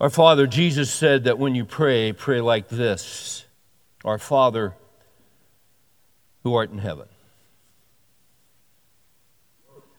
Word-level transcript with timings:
Our 0.00 0.08
Father, 0.08 0.46
Jesus 0.46 0.90
said 0.90 1.24
that 1.24 1.38
when 1.38 1.54
you 1.54 1.66
pray, 1.66 2.14
pray 2.14 2.40
like 2.40 2.68
this 2.68 3.44
Our 4.02 4.16
Father 4.16 4.74
who 6.42 6.54
art 6.54 6.70
in 6.70 6.78
heaven, 6.78 7.06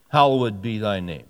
hallowed 0.10 0.60
be 0.60 0.80
thy 0.80 1.02
name. 1.02 1.28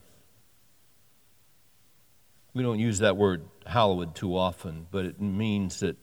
We 2.54 2.64
don't 2.64 2.80
use 2.80 3.00
that 3.00 3.18
word 3.18 3.44
hallowed 3.66 4.16
too 4.16 4.38
often, 4.38 4.88
but 4.90 5.04
it 5.04 5.20
means 5.20 5.82
that 5.82 5.98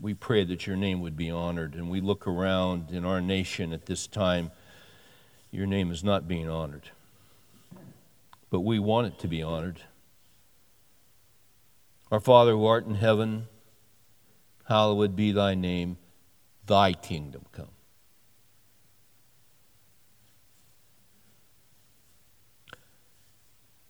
we 0.00 0.14
pray 0.14 0.44
that 0.44 0.68
your 0.68 0.76
name 0.76 1.00
would 1.00 1.16
be 1.16 1.30
honored. 1.30 1.74
And 1.74 1.90
we 1.90 2.00
look 2.00 2.28
around 2.28 2.92
in 2.92 3.04
our 3.04 3.20
nation 3.20 3.72
at 3.72 3.86
this 3.86 4.06
time, 4.06 4.52
your 5.50 5.66
name 5.66 5.90
is 5.90 6.04
not 6.04 6.28
being 6.28 6.48
honored. 6.48 6.90
But 8.50 8.60
we 8.60 8.78
want 8.78 9.08
it 9.08 9.18
to 9.20 9.28
be 9.28 9.42
honored. 9.42 9.80
Our 12.14 12.20
Father 12.20 12.52
who 12.52 12.64
art 12.64 12.86
in 12.86 12.94
heaven, 12.94 13.48
hallowed 14.68 15.16
be 15.16 15.32
thy 15.32 15.56
name, 15.56 15.96
thy 16.64 16.92
kingdom 16.92 17.44
come. 17.50 17.72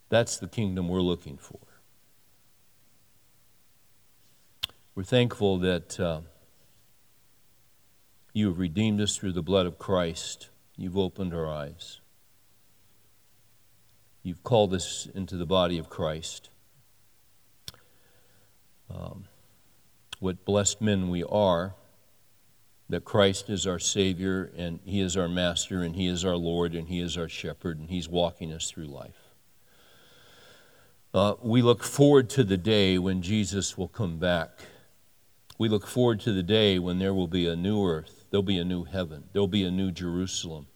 That's 0.09 0.39
the 0.39 0.49
kingdom 0.49 0.89
we're 0.89 1.03
looking 1.03 1.37
for. 1.37 1.61
We're 4.95 5.05
thankful 5.05 5.59
that 5.59 6.01
uh, 6.01 6.21
you 8.33 8.49
have 8.49 8.59
redeemed 8.59 9.03
us 9.03 9.19
through 9.19 9.33
the 9.33 9.43
blood 9.43 9.67
of 9.67 9.79
Christ. 9.79 10.49
You've 10.79 10.97
opened 10.97 11.35
our 11.35 11.47
eyes. 11.47 12.01
You've 14.23 14.43
called 14.43 14.73
us 14.73 15.07
into 15.15 15.37
the 15.37 15.45
body 15.45 15.77
of 15.77 15.91
Christ. 15.91 16.49
Um, 18.93 19.25
what 20.21 20.45
blessed 20.45 20.81
men 20.81 21.09
we 21.09 21.23
are 21.25 21.75
that 22.89 23.05
Christ 23.05 23.49
is 23.49 23.67
our 23.67 23.79
Savior 23.79 24.51
and 24.57 24.81
He 24.85 25.01
is 25.01 25.17
our 25.17 25.29
Master 25.29 25.83
and 25.83 25.97
He 25.97 26.07
is 26.07 26.25
our 26.25 26.37
Lord 26.37 26.75
and 26.75 26.89
He 26.89 27.01
is 27.01 27.17
our 27.17 27.29
Shepherd 27.29 27.79
and 27.79 27.91
He's 27.91 28.09
walking 28.09 28.53
us 28.53 28.71
through 28.71 28.87
life. 28.87 29.31
Uh, 31.13 31.35
we 31.43 31.63
look 31.63 31.83
forward 31.83 32.29
to 32.31 32.45
the 32.45 32.57
day 32.57 32.99
when 32.99 33.23
Jesus 33.23 33.79
will 33.79 33.89
come 33.89 34.19
back 34.19 34.61
we 35.59 35.69
look 35.69 35.87
forward 35.87 36.21
to 36.21 36.33
the 36.33 36.43
day 36.43 36.79
when 36.79 36.99
there 36.99 37.15
will 37.15 37.29
be 37.29 37.47
a 37.47 37.55
new 37.55 37.87
earth, 37.87 38.25
there'll 38.31 38.43
be 38.43 38.59
a 38.59 38.65
new 38.65 38.85
heaven, 38.85 39.25
there'll 39.33 39.47
be 39.47 39.65
a 39.65 39.71
new 39.71 39.91
Jerusalem. 39.91 40.67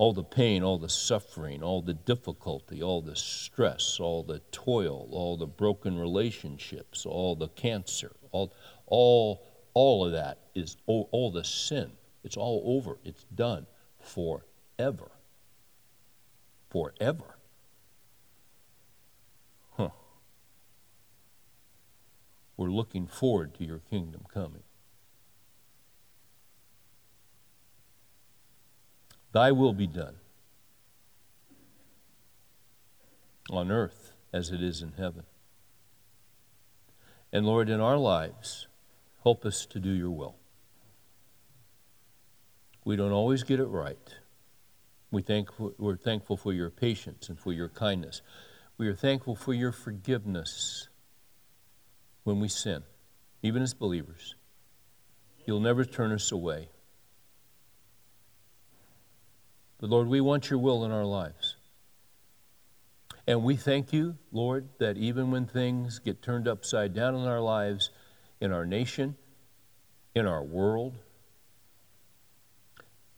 All 0.00 0.14
the 0.14 0.24
pain, 0.24 0.62
all 0.62 0.78
the 0.78 0.88
suffering, 0.88 1.62
all 1.62 1.82
the 1.82 1.92
difficulty, 1.92 2.82
all 2.82 3.02
the 3.02 3.14
stress, 3.14 4.00
all 4.00 4.22
the 4.22 4.38
toil, 4.50 5.10
all 5.12 5.36
the 5.36 5.46
broken 5.46 5.98
relationships, 5.98 7.04
all 7.04 7.36
the 7.36 7.48
cancer, 7.48 8.16
all, 8.32 8.50
all, 8.86 9.46
all 9.74 10.06
of 10.06 10.12
that 10.12 10.38
is 10.54 10.78
all, 10.86 11.10
all 11.12 11.30
the 11.30 11.44
sin. 11.44 11.92
It's 12.24 12.38
all 12.38 12.62
over. 12.64 12.96
It's 13.04 13.24
done 13.34 13.66
forever. 13.98 15.10
Forever. 16.70 17.36
We're 22.56 22.70
looking 22.70 23.06
forward 23.06 23.52
to 23.56 23.64
your 23.66 23.80
kingdom 23.90 24.22
coming. 24.32 24.62
Thy 29.32 29.52
will 29.52 29.72
be 29.72 29.86
done 29.86 30.16
on 33.50 33.70
earth 33.70 34.12
as 34.32 34.50
it 34.50 34.62
is 34.62 34.82
in 34.82 34.92
heaven. 34.92 35.24
And 37.32 37.46
Lord, 37.46 37.68
in 37.68 37.80
our 37.80 37.96
lives, 37.96 38.66
help 39.22 39.44
us 39.44 39.66
to 39.66 39.78
do 39.78 39.90
your 39.90 40.10
will. 40.10 40.36
We 42.84 42.96
don't 42.96 43.12
always 43.12 43.44
get 43.44 43.60
it 43.60 43.66
right. 43.66 44.14
We 45.10 45.22
thank, 45.22 45.48
we're 45.58 45.96
thankful 45.96 46.36
for 46.36 46.52
your 46.52 46.70
patience 46.70 47.28
and 47.28 47.38
for 47.38 47.52
your 47.52 47.68
kindness. 47.68 48.22
We 48.78 48.88
are 48.88 48.94
thankful 48.94 49.36
for 49.36 49.52
your 49.52 49.72
forgiveness 49.72 50.88
when 52.24 52.40
we 52.40 52.48
sin, 52.48 52.82
even 53.42 53.62
as 53.62 53.74
believers. 53.74 54.34
You'll 55.44 55.60
never 55.60 55.84
turn 55.84 56.12
us 56.12 56.32
away. 56.32 56.68
But 59.80 59.88
Lord, 59.88 60.08
we 60.08 60.20
want 60.20 60.50
your 60.50 60.58
will 60.58 60.84
in 60.84 60.92
our 60.92 61.06
lives. 61.06 61.56
And 63.26 63.42
we 63.42 63.56
thank 63.56 63.92
you, 63.92 64.16
Lord, 64.30 64.68
that 64.78 64.96
even 64.98 65.30
when 65.30 65.46
things 65.46 65.98
get 65.98 66.20
turned 66.20 66.46
upside 66.46 66.94
down 66.94 67.14
in 67.14 67.26
our 67.26 67.40
lives, 67.40 67.90
in 68.40 68.52
our 68.52 68.66
nation, 68.66 69.16
in 70.14 70.26
our 70.26 70.42
world, 70.42 70.98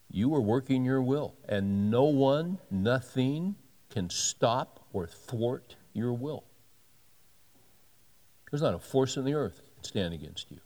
you 0.09 0.35
are 0.35 0.41
working 0.41 0.85
your 0.85 1.03
will. 1.03 1.35
And 1.49 1.91
no 1.91 2.05
one, 2.05 2.59
nothing 2.71 3.57
can 3.91 4.09
stop 4.11 4.87
or 4.93 5.07
thwart 5.07 5.77
your 5.95 6.13
will. 6.13 6.45
There's 8.51 8.63
not 8.63 8.75
a 8.75 8.79
force 8.79 9.17
in 9.17 9.25
the 9.25 9.35
earth 9.35 9.57
that 9.57 9.75
can 9.75 9.85
stand 9.85 10.15
against 10.15 10.51
you. 10.51 10.59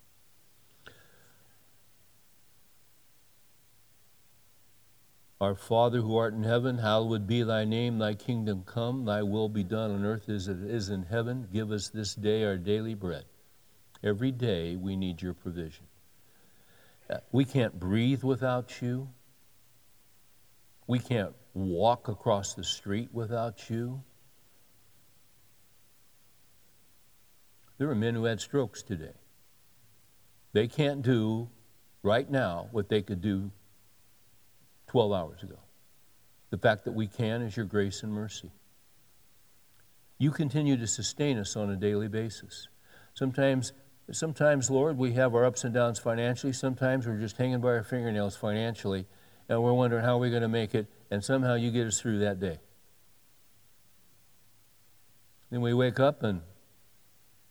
Our 5.39 5.55
Father 5.55 6.01
who 6.01 6.17
art 6.17 6.33
in 6.33 6.45
heaven, 6.45 6.79
hallowed 6.79 7.27
be 7.27 7.43
thy 7.43 7.65
name, 7.65 7.99
thy 7.99 8.15
kingdom 8.15 8.63
come, 8.65 9.05
thy 9.05 9.23
will 9.23 9.51
be 9.51 9.65
done 9.65 9.91
on 9.91 10.05
earth 10.05 10.31
as 10.31 10.49
it 10.49 10.63
is 10.63 10.89
in 10.89 11.03
heaven. 11.03 11.47
Give 11.53 11.71
us 11.73 11.91
this 11.91 12.15
day 12.15 12.45
our 12.45 12.57
daily 12.57 12.95
bread. 12.95 13.25
Every 14.03 14.33
day 14.33 14.77
we 14.77 14.97
need 14.97 15.21
your 15.21 15.35
provision. 15.35 15.85
Uh, 17.11 17.19
we 17.33 17.45
can't 17.45 17.79
breathe 17.79 18.23
without 18.23 18.81
you. 18.81 19.09
We 20.87 21.01
can't 21.01 21.35
walk 21.53 22.09
across 22.09 22.55
the 22.55 22.65
street 22.65 23.11
without 23.13 23.69
you. 23.69 24.03
There 27.77 27.91
are 27.91 27.95
men 27.95 28.15
who 28.15 28.25
had 28.25 28.41
strokes 28.41 28.83
today. 28.83 29.13
They 30.55 30.67
can't 30.67 31.03
do 31.03 31.51
right 32.03 32.31
now 32.31 32.69
what 32.73 32.89
they 32.89 33.03
could 33.03 33.21
do 33.21 33.51
12 34.89 35.13
hours 35.13 35.43
ago. 35.43 35.59
The 36.51 36.59
fact 36.59 36.85
that 36.85 36.93
we 36.93 37.07
can 37.07 37.43
is 37.43 37.57
your 37.57 37.67
grace 37.67 38.03
and 38.03 38.13
mercy. 38.13 38.53
You 40.19 40.31
continue 40.31 40.77
to 40.77 40.87
sustain 40.87 41.39
us 41.39 41.57
on 41.57 41.71
a 41.71 41.77
daily 41.77 42.09
basis. 42.09 42.69
Sometimes, 43.15 43.73
sometimes, 44.13 44.71
Lord, 44.71 44.97
we 44.97 45.13
have 45.13 45.35
our 45.35 45.45
ups 45.45 45.65
and 45.65 45.75
downs 45.75 45.99
financially. 45.99 46.53
Sometimes 46.53 47.07
we're 47.07 47.19
just 47.19 47.37
hanging 47.37 47.61
by 47.61 47.69
our 47.69 47.83
fingernails 47.83 48.37
financially, 48.37 49.07
and 49.49 49.63
we're 49.63 49.73
wondering 49.73 50.05
how 50.05 50.19
we're 50.19 50.31
going 50.31 50.43
to 50.43 50.49
make 50.49 50.75
it, 50.75 50.87
and 51.11 51.23
somehow 51.23 51.55
you 51.55 51.71
get 51.71 51.87
us 51.87 52.01
through 52.01 52.21
that 52.21 52.41
day. 52.41 52.59
Then 55.51 55.61
we 55.61 55.75
wake 55.75 56.01
up 56.01 56.23
and 56.23 56.41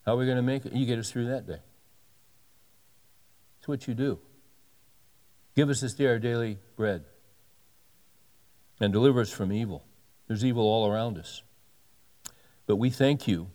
how 0.05 0.13
are 0.13 0.17
we 0.17 0.25
going 0.25 0.37
to 0.37 0.43
make 0.43 0.65
it? 0.65 0.73
You 0.73 0.85
get 0.85 0.99
us 0.99 1.09
through 1.09 1.27
that 1.27 1.47
day. 1.47 1.59
It's 3.59 3.67
what 3.67 3.87
you 3.87 3.93
do. 3.93 4.19
Give 5.55 5.69
us 5.69 5.81
this 5.81 5.93
day 5.93 6.05
our 6.07 6.19
daily 6.19 6.59
bread 6.75 7.05
and 8.79 8.91
deliver 8.91 9.21
us 9.21 9.31
from 9.31 9.51
evil. 9.51 9.83
There's 10.27 10.43
evil 10.43 10.63
all 10.63 10.91
around 10.91 11.17
us. 11.17 11.43
But 12.67 12.77
we 12.77 12.89
thank 12.89 13.27
you 13.27 13.49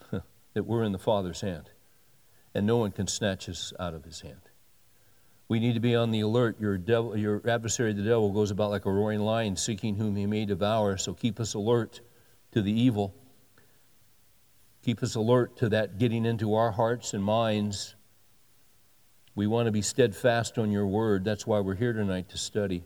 that 0.10 0.64
we're 0.64 0.82
in 0.82 0.92
the 0.92 0.98
Father's 0.98 1.40
hand 1.40 1.70
and 2.54 2.66
no 2.66 2.76
one 2.76 2.90
can 2.90 3.06
snatch 3.06 3.48
us 3.48 3.72
out 3.78 3.94
of 3.94 4.04
his 4.04 4.20
hand. 4.20 4.40
We 5.48 5.60
need 5.60 5.74
to 5.74 5.80
be 5.80 5.94
on 5.94 6.10
the 6.10 6.20
alert. 6.20 6.60
Your, 6.60 6.76
devil, 6.76 7.16
your 7.16 7.40
adversary, 7.48 7.92
the 7.92 8.02
devil, 8.02 8.32
goes 8.32 8.50
about 8.50 8.70
like 8.70 8.84
a 8.84 8.90
roaring 8.90 9.20
lion 9.20 9.56
seeking 9.56 9.96
whom 9.96 10.16
he 10.16 10.26
may 10.26 10.44
devour. 10.44 10.98
So 10.98 11.14
keep 11.14 11.40
us 11.40 11.54
alert 11.54 12.00
to 12.52 12.60
the 12.60 12.72
evil 12.72 13.14
Keep 14.88 15.02
us 15.02 15.16
alert 15.16 15.56
to 15.58 15.68
that 15.68 15.98
getting 15.98 16.24
into 16.24 16.54
our 16.54 16.70
hearts 16.70 17.12
and 17.12 17.22
minds. 17.22 17.94
We 19.34 19.46
want 19.46 19.66
to 19.66 19.70
be 19.70 19.82
steadfast 19.82 20.56
on 20.56 20.70
your 20.70 20.86
word. 20.86 21.24
That's 21.24 21.46
why 21.46 21.60
we're 21.60 21.74
here 21.74 21.92
tonight 21.92 22.30
to 22.30 22.38
study. 22.38 22.84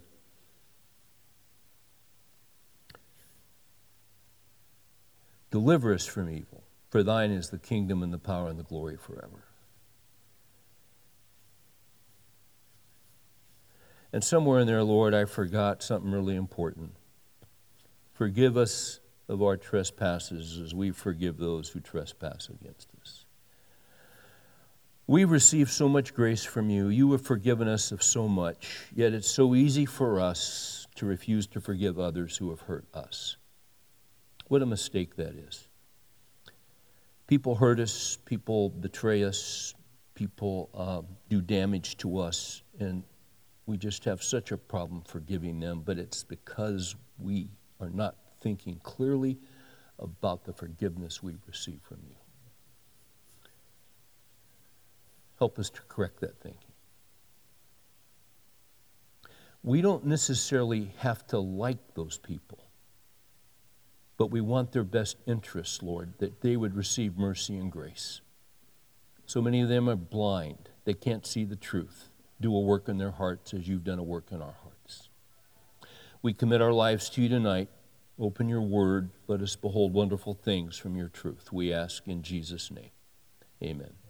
Deliver 5.52 5.92
us 5.92 6.06
from 6.06 6.30
evil, 6.30 6.64
for 6.88 7.02
thine 7.02 7.30
is 7.30 7.50
the 7.50 7.58
kingdom 7.58 8.02
and 8.02 8.10
the 8.10 8.18
power 8.18 8.48
and 8.48 8.58
the 8.58 8.64
glory 8.64 8.96
forever. 8.96 9.44
And 14.14 14.24
somewhere 14.24 14.60
in 14.60 14.66
there, 14.66 14.82
Lord, 14.82 15.12
I 15.12 15.26
forgot 15.26 15.82
something 15.82 16.10
really 16.10 16.36
important. 16.36 16.92
Forgive 18.14 18.56
us 18.56 19.00
of 19.28 19.42
our 19.42 19.58
trespasses 19.58 20.58
as 20.58 20.74
we 20.74 20.90
forgive 20.90 21.36
those 21.36 21.68
who 21.68 21.80
trespass 21.80 22.48
against 22.48 22.88
us. 23.02 23.26
We 25.06 25.26
receive 25.26 25.70
so 25.70 25.86
much 25.86 26.14
grace 26.14 26.44
from 26.44 26.70
you. 26.70 26.88
You 26.88 27.12
have 27.12 27.20
forgiven 27.20 27.68
us 27.68 27.92
of 27.92 28.02
so 28.02 28.26
much, 28.26 28.86
yet 28.94 29.12
it's 29.12 29.30
so 29.30 29.54
easy 29.54 29.84
for 29.84 30.18
us 30.18 30.86
to 30.94 31.04
refuse 31.04 31.46
to 31.48 31.60
forgive 31.60 31.98
others 31.98 32.38
who 32.38 32.48
have 32.48 32.62
hurt 32.62 32.86
us. 32.94 33.36
What 34.52 34.60
a 34.60 34.66
mistake 34.66 35.16
that 35.16 35.34
is. 35.34 35.66
People 37.26 37.54
hurt 37.54 37.80
us, 37.80 38.18
people 38.26 38.68
betray 38.68 39.24
us, 39.24 39.72
people 40.14 40.68
uh, 40.74 41.00
do 41.30 41.40
damage 41.40 41.96
to 41.96 42.18
us, 42.18 42.62
and 42.78 43.02
we 43.64 43.78
just 43.78 44.04
have 44.04 44.22
such 44.22 44.52
a 44.52 44.58
problem 44.58 45.04
forgiving 45.06 45.58
them, 45.58 45.80
but 45.82 45.98
it's 45.98 46.22
because 46.22 46.94
we 47.18 47.48
are 47.80 47.88
not 47.88 48.16
thinking 48.42 48.78
clearly 48.82 49.38
about 49.98 50.44
the 50.44 50.52
forgiveness 50.52 51.22
we 51.22 51.34
receive 51.46 51.80
from 51.82 52.00
you. 52.06 52.16
Help 55.38 55.58
us 55.58 55.70
to 55.70 55.80
correct 55.88 56.20
that 56.20 56.38
thinking. 56.42 56.72
We 59.62 59.80
don't 59.80 60.04
necessarily 60.04 60.92
have 60.98 61.26
to 61.28 61.38
like 61.38 61.94
those 61.94 62.18
people, 62.18 62.61
but 64.22 64.30
we 64.30 64.40
want 64.40 64.70
their 64.70 64.84
best 64.84 65.16
interests, 65.26 65.82
Lord, 65.82 66.12
that 66.18 66.42
they 66.42 66.56
would 66.56 66.76
receive 66.76 67.18
mercy 67.18 67.56
and 67.56 67.72
grace. 67.72 68.20
So 69.26 69.42
many 69.42 69.62
of 69.62 69.68
them 69.68 69.90
are 69.90 69.96
blind, 69.96 70.68
they 70.84 70.94
can't 70.94 71.26
see 71.26 71.42
the 71.42 71.56
truth. 71.56 72.08
Do 72.40 72.54
a 72.54 72.60
work 72.60 72.88
in 72.88 72.98
their 72.98 73.10
hearts 73.10 73.52
as 73.52 73.66
you've 73.66 73.82
done 73.82 73.98
a 73.98 74.04
work 74.04 74.26
in 74.30 74.40
our 74.40 74.54
hearts. 74.62 75.08
We 76.22 76.34
commit 76.34 76.62
our 76.62 76.72
lives 76.72 77.10
to 77.10 77.22
you 77.22 77.28
tonight. 77.30 77.68
Open 78.16 78.48
your 78.48 78.62
word. 78.62 79.10
Let 79.26 79.40
us 79.40 79.56
behold 79.56 79.92
wonderful 79.92 80.34
things 80.34 80.76
from 80.76 80.94
your 80.94 81.08
truth. 81.08 81.52
We 81.52 81.72
ask 81.72 82.06
in 82.06 82.22
Jesus' 82.22 82.70
name. 82.70 82.90
Amen. 83.60 84.01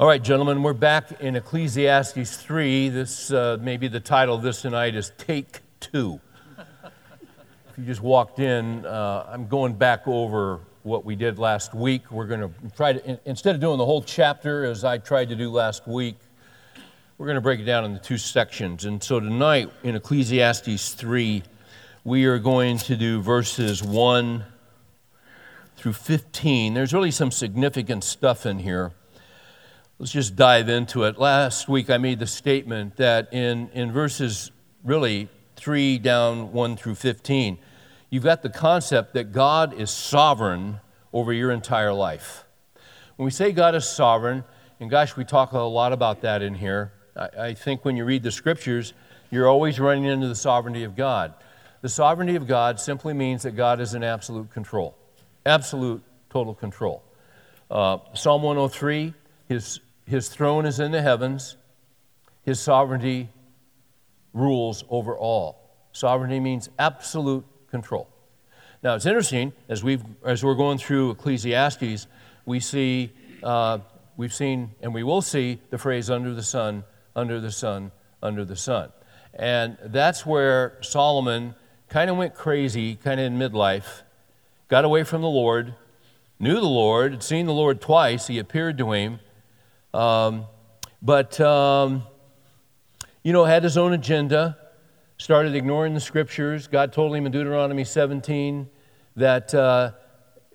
All 0.00 0.08
right, 0.08 0.20
gentlemen, 0.20 0.64
we're 0.64 0.72
back 0.72 1.20
in 1.20 1.36
Ecclesiastes 1.36 2.36
3. 2.38 2.88
This, 2.88 3.30
uh, 3.30 3.58
maybe 3.60 3.86
the 3.86 4.00
title 4.00 4.34
of 4.34 4.42
this 4.42 4.60
tonight 4.60 4.96
is 4.96 5.12
Take 5.18 5.60
Two. 5.78 6.20
if 6.58 7.78
you 7.78 7.84
just 7.84 8.00
walked 8.00 8.40
in, 8.40 8.84
uh, 8.84 9.24
I'm 9.32 9.46
going 9.46 9.74
back 9.74 10.08
over 10.08 10.58
what 10.82 11.04
we 11.04 11.14
did 11.14 11.38
last 11.38 11.74
week. 11.74 12.10
We're 12.10 12.26
going 12.26 12.40
to 12.40 12.50
try 12.74 12.94
to, 12.94 13.20
instead 13.24 13.54
of 13.54 13.60
doing 13.60 13.78
the 13.78 13.84
whole 13.84 14.02
chapter 14.02 14.64
as 14.64 14.82
I 14.82 14.98
tried 14.98 15.28
to 15.28 15.36
do 15.36 15.48
last 15.48 15.86
week, 15.86 16.16
we're 17.16 17.26
going 17.26 17.36
to 17.36 17.40
break 17.40 17.60
it 17.60 17.64
down 17.64 17.84
into 17.84 18.00
two 18.00 18.18
sections. 18.18 18.86
And 18.86 19.00
so 19.00 19.20
tonight 19.20 19.70
in 19.84 19.94
Ecclesiastes 19.94 20.94
3, 20.94 21.44
we 22.02 22.24
are 22.24 22.40
going 22.40 22.78
to 22.78 22.96
do 22.96 23.22
verses 23.22 23.80
1 23.80 24.44
through 25.76 25.92
15. 25.92 26.74
There's 26.74 26.92
really 26.92 27.12
some 27.12 27.30
significant 27.30 28.02
stuff 28.02 28.44
in 28.44 28.58
here. 28.58 28.90
Let's 30.04 30.12
just 30.12 30.36
dive 30.36 30.68
into 30.68 31.04
it. 31.04 31.18
Last 31.18 31.66
week 31.66 31.88
I 31.88 31.96
made 31.96 32.18
the 32.18 32.26
statement 32.26 32.98
that 32.98 33.32
in, 33.32 33.70
in 33.70 33.90
verses 33.90 34.50
really 34.84 35.30
3 35.56 35.96
down 35.96 36.52
1 36.52 36.76
through 36.76 36.96
15, 36.96 37.56
you've 38.10 38.22
got 38.22 38.42
the 38.42 38.50
concept 38.50 39.14
that 39.14 39.32
God 39.32 39.72
is 39.72 39.90
sovereign 39.90 40.80
over 41.14 41.32
your 41.32 41.50
entire 41.50 41.94
life. 41.94 42.44
When 43.16 43.24
we 43.24 43.30
say 43.30 43.50
God 43.50 43.74
is 43.74 43.88
sovereign, 43.88 44.44
and 44.78 44.90
gosh, 44.90 45.16
we 45.16 45.24
talk 45.24 45.52
a 45.52 45.58
lot 45.60 45.94
about 45.94 46.20
that 46.20 46.42
in 46.42 46.52
here, 46.52 46.92
I, 47.16 47.28
I 47.38 47.54
think 47.54 47.86
when 47.86 47.96
you 47.96 48.04
read 48.04 48.22
the 48.22 48.30
scriptures, 48.30 48.92
you're 49.30 49.48
always 49.48 49.80
running 49.80 50.04
into 50.04 50.28
the 50.28 50.36
sovereignty 50.36 50.84
of 50.84 50.96
God. 50.96 51.32
The 51.80 51.88
sovereignty 51.88 52.36
of 52.36 52.46
God 52.46 52.78
simply 52.78 53.14
means 53.14 53.44
that 53.44 53.52
God 53.52 53.80
is 53.80 53.94
in 53.94 54.04
absolute 54.04 54.50
control, 54.50 54.98
absolute, 55.46 56.02
total 56.28 56.52
control. 56.54 57.02
Uh, 57.70 58.00
Psalm 58.12 58.42
103 58.42 59.14
his, 59.48 59.80
his 60.06 60.28
throne 60.28 60.66
is 60.66 60.80
in 60.80 60.92
the 60.92 61.02
heavens, 61.02 61.56
his 62.42 62.60
sovereignty 62.60 63.30
rules 64.32 64.84
over 64.90 65.16
all. 65.16 65.70
Sovereignty 65.92 66.40
means 66.40 66.68
absolute 66.78 67.44
control. 67.70 68.08
Now, 68.82 68.94
it's 68.94 69.06
interesting, 69.06 69.52
as, 69.68 69.82
we've, 69.82 70.02
as 70.24 70.44
we're 70.44 70.54
going 70.54 70.76
through 70.76 71.12
Ecclesiastes, 71.12 72.06
we 72.44 72.60
see, 72.60 73.12
uh, 73.42 73.78
we've 74.16 74.34
seen, 74.34 74.72
and 74.82 74.92
we 74.92 75.02
will 75.02 75.22
see 75.22 75.60
the 75.70 75.78
phrase 75.78 76.10
under 76.10 76.34
the 76.34 76.42
sun, 76.42 76.84
under 77.16 77.40
the 77.40 77.50
sun, 77.50 77.92
under 78.22 78.44
the 78.44 78.56
sun. 78.56 78.92
And 79.32 79.78
that's 79.84 80.26
where 80.26 80.76
Solomon 80.82 81.54
kind 81.88 82.10
of 82.10 82.16
went 82.16 82.34
crazy, 82.34 82.96
kind 82.96 83.18
of 83.20 83.26
in 83.26 83.38
midlife, 83.38 84.02
got 84.68 84.84
away 84.84 85.02
from 85.04 85.22
the 85.22 85.28
Lord, 85.28 85.74
knew 86.38 86.56
the 86.56 86.62
Lord, 86.62 87.12
had 87.12 87.22
seen 87.22 87.46
the 87.46 87.52
Lord 87.52 87.80
twice, 87.80 88.26
he 88.26 88.38
appeared 88.38 88.76
to 88.78 88.92
him, 88.92 89.20
um, 89.94 90.46
but, 91.00 91.40
um, 91.40 92.02
you 93.22 93.32
know, 93.32 93.44
had 93.44 93.62
his 93.62 93.78
own 93.78 93.92
agenda, 93.92 94.58
started 95.18 95.54
ignoring 95.54 95.94
the 95.94 96.00
scriptures. 96.00 96.66
God 96.66 96.92
told 96.92 97.14
him 97.14 97.26
in 97.26 97.32
Deuteronomy 97.32 97.84
17 97.84 98.68
that 99.14 99.54
uh, 99.54 99.92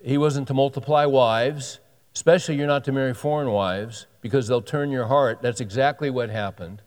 he 0.02 0.18
wasn't 0.18 0.46
to 0.48 0.54
multiply 0.54 1.06
wives, 1.06 1.80
especially 2.14 2.56
you're 2.56 2.66
not 2.66 2.84
to 2.84 2.92
marry 2.92 3.14
foreign 3.14 3.50
wives 3.50 4.06
because 4.20 4.46
they'll 4.46 4.60
turn 4.60 4.90
your 4.90 5.06
heart. 5.06 5.40
That's 5.40 5.62
exactly 5.62 6.10
what 6.10 6.28
happened. 6.28 6.82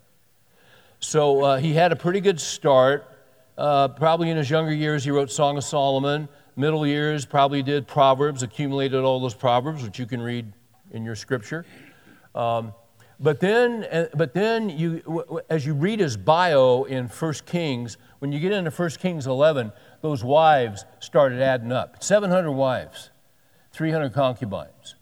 So 0.99 1.43
uh, 1.43 1.57
he 1.57 1.73
had 1.73 1.91
a 1.91 1.95
pretty 1.95 2.21
good 2.21 2.39
start. 2.39 3.09
Uh, 3.57 3.87
probably 3.87 4.29
in 4.29 4.37
his 4.37 4.49
younger 4.49 4.73
years, 4.73 5.03
he 5.03 5.09
wrote 5.09 5.31
Song 5.31 5.57
of 5.57 5.63
Solomon. 5.63 6.29
Middle 6.55 6.85
years, 6.85 7.25
probably 7.25 7.63
did 7.63 7.87
Proverbs, 7.87 8.43
accumulated 8.43 9.03
all 9.03 9.19
those 9.19 9.33
Proverbs, 9.33 9.83
which 9.83 9.97
you 9.97 10.05
can 10.05 10.21
read 10.21 10.53
in 10.91 11.03
your 11.03 11.15
scripture. 11.15 11.65
Um, 12.35 12.73
but 13.19 13.39
then, 13.39 14.09
but 14.15 14.33
then 14.33 14.69
you, 14.69 15.43
as 15.49 15.65
you 15.65 15.73
read 15.73 15.99
his 15.99 16.17
bio 16.17 16.83
in 16.83 17.07
1 17.07 17.33
Kings, 17.45 17.97
when 18.19 18.31
you 18.31 18.39
get 18.39 18.51
into 18.51 18.71
1 18.71 18.89
Kings 18.91 19.27
11, 19.27 19.71
those 20.01 20.23
wives 20.23 20.83
started 20.99 21.41
adding 21.41 21.71
up 21.71 22.03
700 22.03 22.51
wives, 22.51 23.11
300 23.71 24.13
concubines. 24.13 24.95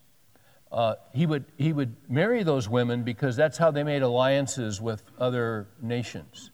Uh, 0.71 0.95
he, 1.13 1.25
would, 1.25 1.45
he 1.57 1.73
would 1.73 1.95
marry 2.09 2.43
those 2.43 2.69
women 2.69 3.03
because 3.03 3.35
that's 3.35 3.57
how 3.57 3.71
they 3.71 3.83
made 3.83 4.03
alliances 4.03 4.79
with 4.79 5.03
other 5.19 5.67
nations, 5.81 6.51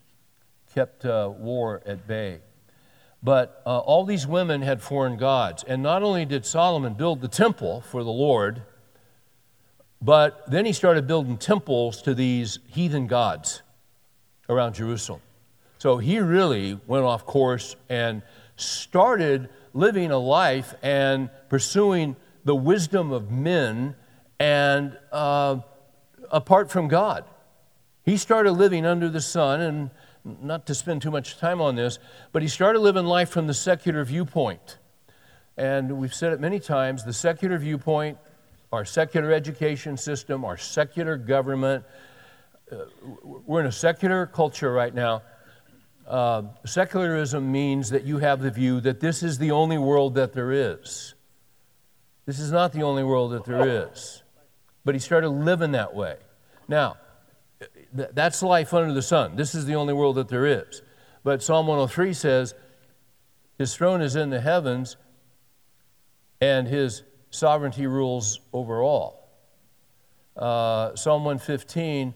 kept 0.74 1.06
uh, 1.06 1.32
war 1.38 1.84
at 1.86 2.08
bay. 2.08 2.40
But 3.22 3.62
uh, 3.66 3.80
all 3.80 4.06
these 4.06 4.26
women 4.26 4.62
had 4.62 4.82
foreign 4.82 5.18
gods. 5.18 5.64
And 5.68 5.84
not 5.84 6.02
only 6.02 6.24
did 6.26 6.46
Solomon 6.46 6.94
build 6.94 7.22
the 7.22 7.28
temple 7.28 7.82
for 7.82 8.04
the 8.04 8.12
Lord, 8.12 8.64
but 10.02 10.50
then 10.50 10.66
he 10.66 10.74
started 10.74 11.08
building 11.08 11.38
temples 11.38 12.02
to 12.04 12.14
these 12.14 12.60
heathen 12.68 13.08
gods 13.08 13.62
around 14.50 14.76
Jerusalem. 14.76 15.22
So 15.80 15.98
he 15.98 16.20
really 16.20 16.80
went 16.88 17.06
off 17.06 17.26
course 17.26 17.76
and 17.90 18.22
started 18.56 19.50
living 19.74 20.12
a 20.12 20.18
life 20.18 20.74
and 20.82 21.30
pursuing 21.50 22.16
the 22.46 22.56
wisdom 22.56 23.12
of 23.12 23.32
men 23.32 23.96
and 24.40 24.98
uh, 25.12 25.60
apart 26.32 26.72
from 26.72 26.88
God. 26.88 27.26
He 28.04 28.18
started 28.18 28.54
living 28.54 28.86
under 28.86 29.10
the 29.10 29.20
sun, 29.20 29.62
and 29.62 29.90
not 30.42 30.66
to 30.68 30.76
spend 30.76 31.02
too 31.02 31.12
much 31.12 31.38
time 31.38 31.60
on 31.62 31.76
this, 31.76 32.00
but 32.32 32.42
he 32.42 32.48
started 32.48 32.80
living 32.80 33.06
life 33.06 33.30
from 33.30 33.48
the 33.48 33.54
secular 33.54 34.04
viewpoint. 34.06 34.78
And 35.58 35.98
we've 35.98 36.14
said 36.14 36.34
it 36.34 36.40
many 36.40 36.60
times 36.60 37.04
the 37.04 37.14
secular 37.14 37.58
viewpoint 37.58 38.18
our 38.72 38.86
secular 38.86 39.32
education 39.32 39.98
system, 39.98 40.44
our 40.44 40.58
secular 40.58 41.18
government. 41.18 41.86
Uh, 42.72 42.78
we're 43.24 43.62
in 43.62 43.66
a 43.66 43.72
secular 43.72 44.26
culture 44.26 44.72
right 44.72 44.94
now. 44.94 45.22
Uh, 46.06 46.44
secularism 46.66 47.52
means 47.52 47.90
that 47.90 48.04
you 48.04 48.18
have 48.18 48.42
the 48.42 48.52
view 48.52 48.80
that 48.82 49.00
this 49.00 49.24
is 49.24 49.38
the 49.38 49.52
only 49.52 49.78
world 49.78 50.16
that 50.16 50.34
there 50.34 50.52
is. 50.52 51.14
This 52.26 52.40
is 52.40 52.52
not 52.52 52.74
the 52.74 52.84
only 52.84 53.04
world 53.04 53.32
that 53.32 53.46
there 53.46 53.88
is. 53.90 54.24
But 54.84 54.96
he 54.96 55.00
started 55.00 55.30
living 55.30 55.72
that 55.74 55.96
way. 55.96 56.18
Now, 56.68 56.98
th- 57.96 58.10
that's 58.14 58.44
life 58.44 58.74
under 58.74 58.94
the 58.94 59.02
sun. 59.02 59.36
This 59.36 59.56
is 59.56 59.66
the 59.66 59.76
only 59.76 59.94
world 59.94 60.16
that 60.16 60.28
there 60.28 60.46
is. 60.46 60.82
But 61.24 61.42
Psalm 61.42 61.68
103 61.68 62.14
says, 62.14 62.54
His 63.58 63.76
throne 63.76 64.02
is 64.02 64.16
in 64.16 64.30
the 64.30 64.40
heavens, 64.40 64.98
and 66.40 66.68
His 66.68 67.04
sovereignty 67.30 67.88
rules 67.88 68.40
over 68.54 68.82
all. 68.82 69.30
Uh, 70.36 70.96
Psalm 70.96 71.24
115 71.24 72.14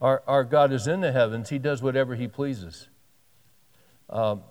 our, 0.00 0.22
our 0.26 0.44
God 0.44 0.72
is 0.72 0.86
in 0.86 1.00
the 1.00 1.12
heavens, 1.12 1.48
He 1.48 1.58
does 1.58 1.82
whatever 1.82 2.14
He 2.14 2.28
pleases. 2.28 2.88
Um, 4.08 4.42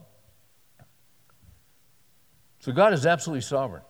so 2.60 2.72
God 2.72 2.94
is 2.94 3.06
absolutely 3.06 3.42
sovereign. 3.42 3.84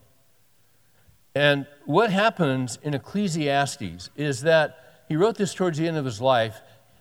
And 1.33 1.67
what 1.85 2.11
happens 2.11 2.79
in 2.81 2.93
Ecclesiastes 2.93 4.09
is 4.15 4.41
that 4.41 5.03
he 5.07 5.15
wrote 5.15 5.35
this 5.35 5.53
towards 5.53 5.77
the 5.77 5.87
end 5.87 5.97
of 5.97 6.05
his 6.05 6.19
life. 6.19 6.59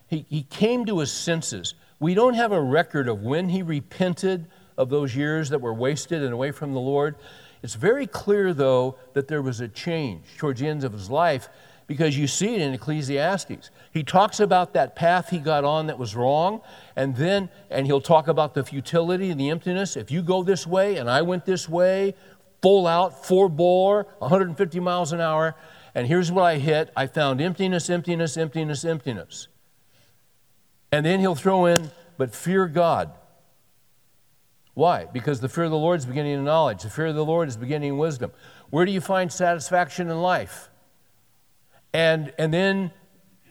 He, 0.08 0.26
he 0.28 0.42
came 0.42 0.84
to 0.86 0.98
his 0.98 1.12
senses. 1.12 1.74
We 1.98 2.14
don't 2.14 2.34
have 2.34 2.52
a 2.52 2.60
record 2.60 3.08
of 3.08 3.22
when 3.22 3.48
he 3.48 3.62
repented 3.62 4.48
of 4.76 4.90
those 4.90 5.14
years 5.14 5.50
that 5.50 5.60
were 5.60 5.74
wasted 5.74 6.22
and 6.22 6.32
away 6.32 6.50
from 6.50 6.72
the 6.72 6.80
Lord. 6.80 7.16
It's 7.62 7.74
very 7.74 8.06
clear, 8.06 8.52
though, 8.52 8.96
that 9.14 9.28
there 9.28 9.42
was 9.42 9.60
a 9.60 9.68
change 9.68 10.24
towards 10.36 10.60
the 10.60 10.68
end 10.68 10.84
of 10.84 10.92
his 10.92 11.10
life 11.10 11.48
because 11.86 12.18
you 12.18 12.26
see 12.26 12.54
it 12.54 12.60
in 12.60 12.74
Ecclesiastes. 12.74 13.70
He 13.92 14.02
talks 14.02 14.40
about 14.40 14.74
that 14.74 14.96
path 14.96 15.30
he 15.30 15.38
got 15.38 15.64
on 15.64 15.86
that 15.86 15.98
was 15.98 16.16
wrong, 16.16 16.60
and 16.96 17.14
then, 17.16 17.48
and 17.70 17.86
he'll 17.86 18.00
talk 18.00 18.28
about 18.28 18.54
the 18.54 18.64
futility 18.64 19.30
and 19.30 19.40
the 19.40 19.50
emptiness. 19.50 19.96
If 19.96 20.10
you 20.10 20.22
go 20.22 20.42
this 20.42 20.66
way 20.66 20.96
and 20.96 21.08
I 21.08 21.22
went 21.22 21.44
this 21.44 21.68
way, 21.68 22.14
full 22.60 22.86
out, 22.86 23.24
four 23.24 23.48
bore, 23.48 24.06
150 24.18 24.80
miles 24.80 25.12
an 25.12 25.20
hour, 25.20 25.54
and 25.94 26.06
here's 26.06 26.30
what 26.30 26.42
I 26.42 26.58
hit 26.58 26.90
I 26.96 27.06
found 27.06 27.40
emptiness, 27.40 27.88
emptiness, 27.88 28.36
emptiness, 28.36 28.84
emptiness. 28.84 29.48
And 30.92 31.06
then 31.06 31.20
he'll 31.20 31.34
throw 31.34 31.66
in, 31.66 31.90
but 32.18 32.34
fear 32.34 32.66
God. 32.66 33.12
Why? 34.76 35.06
Because 35.06 35.40
the 35.40 35.48
fear 35.48 35.64
of 35.64 35.70
the 35.70 35.78
Lord 35.78 36.00
is 36.00 36.04
beginning 36.04 36.34
of 36.34 36.42
knowledge. 36.42 36.82
The 36.82 36.90
fear 36.90 37.06
of 37.06 37.14
the 37.14 37.24
Lord 37.24 37.48
is 37.48 37.56
beginning 37.56 37.94
in 37.94 37.96
wisdom. 37.96 38.30
Where 38.68 38.84
do 38.84 38.92
you 38.92 39.00
find 39.00 39.32
satisfaction 39.32 40.10
in 40.10 40.20
life? 40.20 40.68
And, 41.94 42.34
and 42.38 42.52
then 42.52 42.90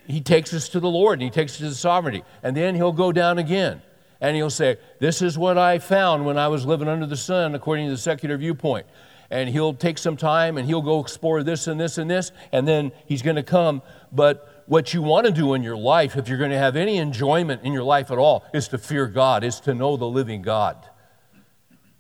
he 0.05 0.22
takes 0.22 0.53
us 0.53 0.70
to 0.70 0.79
the 0.79 0.88
Lord 0.88 1.13
and 1.13 1.24
he 1.24 1.32
takes 1.32 1.53
us 1.53 1.58
to 1.58 1.70
the 1.70 1.74
sovereignty. 1.74 2.24
And 2.44 2.55
then 2.55 2.75
he'll 2.75 2.91
go 2.91 3.12
down 3.12 3.39
again 3.39 3.82
and 4.22 4.36
he'll 4.36 4.51
say, 4.51 4.77
This 5.00 5.24
is 5.24 5.36
what 5.36 5.58
I 5.58 5.79
found 5.79 6.27
when 6.27 6.38
I 6.38 6.48
was 6.48 6.63
living 6.63 6.88
under 6.88 7.08
the 7.08 7.17
sun, 7.17 7.55
according 7.55 7.88
to 7.88 7.94
the 7.94 7.98
secular 7.98 8.38
viewpoint. 8.38 8.86
And 9.32 9.50
he'll 9.50 9.74
take 9.74 9.98
some 9.98 10.17
time 10.17 10.60
and 10.60 10.67
he'll 10.67 10.84
go 10.84 11.00
explore 11.00 11.41
this 11.41 11.65
and 11.65 11.79
this 11.79 11.98
and 11.98 12.08
this, 12.08 12.32
and 12.51 12.67
then 12.67 12.91
he's 13.08 13.24
going 13.24 13.38
to 13.38 13.41
come. 13.44 13.82
But 14.12 14.63
what 14.67 14.94
you 14.94 15.01
want 15.01 15.25
to 15.25 15.32
do 15.32 15.55
in 15.55 15.63
your 15.63 15.75
life, 15.75 16.17
if 16.17 16.29
you're 16.29 16.38
going 16.38 16.51
to 16.51 16.60
have 16.60 16.75
any 16.75 16.98
enjoyment 16.98 17.63
in 17.63 17.74
your 17.74 17.82
life 17.82 18.12
at 18.12 18.20
all, 18.20 18.46
is 18.53 18.67
to 18.67 18.77
fear 18.77 19.08
God, 19.08 19.44
is 19.44 19.60
to 19.62 19.74
know 19.74 19.98
the 19.98 20.05
living 20.05 20.44
God. 20.44 20.88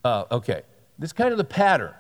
Uh, 0.05 0.23
okay, 0.29 0.61
this 0.99 1.07
is 1.09 1.13
kind 1.13 1.31
of 1.31 1.39
the 1.39 1.43
pattern. 1.43 1.91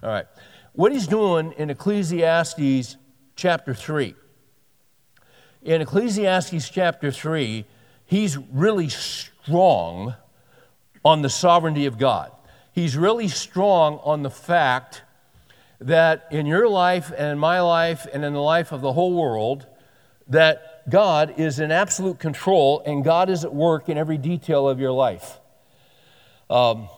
All 0.00 0.08
right. 0.08 0.26
What 0.74 0.92
he's 0.92 1.08
doing 1.08 1.50
in 1.58 1.70
Ecclesiastes 1.70 2.96
chapter 3.34 3.74
3. 3.74 4.14
In 5.64 5.82
Ecclesiastes 5.82 6.70
chapter 6.70 7.10
3, 7.10 7.64
he's 8.06 8.38
really 8.38 8.88
strong 8.88 10.14
on 11.04 11.22
the 11.22 11.28
sovereignty 11.28 11.86
of 11.86 11.98
God. 11.98 12.30
He's 12.70 12.96
really 12.96 13.26
strong 13.26 13.98
on 14.04 14.22
the 14.22 14.30
fact 14.30 15.02
that 15.80 16.28
in 16.30 16.46
your 16.46 16.68
life 16.68 17.10
and 17.10 17.32
in 17.32 17.38
my 17.40 17.60
life 17.60 18.06
and 18.14 18.24
in 18.24 18.34
the 18.34 18.40
life 18.40 18.70
of 18.70 18.82
the 18.82 18.92
whole 18.92 19.14
world, 19.20 19.66
that 20.28 20.88
God 20.88 21.34
is 21.40 21.58
in 21.58 21.72
absolute 21.72 22.20
control 22.20 22.84
and 22.86 23.02
God 23.02 23.28
is 23.28 23.44
at 23.44 23.52
work 23.52 23.88
in 23.88 23.98
every 23.98 24.16
detail 24.16 24.68
of 24.68 24.78
your 24.78 24.92
life. 24.92 25.40
Um, 26.48 26.88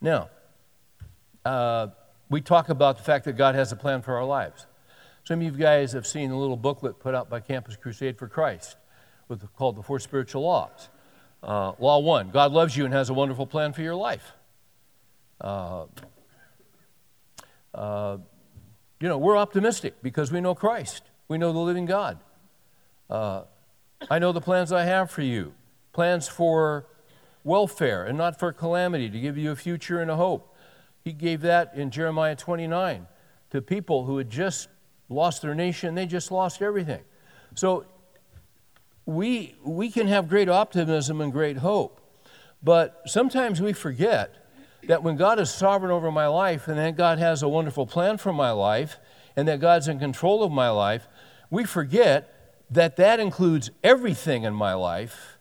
now, 0.00 0.30
uh, 1.44 1.88
we 2.28 2.40
talk 2.40 2.68
about 2.68 2.98
the 2.98 3.04
fact 3.04 3.24
that 3.26 3.34
God 3.34 3.54
has 3.54 3.72
a 3.72 3.76
plan 3.76 4.02
for 4.02 4.16
our 4.16 4.24
lives. 4.24 4.66
Some 5.24 5.40
of 5.40 5.44
you 5.44 5.50
guys 5.50 5.92
have 5.92 6.06
seen 6.06 6.30
a 6.30 6.38
little 6.38 6.56
booklet 6.56 6.98
put 7.00 7.14
out 7.14 7.28
by 7.28 7.40
Campus 7.40 7.76
Crusade 7.76 8.18
for 8.18 8.28
Christ 8.28 8.76
with, 9.28 9.42
called 9.54 9.76
The 9.76 9.82
Four 9.82 9.98
Spiritual 9.98 10.42
Laws. 10.42 10.88
Uh, 11.42 11.72
law 11.78 11.98
one 11.98 12.30
God 12.30 12.52
loves 12.52 12.76
you 12.76 12.84
and 12.84 12.94
has 12.94 13.10
a 13.10 13.14
wonderful 13.14 13.46
plan 13.46 13.72
for 13.72 13.82
your 13.82 13.94
life. 13.94 14.32
Uh, 15.40 15.86
uh, 17.74 18.16
you 19.00 19.08
know, 19.08 19.18
we're 19.18 19.36
optimistic 19.36 19.94
because 20.02 20.32
we 20.32 20.40
know 20.40 20.54
Christ, 20.54 21.02
we 21.28 21.38
know 21.38 21.52
the 21.52 21.58
living 21.58 21.86
God. 21.86 22.18
Uh, 23.08 23.42
I 24.10 24.18
know 24.18 24.32
the 24.32 24.40
plans 24.40 24.72
I 24.72 24.84
have 24.84 25.10
for 25.10 25.22
you 25.22 25.54
plans 25.92 26.28
for 26.28 26.86
welfare 27.46 28.04
and 28.04 28.18
not 28.18 28.38
for 28.38 28.52
calamity, 28.52 29.08
to 29.08 29.20
give 29.20 29.38
you 29.38 29.52
a 29.52 29.56
future 29.56 30.00
and 30.00 30.10
a 30.10 30.16
hope. 30.16 30.54
He 31.04 31.12
gave 31.12 31.40
that 31.42 31.72
in 31.74 31.90
Jeremiah 31.90 32.34
29 32.34 33.06
to 33.50 33.62
people 33.62 34.04
who 34.04 34.18
had 34.18 34.28
just 34.28 34.68
lost 35.08 35.42
their 35.42 35.54
nation, 35.54 35.94
they 35.94 36.06
just 36.06 36.32
lost 36.32 36.60
everything. 36.60 37.02
So 37.54 37.86
we, 39.06 39.54
we 39.64 39.90
can 39.90 40.08
have 40.08 40.28
great 40.28 40.48
optimism 40.48 41.20
and 41.20 41.32
great 41.32 41.58
hope, 41.58 42.00
but 42.62 43.02
sometimes 43.06 43.62
we 43.62 43.72
forget 43.72 44.34
that 44.88 45.04
when 45.04 45.16
God 45.16 45.38
is 45.38 45.48
sovereign 45.48 45.92
over 45.92 46.10
my 46.10 46.26
life 46.26 46.66
and 46.66 46.78
that 46.78 46.96
God 46.96 47.18
has 47.18 47.42
a 47.42 47.48
wonderful 47.48 47.86
plan 47.86 48.18
for 48.18 48.32
my 48.32 48.50
life 48.50 48.98
and 49.36 49.46
that 49.46 49.60
God's 49.60 49.86
in 49.86 50.00
control 50.00 50.42
of 50.42 50.50
my 50.50 50.70
life, 50.70 51.06
we 51.50 51.64
forget 51.64 52.32
that 52.70 52.96
that 52.96 53.20
includes 53.20 53.70
everything 53.84 54.42
in 54.42 54.54
my 54.54 54.74
life, 54.74 55.35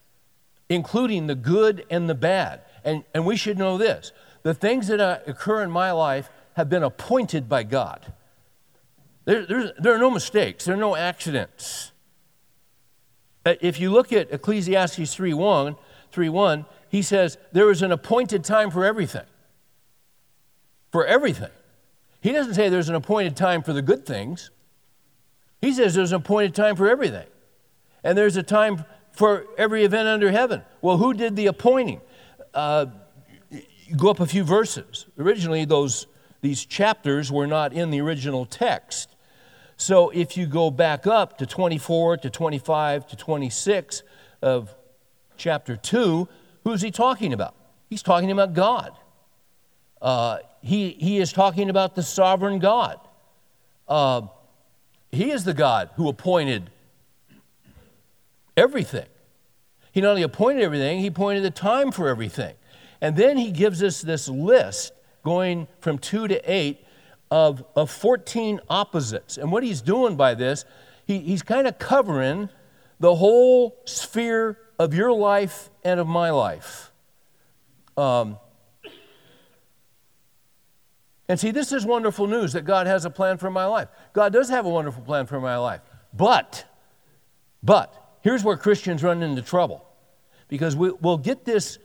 including 0.70 1.28
the 1.28 1.36
good 1.36 1.86
and 1.90 2.10
the 2.10 2.16
bad. 2.16 2.62
And, 2.84 3.04
and 3.14 3.26
we 3.26 3.36
should 3.36 3.58
know 3.58 3.78
this 3.78 4.12
the 4.44 4.54
things 4.54 4.88
that 4.88 5.00
uh, 5.00 5.20
occur 5.26 5.64
in 5.64 5.72
my 5.72 5.92
life 5.92 6.30
have 6.54 6.70
been 6.70 6.84
appointed 6.84 7.50
by 7.50 7.64
God. 7.64 8.14
There, 9.26 9.74
there 9.80 9.96
are 9.96 10.00
no 10.00 10.12
mistakes, 10.12 10.66
there 10.66 10.76
are 10.76 10.80
no 10.80 10.96
accidents. 10.96 11.92
Uh, 13.46 13.56
if 13.62 13.80
you 13.80 13.92
look 13.92 14.14
at 14.14 14.32
Ecclesiastes 14.32 15.16
3.1, 15.16 15.78
3.1, 16.14 16.66
he 16.90 17.02
says, 17.02 17.38
there 17.52 17.70
is 17.72 17.82
an 17.82 17.92
appointed 17.92 18.44
time 18.44 18.72
for 18.72 18.86
everything. 18.86 19.26
For 20.92 21.06
everything. 21.06 21.52
He 22.22 22.32
doesn't 22.32 22.54
say 22.54 22.70
there's 22.70 22.90
an 22.90 22.96
appointed 22.96 23.36
time 23.36 23.62
for 23.64 23.74
the 23.74 23.82
good 23.82 24.06
things. 24.06 24.50
He 25.62 25.74
says 25.74 25.94
there's 25.94 26.12
an 26.12 26.18
appointed 26.18 26.56
time 26.56 26.76
for 26.76 26.88
everything. 26.88 27.28
And 28.04 28.18
there's 28.18 28.38
a 28.38 28.44
time 28.44 28.86
for 29.16 29.48
every 29.58 29.84
event 29.84 30.08
under 30.08 30.32
heaven. 30.32 30.62
Well, 30.82 30.98
who 30.98 31.14
did 31.14 31.36
the 31.36 31.48
appointing? 31.48 32.02
Uh, 32.54 32.88
go 33.96 34.10
up 34.10 34.20
a 34.20 34.26
few 34.26 34.44
verses. 34.44 35.06
Originally, 35.18 35.66
those, 35.66 36.08
these 36.42 36.66
chapters 36.66 37.32
were 37.32 37.48
not 37.48 37.74
in 37.74 37.92
the 37.92 38.02
original 38.02 38.46
text. 38.46 39.16
So 39.78 40.10
if 40.10 40.38
you 40.38 40.46
go 40.46 40.72
back 40.72 41.06
up 41.08 41.38
to 41.40 41.46
24 41.46 42.18
to 42.18 42.30
25 42.30 43.08
to 43.08 43.16
26 43.16 44.04
of 44.42 44.74
chapter 45.38 45.76
2, 45.76 46.28
who's 46.64 46.82
he 46.82 46.92
talking 46.92 47.34
about? 47.34 47.56
He's 47.90 48.04
talking 48.04 48.32
about 48.32 48.54
God. 48.54 48.98
Uh, 50.02 50.40
he, 50.62 50.92
he 50.92 51.20
is 51.20 51.32
talking 51.32 51.70
about 51.70 51.96
the 51.96 52.04
sovereign 52.04 52.60
God. 52.60 53.00
Uh, 53.88 54.24
he 55.12 55.32
is 55.32 55.44
the 55.44 55.54
God 55.54 55.90
who 55.96 56.10
appointed 56.10 56.70
everything. 58.58 59.08
He 59.92 60.02
not 60.02 60.10
only 60.10 60.24
appointed 60.24 60.64
everything, 60.64 61.00
he 61.00 61.08
appointed 61.08 61.44
the 61.44 61.52
time 61.52 61.92
for 61.92 62.08
everything. 62.08 62.56
And 63.02 63.16
then 63.16 63.38
he 63.38 63.52
gives 63.52 63.82
us 63.84 64.02
this 64.02 64.28
list 64.28 64.92
going 65.24 65.68
from 65.80 65.98
2 65.98 66.28
to 66.28 66.52
8 66.52 66.86
of, 67.32 67.64
of 67.76 67.90
14 67.90 68.60
opposites. 68.70 69.38
And 69.38 69.52
what 69.52 69.64
he's 69.64 69.82
doing 69.82 70.16
by 70.16 70.34
this, 70.34 70.66
he, 71.06 71.20
he's 71.20 71.42
kind 71.42 71.68
of 71.68 71.80
covering 71.80 72.50
the 73.00 73.16
whole 73.16 73.78
sphere 73.86 74.58
of 74.80 74.94
your 74.94 75.12
life 75.12 75.70
and 75.84 76.00
of 76.00 76.08
my 76.08 76.30
life. 76.30 76.92
Um, 77.98 78.38
and 81.28 81.40
see, 81.40 81.52
this 81.52 81.72
is 81.72 81.86
wonderful 81.86 82.28
news 82.28 82.54
that 82.54 82.64
God 82.64 82.88
has 82.88 83.06
a 83.06 83.10
plan 83.10 83.38
for 83.38 83.50
my 83.50 83.66
life. 83.66 83.88
God 84.14 84.32
does 84.32 84.50
have 84.50 84.66
a 84.66 84.70
wonderful 84.70 85.04
plan 85.04 85.26
for 85.26 85.40
my 85.40 85.58
life. 85.58 85.82
But, 86.14 86.66
but, 87.64 88.05
here's 88.26 88.44
where 88.44 88.58
Christians 88.58 89.02
run 89.02 89.24
into 89.24 89.42
trouble. 89.42 89.86
Because 90.50 90.76
we, 90.76 90.92
will 91.00 91.18
get 91.18 91.46
this 91.46 91.80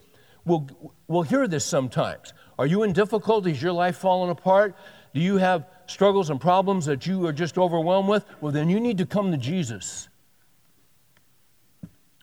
We'll, 0.44 0.68
we'll 1.06 1.23
hear 1.23 1.47
this 1.47 1.64
sometimes. 1.64 2.32
Are 2.59 2.66
you 2.66 2.82
in 2.82 2.92
difficulties? 2.92 3.61
Your 3.62 3.73
life 3.73 3.97
falling 3.97 4.30
apart? 4.30 4.75
Do 5.14 5.20
you 5.20 5.37
have 5.37 5.66
struggles 5.87 6.30
and 6.30 6.40
problems 6.40 6.87
that 6.87 7.06
you 7.06 7.26
are 7.26 7.32
just 7.32 7.59
overwhelmed 7.59 8.09
with? 8.09 8.25
Well, 8.40 8.52
then 8.52 8.70
you 8.70 8.80
need 8.80 8.99
to 8.99 9.06
come 9.06 9.30
to 9.32 9.37
Jesus. 9.37 10.09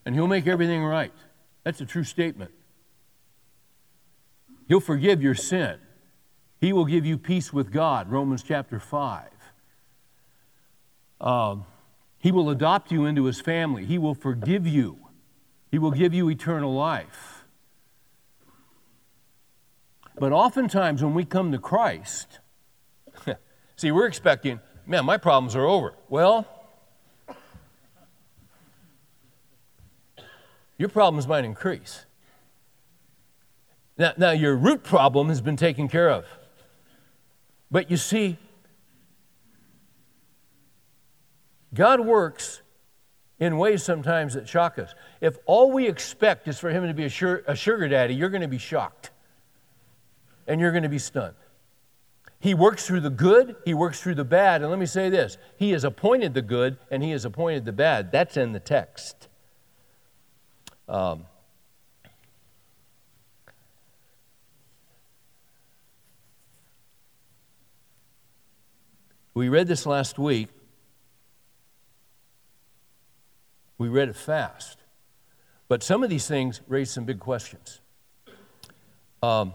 And 0.06 0.16
He'll 0.16 0.28
make 0.28 0.48
everything 0.48 0.84
right. 0.84 1.12
That's 1.64 1.82
a 1.82 1.86
true 1.86 2.04
statement. 2.04 2.52
He'll 4.68 4.80
forgive 4.80 5.22
your 5.22 5.36
sin. 5.36 5.78
He 6.60 6.74
will 6.74 6.86
give 6.86 7.06
you 7.06 7.18
peace 7.18 7.54
with 7.54 7.72
God, 7.72 8.10
Romans 8.10 8.42
chapter 8.42 8.80
5. 8.80 9.30
Um, 11.22 11.66
he 12.28 12.32
will 12.34 12.50
adopt 12.50 12.92
you 12.92 13.06
into 13.06 13.24
His 13.24 13.40
family. 13.40 13.86
He 13.86 13.98
will 13.98 14.14
forgive 14.14 14.68
you. 14.68 14.98
He 15.72 15.80
will 15.80 15.92
give 15.92 16.14
you 16.14 16.30
eternal 16.30 16.74
life. 16.74 17.46
But 20.20 20.34
oftentimes 20.34 21.02
when 21.02 21.14
we 21.14 21.24
come 21.24 21.54
to 21.54 21.58
Christ, 21.58 22.40
see, 23.78 23.92
we're 23.92 24.08
expecting, 24.08 24.60
man, 24.86 25.06
my 25.06 25.16
problems 25.16 25.56
are 25.56 25.66
over. 25.66 25.94
Well, 26.10 26.46
your 30.78 30.90
problems 30.90 31.30
might 31.30 31.46
increase. 31.46 32.06
Now, 33.98 34.12
now, 34.18 34.32
your 34.32 34.58
root 34.58 34.84
problem 34.84 35.30
has 35.30 35.40
been 35.40 35.56
taken 35.56 35.88
care 35.88 36.10
of. 36.10 36.26
But 37.72 37.90
you 37.90 37.96
see, 37.96 38.38
God 41.78 42.00
works 42.00 42.64
in 43.40 43.60
ways 43.60 43.84
sometimes 43.84 44.34
that 44.34 44.50
shock 44.50 44.80
us. 44.80 44.96
If 45.22 45.38
all 45.46 45.72
we 45.72 45.88
expect 45.88 46.48
is 46.48 46.60
for 46.60 46.72
Him 46.72 46.88
to 46.88 46.94
be 46.94 47.04
a, 47.04 47.42
a 47.46 47.56
sugar 47.56 47.88
daddy, 47.88 48.16
you're 48.16 48.32
going 48.32 48.42
to 48.42 48.48
be 48.48 48.58
shocked 48.58 49.12
and 50.48 50.60
you're 50.60 50.72
going 50.72 50.84
to 50.84 50.90
be 50.90 50.98
stunned. 50.98 51.36
He 52.40 52.56
works 52.56 52.88
through 52.88 53.02
the 53.02 53.12
good, 53.12 53.56
he 53.64 53.76
works 53.76 54.02
through 54.02 54.16
the 54.16 54.26
bad. 54.26 54.62
And 54.62 54.72
let 54.72 54.80
me 54.80 54.88
say 54.88 55.10
this 55.10 55.38
He 55.56 55.70
has 55.72 55.84
appointed 55.84 56.34
the 56.34 56.42
good 56.42 56.78
and 56.90 57.04
he 57.04 57.12
has 57.12 57.26
appointed 57.26 57.66
the 57.66 57.74
bad. 57.74 58.12
That's 58.12 58.38
in 58.38 58.54
the 58.54 58.60
text. 58.60 59.28
Um, 60.90 61.26
we 69.36 69.48
read 69.48 69.68
this 69.68 69.86
last 69.86 70.18
week. 70.18 70.50
We 73.78 73.88
read 73.90 74.10
it 74.10 74.16
fast. 74.16 74.80
But 75.68 75.84
some 75.84 76.04
of 76.04 76.10
these 76.10 76.28
things 76.28 76.62
raise 76.68 76.90
some 76.90 77.06
big 77.06 77.20
questions. 77.20 77.82
Um, 79.22 79.54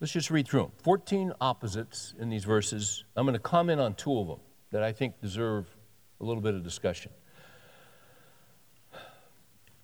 let's 0.00 0.12
just 0.12 0.30
read 0.30 0.48
through 0.48 0.62
them. 0.62 0.72
14 0.82 1.32
opposites 1.40 2.14
in 2.18 2.28
these 2.28 2.44
verses. 2.44 3.04
I'm 3.16 3.24
going 3.24 3.34
to 3.34 3.38
comment 3.38 3.80
on 3.80 3.94
two 3.94 4.18
of 4.18 4.26
them 4.26 4.40
that 4.72 4.82
I 4.82 4.92
think 4.92 5.20
deserve 5.20 5.66
a 6.20 6.24
little 6.24 6.42
bit 6.42 6.54
of 6.54 6.64
discussion. 6.64 7.12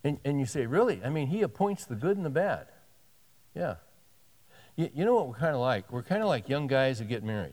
And, 0.02 0.18
and 0.24 0.40
you 0.40 0.46
say, 0.46 0.66
really? 0.66 1.00
I 1.04 1.10
mean, 1.10 1.28
he 1.28 1.42
appoints 1.42 1.84
the 1.84 1.94
good 1.94 2.16
and 2.16 2.24
the 2.24 2.30
bad. 2.30 2.66
Yeah. 3.54 3.76
You, 4.76 4.90
you 4.94 5.04
know 5.04 5.14
what 5.14 5.28
we're 5.28 5.34
kind 5.34 5.54
of 5.54 5.60
like? 5.60 5.92
We're 5.92 6.02
kind 6.02 6.22
of 6.22 6.28
like 6.28 6.48
young 6.48 6.66
guys 6.66 6.98
that 6.98 7.08
get 7.08 7.22
married. 7.22 7.52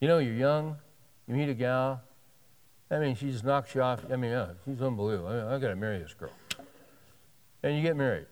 You 0.00 0.08
know, 0.08 0.18
you're 0.18 0.34
young, 0.34 0.76
you 1.28 1.34
meet 1.36 1.48
a 1.48 1.54
gal, 1.54 2.02
I 2.92 2.98
mean, 2.98 3.14
she 3.14 3.30
just 3.30 3.42
knocks 3.42 3.74
you 3.74 3.80
off. 3.80 4.04
I 4.12 4.16
mean, 4.16 4.32
yeah, 4.32 4.48
she's 4.66 4.82
unbelievable. 4.82 5.28
I, 5.28 5.36
mean, 5.36 5.44
I 5.44 5.58
got 5.58 5.68
to 5.68 5.76
marry 5.76 5.98
this 5.98 6.12
girl. 6.12 6.30
And 7.62 7.74
you 7.74 7.80
get 7.80 7.96
married. 7.96 8.26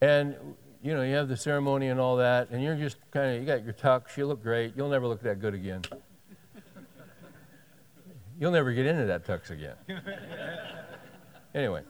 And, 0.00 0.36
you 0.80 0.94
know, 0.94 1.02
you 1.02 1.14
have 1.16 1.28
the 1.28 1.36
ceremony 1.36 1.88
and 1.88 1.98
all 1.98 2.16
that, 2.18 2.50
and 2.50 2.62
you're 2.62 2.76
just 2.76 2.98
kind 3.10 3.34
of, 3.34 3.40
you 3.40 3.46
got 3.46 3.64
your 3.64 3.72
tux, 3.72 4.16
you 4.16 4.26
look 4.26 4.44
great. 4.44 4.74
You'll 4.76 4.90
never 4.90 5.08
look 5.08 5.22
that 5.22 5.40
good 5.40 5.54
again. 5.54 5.82
You'll 8.38 8.52
never 8.52 8.72
get 8.72 8.86
into 8.86 9.06
that 9.06 9.26
tux 9.26 9.50
again. 9.50 9.74
anyway, 11.54 11.82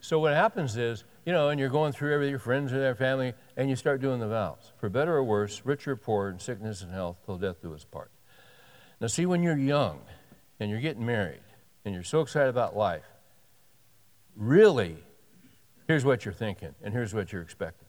so 0.00 0.20
what 0.20 0.32
happens 0.32 0.76
is, 0.76 1.04
you 1.24 1.32
know, 1.32 1.48
and 1.48 1.58
you're 1.58 1.68
going 1.68 1.92
through 1.92 2.14
everything, 2.14 2.30
your 2.30 2.38
friends 2.38 2.72
or 2.72 2.78
their 2.78 2.94
family, 2.94 3.34
and 3.56 3.68
you 3.68 3.74
start 3.74 4.00
doing 4.00 4.20
the 4.20 4.28
vows. 4.28 4.72
For 4.78 4.88
better 4.88 5.16
or 5.16 5.24
worse, 5.24 5.62
rich 5.64 5.86
or 5.88 5.96
poor, 5.96 6.28
in 6.28 6.38
sickness 6.38 6.82
and 6.82 6.92
health, 6.92 7.18
till 7.24 7.36
death 7.36 7.60
do 7.62 7.74
us 7.74 7.84
part. 7.84 8.10
Now, 9.00 9.06
see, 9.08 9.26
when 9.26 9.42
you're 9.42 9.58
young, 9.58 10.00
and 10.60 10.70
you're 10.70 10.80
getting 10.80 11.04
married 11.04 11.40
and 11.84 11.94
you're 11.94 12.04
so 12.04 12.20
excited 12.20 12.48
about 12.48 12.76
life, 12.76 13.04
really, 14.36 14.96
here's 15.86 16.04
what 16.04 16.24
you're 16.24 16.34
thinking 16.34 16.74
and 16.82 16.92
here's 16.92 17.14
what 17.14 17.32
you're 17.32 17.42
expecting. 17.42 17.88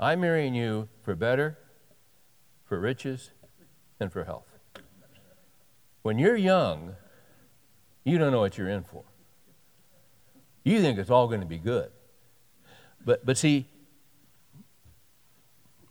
I'm 0.00 0.20
marrying 0.20 0.54
you 0.54 0.88
for 1.02 1.14
better, 1.16 1.58
for 2.64 2.78
riches, 2.78 3.30
and 3.98 4.12
for 4.12 4.24
health. 4.24 4.46
When 6.02 6.18
you're 6.18 6.36
young, 6.36 6.94
you 8.04 8.18
don't 8.18 8.32
know 8.32 8.40
what 8.40 8.56
you're 8.56 8.68
in 8.68 8.84
for. 8.84 9.04
You 10.64 10.80
think 10.80 10.98
it's 10.98 11.10
all 11.10 11.26
going 11.28 11.40
to 11.40 11.46
be 11.46 11.58
good. 11.58 11.90
But, 13.04 13.24
but 13.24 13.38
see, 13.38 13.66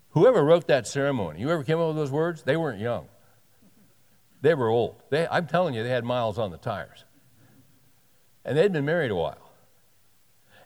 whoever 0.10 0.44
wrote 0.44 0.68
that 0.68 0.88
ceremony, 0.88 1.42
whoever 1.42 1.64
came 1.64 1.80
up 1.80 1.88
with 1.88 1.98
those 1.98 2.12
words, 2.12 2.44
they 2.44 2.56
weren't 2.56 2.80
young. 2.80 3.08
They 4.48 4.54
were 4.54 4.70
old. 4.70 4.96
They, 5.10 5.28
I'm 5.28 5.46
telling 5.46 5.74
you, 5.74 5.84
they 5.84 5.90
had 5.90 6.06
miles 6.06 6.40
on 6.40 6.52
the 6.52 6.58
tires. 6.58 7.04
And 8.46 8.58
they'd 8.58 8.72
been 8.72 8.86
married 8.86 9.12
a 9.12 9.16
while. 9.16 9.52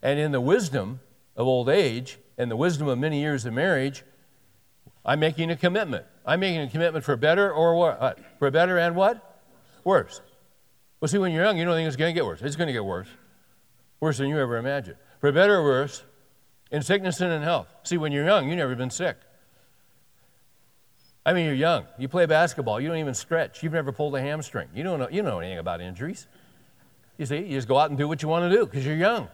And 0.03 0.19
in 0.19 0.31
the 0.31 0.39
wisdom 0.39 0.99
of 1.35 1.47
old 1.47 1.67
age 1.67 2.19
and 2.37 2.51
the 2.51 2.55
wisdom 2.55 2.87
of 2.87 2.99
many 2.99 3.19
years 3.21 3.43
of 3.43 3.53
marriage, 3.53 4.03
I'm 5.03 5.19
making 5.19 5.49
a 5.49 5.55
commitment. 5.55 6.05
I'm 6.27 6.41
making 6.41 6.61
a 6.61 6.69
commitment 6.69 7.03
for 7.03 7.15
better 7.15 7.51
or 7.51 7.75
what? 7.75 7.99
Uh, 7.99 8.13
for 8.37 8.51
better 8.51 8.77
and 8.77 8.95
what? 8.95 9.41
Worse. 9.83 10.21
Well, 10.99 11.09
see, 11.09 11.17
when 11.17 11.31
you're 11.31 11.43
young, 11.43 11.57
you 11.57 11.65
don't 11.65 11.73
think 11.73 11.87
it's 11.87 11.97
going 11.97 12.13
to 12.13 12.15
get 12.15 12.23
worse. 12.23 12.43
It's 12.43 12.55
going 12.55 12.67
to 12.67 12.73
get 12.73 12.85
worse. 12.85 13.07
Worse 13.99 14.19
than 14.19 14.27
you 14.27 14.37
ever 14.37 14.57
imagined. 14.57 14.97
For 15.21 15.31
better 15.31 15.55
or 15.55 15.63
worse, 15.63 16.03
in 16.69 16.83
sickness 16.83 17.19
and 17.19 17.33
in 17.33 17.41
health. 17.41 17.65
See, 17.81 17.97
when 17.97 18.11
you're 18.11 18.25
young, 18.25 18.47
you've 18.47 18.59
never 18.59 18.75
been 18.75 18.91
sick. 18.91 19.17
I 21.25 21.33
mean, 21.33 21.45
you're 21.45 21.53
young. 21.53 21.85
You 21.97 22.07
play 22.07 22.25
basketball. 22.25 22.81
You 22.81 22.87
don't 22.87 22.97
even 22.97 23.13
stretch. 23.13 23.61
You've 23.61 23.73
never 23.73 23.91
pulled 23.91 24.15
a 24.15 24.21
hamstring. 24.21 24.69
You 24.73 24.83
don't 24.83 24.99
know, 24.99 25.09
you 25.09 25.21
know 25.21 25.39
anything 25.39 25.59
about 25.59 25.81
injuries. 25.81 26.27
You 27.17 27.25
see, 27.25 27.37
you 27.37 27.57
just 27.57 27.67
go 27.67 27.77
out 27.77 27.89
and 27.89 27.97
do 27.97 28.07
what 28.07 28.23
you 28.23 28.27
want 28.27 28.51
to 28.51 28.57
do 28.57 28.65
because 28.65 28.85
you're 28.85 28.95
young. 28.95 29.27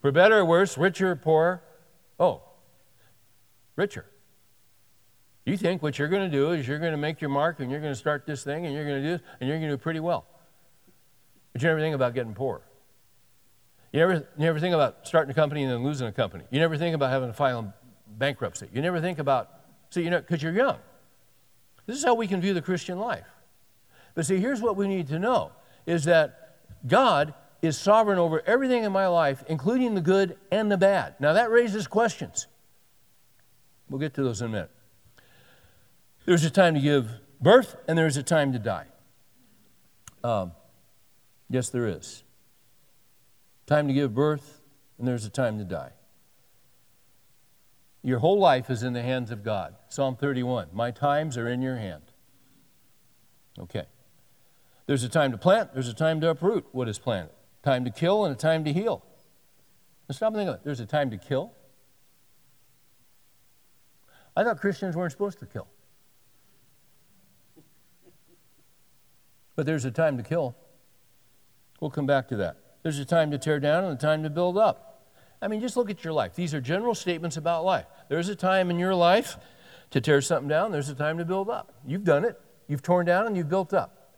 For 0.00 0.12
better 0.12 0.38
or 0.38 0.44
worse, 0.44 0.78
richer 0.78 1.10
or 1.10 1.16
poorer. 1.16 1.62
Oh, 2.18 2.42
richer. 3.76 4.06
You 5.44 5.58
think 5.58 5.82
what 5.82 5.98
you're 5.98 6.08
going 6.08 6.30
to 6.30 6.34
do 6.34 6.52
is 6.52 6.66
you're 6.66 6.78
going 6.78 6.92
to 6.92 6.98
make 6.98 7.20
your 7.20 7.28
mark 7.28 7.60
and 7.60 7.70
you're 7.70 7.80
going 7.80 7.92
to 7.92 7.98
start 7.98 8.24
this 8.26 8.42
thing 8.42 8.64
and 8.64 8.74
you're 8.74 8.86
going 8.86 9.02
to 9.02 9.08
do 9.08 9.12
this 9.18 9.26
and 9.40 9.48
you're 9.48 9.58
going 9.58 9.68
to 9.68 9.76
do 9.76 9.82
pretty 9.82 10.00
well. 10.00 10.26
But 11.52 11.60
you 11.60 11.68
never 11.68 11.80
think 11.80 11.94
about 11.94 12.14
getting 12.14 12.32
poor. 12.32 12.62
You 13.92 14.00
never, 14.00 14.14
you 14.14 14.24
never 14.38 14.58
think 14.58 14.74
about 14.74 15.06
starting 15.06 15.30
a 15.30 15.34
company 15.34 15.62
and 15.62 15.70
then 15.70 15.84
losing 15.84 16.08
a 16.08 16.12
company. 16.12 16.44
You 16.50 16.60
never 16.60 16.78
think 16.78 16.94
about 16.94 17.10
having 17.10 17.28
to 17.28 17.34
file 17.34 17.74
bankruptcy. 18.06 18.68
You 18.72 18.82
never 18.82 19.00
think 19.00 19.18
about, 19.18 19.50
see, 19.90 20.02
you 20.02 20.10
know, 20.10 20.20
because 20.20 20.42
you're 20.42 20.52
young. 20.52 20.78
This 21.86 21.96
is 21.96 22.04
how 22.04 22.14
we 22.14 22.26
can 22.26 22.40
view 22.40 22.54
the 22.54 22.62
Christian 22.62 22.98
life. 22.98 23.26
But 24.14 24.26
see, 24.26 24.38
here's 24.38 24.60
what 24.60 24.76
we 24.76 24.88
need 24.88 25.08
to 25.08 25.18
know 25.18 25.52
is 25.86 26.04
that 26.04 26.58
God 26.86 27.34
is 27.60 27.76
sovereign 27.76 28.18
over 28.18 28.42
everything 28.46 28.84
in 28.84 28.92
my 28.92 29.06
life, 29.06 29.42
including 29.48 29.94
the 29.94 30.00
good 30.00 30.36
and 30.50 30.70
the 30.70 30.76
bad. 30.76 31.14
Now, 31.18 31.32
that 31.32 31.50
raises 31.50 31.86
questions. 31.86 32.46
We'll 33.88 34.00
get 34.00 34.14
to 34.14 34.22
those 34.22 34.40
in 34.40 34.46
a 34.46 34.50
minute. 34.50 34.70
There's 36.26 36.44
a 36.44 36.50
time 36.50 36.74
to 36.74 36.80
give 36.80 37.08
birth, 37.40 37.76
and 37.86 37.98
there's 37.98 38.16
a 38.16 38.22
time 38.22 38.52
to 38.52 38.58
die. 38.58 38.86
Um, 40.22 40.52
yes, 41.50 41.68
there 41.68 41.86
is. 41.86 42.22
Time 43.66 43.88
to 43.88 43.94
give 43.94 44.14
birth, 44.14 44.60
and 44.98 45.06
there's 45.06 45.24
a 45.24 45.30
time 45.30 45.58
to 45.58 45.64
die. 45.64 45.90
Your 48.04 48.18
whole 48.18 48.38
life 48.38 48.68
is 48.68 48.82
in 48.82 48.92
the 48.92 49.00
hands 49.00 49.30
of 49.30 49.42
God. 49.42 49.76
Psalm 49.88 50.14
31 50.14 50.68
My 50.74 50.90
times 50.90 51.38
are 51.38 51.48
in 51.48 51.62
your 51.62 51.76
hand. 51.76 52.02
Okay. 53.58 53.86
There's 54.86 55.02
a 55.04 55.08
time 55.08 55.32
to 55.32 55.38
plant, 55.38 55.72
there's 55.72 55.88
a 55.88 55.94
time 55.94 56.20
to 56.20 56.28
uproot 56.28 56.66
what 56.72 56.86
is 56.86 56.98
planted, 56.98 57.32
time 57.62 57.82
to 57.86 57.90
kill, 57.90 58.26
and 58.26 58.34
a 58.34 58.36
time 58.36 58.62
to 58.64 58.72
heal. 58.74 59.02
Now 60.06 60.12
stop 60.12 60.34
and 60.34 60.36
think 60.36 60.50
of 60.50 60.56
it. 60.56 60.60
There's 60.64 60.80
a 60.80 60.86
time 60.86 61.10
to 61.12 61.16
kill. 61.16 61.52
I 64.36 64.44
thought 64.44 64.60
Christians 64.60 64.94
weren't 64.94 65.12
supposed 65.12 65.38
to 65.38 65.46
kill. 65.46 65.66
But 69.56 69.64
there's 69.64 69.86
a 69.86 69.90
time 69.90 70.18
to 70.18 70.22
kill. 70.22 70.54
We'll 71.80 71.90
come 71.90 72.06
back 72.06 72.28
to 72.28 72.36
that. 72.36 72.58
There's 72.82 72.98
a 72.98 73.04
time 73.06 73.30
to 73.30 73.38
tear 73.38 73.60
down 73.60 73.84
and 73.84 73.94
a 73.94 73.96
time 73.96 74.22
to 74.24 74.30
build 74.30 74.58
up. 74.58 74.93
I 75.44 75.48
mean, 75.48 75.60
just 75.60 75.76
look 75.76 75.90
at 75.90 76.02
your 76.02 76.14
life. 76.14 76.34
These 76.34 76.54
are 76.54 76.60
general 76.60 76.94
statements 76.94 77.36
about 77.36 77.66
life. 77.66 77.84
There's 78.08 78.30
a 78.30 78.34
time 78.34 78.70
in 78.70 78.78
your 78.78 78.94
life 78.94 79.36
to 79.90 80.00
tear 80.00 80.22
something 80.22 80.48
down, 80.48 80.72
there's 80.72 80.88
a 80.88 80.94
time 80.94 81.18
to 81.18 81.24
build 81.26 81.50
up. 81.50 81.74
You've 81.86 82.02
done 82.02 82.24
it. 82.24 82.40
You've 82.66 82.80
torn 82.80 83.04
down 83.04 83.26
and 83.26 83.36
you've 83.36 83.50
built 83.50 83.74
up. 83.74 84.16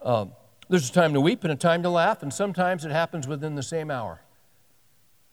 Um, 0.00 0.32
there's 0.70 0.88
a 0.88 0.92
time 0.92 1.12
to 1.12 1.20
weep 1.20 1.44
and 1.44 1.52
a 1.52 1.56
time 1.56 1.82
to 1.82 1.90
laugh, 1.90 2.22
and 2.22 2.32
sometimes 2.32 2.86
it 2.86 2.92
happens 2.92 3.28
within 3.28 3.56
the 3.56 3.62
same 3.62 3.90
hour. 3.90 4.22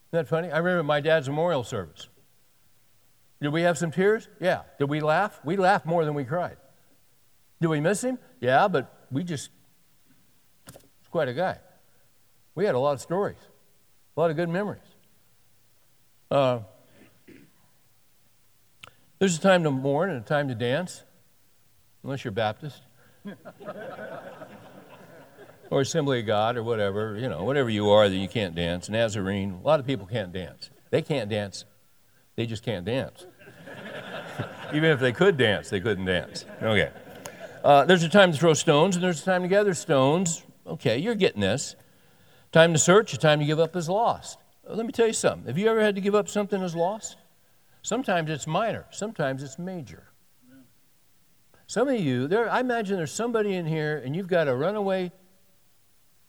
Isn't 0.10 0.26
that 0.26 0.28
funny? 0.28 0.52
I 0.52 0.58
remember 0.58 0.84
my 0.84 1.00
dad's 1.00 1.30
memorial 1.30 1.64
service. 1.64 2.10
Did 3.42 3.50
we 3.50 3.62
have 3.62 3.78
some 3.78 3.90
tears? 3.90 4.28
Yeah. 4.42 4.64
Did 4.78 4.90
we 4.90 5.00
laugh? 5.00 5.40
We 5.46 5.56
laughed 5.56 5.86
more 5.86 6.04
than 6.04 6.14
we 6.14 6.26
cried. 6.26 6.58
Did 7.62 7.68
we 7.70 7.80
miss 7.80 8.04
him? 8.04 8.20
Yeah, 8.42 8.68
but 8.68 9.08
we 9.10 9.24
just, 9.24 9.50
he's 10.66 11.08
quite 11.10 11.30
a 11.30 11.34
guy. 11.34 11.58
We 12.54 12.66
had 12.66 12.76
a 12.76 12.80
lot 12.80 12.92
of 12.92 13.02
stories. 13.02 13.38
A 14.16 14.20
lot 14.20 14.30
of 14.30 14.36
good 14.36 14.50
memories. 14.50 14.82
Uh, 16.30 16.60
there's 19.20 19.38
a 19.38 19.42
time 19.42 19.64
to 19.64 19.72
mourn 19.72 20.10
and 20.10 20.20
a 20.20 20.28
time 20.28 20.48
to 20.48 20.56
dance, 20.56 21.04
unless 22.04 22.24
you're 22.24 22.32
Baptist. 22.32 22.82
or 25.70 25.82
Assembly 25.82 26.20
of 26.20 26.26
God 26.26 26.58
or 26.58 26.64
whatever, 26.64 27.18
you 27.18 27.30
know, 27.30 27.44
whatever 27.44 27.70
you 27.70 27.90
are 27.90 28.10
that 28.10 28.16
you 28.16 28.28
can't 28.28 28.56
dance. 28.56 28.90
Nazarene, 28.90 29.60
a 29.64 29.66
lot 29.66 29.80
of 29.80 29.88
people 29.88 30.06
can't 30.06 30.34
dance. 30.34 30.70
They 30.90 31.02
can't 31.02 31.30
dance. 31.30 31.66
They 32.36 32.46
just 32.46 32.64
can't 32.64 32.86
dance. 32.86 33.26
Even 34.74 34.92
if 34.92 35.00
they 35.00 35.14
could 35.14 35.38
dance, 35.38 35.70
they 35.70 35.80
couldn't 35.80 36.06
dance. 36.06 36.46
Okay. 36.62 36.92
Uh, 37.64 37.86
there's 37.86 38.04
a 38.04 38.10
time 38.10 38.32
to 38.32 38.38
throw 38.38 38.54
stones 38.54 38.96
and 38.96 39.04
there's 39.04 39.22
a 39.22 39.26
time 39.26 39.44
to 39.44 39.48
gather 39.48 39.74
stones. 39.74 40.44
Okay, 40.68 40.98
you're 40.98 41.16
getting 41.16 41.42
this. 41.42 41.76
Time 42.52 42.74
to 42.74 42.80
search, 42.80 43.14
a 43.14 43.18
time 43.18 43.40
to 43.40 43.46
give 43.46 43.60
up 43.60 43.76
is 43.76 43.88
lost. 43.88 44.38
Uh, 44.68 44.74
let 44.74 44.86
me 44.86 44.92
tell 44.92 45.08
you 45.08 45.14
something. 45.14 45.48
Have 45.48 45.58
you 45.58 45.70
ever 45.70 45.82
had 45.82 45.96
to 45.96 46.02
give 46.02 46.16
up 46.16 46.28
something 46.28 46.62
as 46.62 46.76
lost? 46.76 47.18
Sometimes 47.82 48.30
it's 48.30 48.46
minor, 48.46 48.86
sometimes 48.92 49.42
it's 49.42 49.58
major. 49.58 50.08
Some 51.66 51.88
of 51.88 52.00
you, 52.00 52.28
there, 52.28 52.52
I 52.52 52.60
imagine 52.60 52.98
there's 52.98 53.14
somebody 53.14 53.56
in 53.56 53.66
here 53.66 54.02
and 54.04 54.14
you've 54.14 54.28
got 54.28 54.50
a 54.50 54.56
runaway 54.56 55.14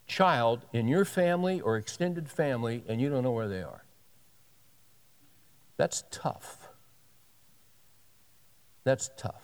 child 0.07 0.65
in 0.73 0.87
your 0.87 1.05
family 1.05 1.61
or 1.61 1.77
extended 1.77 2.31
family 2.31 2.85
and 2.87 3.01
you 3.01 3.11
don't 3.11 3.25
know 3.25 3.33
where 3.33 3.49
they 3.49 3.63
are. 3.63 3.85
That's 5.77 6.05
tough. 6.13 6.69
That's 8.85 9.11
tough. 9.17 9.42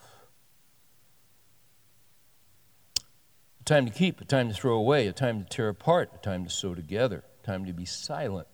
A 3.68 3.76
time 3.76 3.84
to 3.84 3.92
keep, 3.92 4.18
a 4.22 4.24
time 4.24 4.48
to 4.48 4.54
throw 4.54 4.76
away, 4.76 5.08
a 5.08 5.12
time 5.12 5.44
to 5.44 5.46
tear 5.46 5.68
apart, 5.68 6.10
a 6.14 6.18
time 6.24 6.42
to 6.42 6.48
sew 6.48 6.74
together, 6.74 7.22
a 7.42 7.46
time 7.46 7.66
to 7.66 7.74
be 7.74 7.84
silent, 7.84 8.48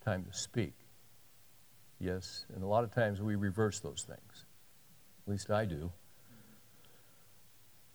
a 0.00 0.04
time 0.06 0.24
to 0.24 0.32
speak. 0.32 0.72
Yes, 2.00 2.46
and 2.54 2.64
a 2.64 2.66
lot 2.66 2.84
of 2.84 2.94
times 2.94 3.20
we 3.20 3.36
reverse 3.36 3.80
those 3.80 4.06
things. 4.08 4.46
At 5.26 5.30
least 5.30 5.50
I 5.50 5.66
do. 5.66 5.92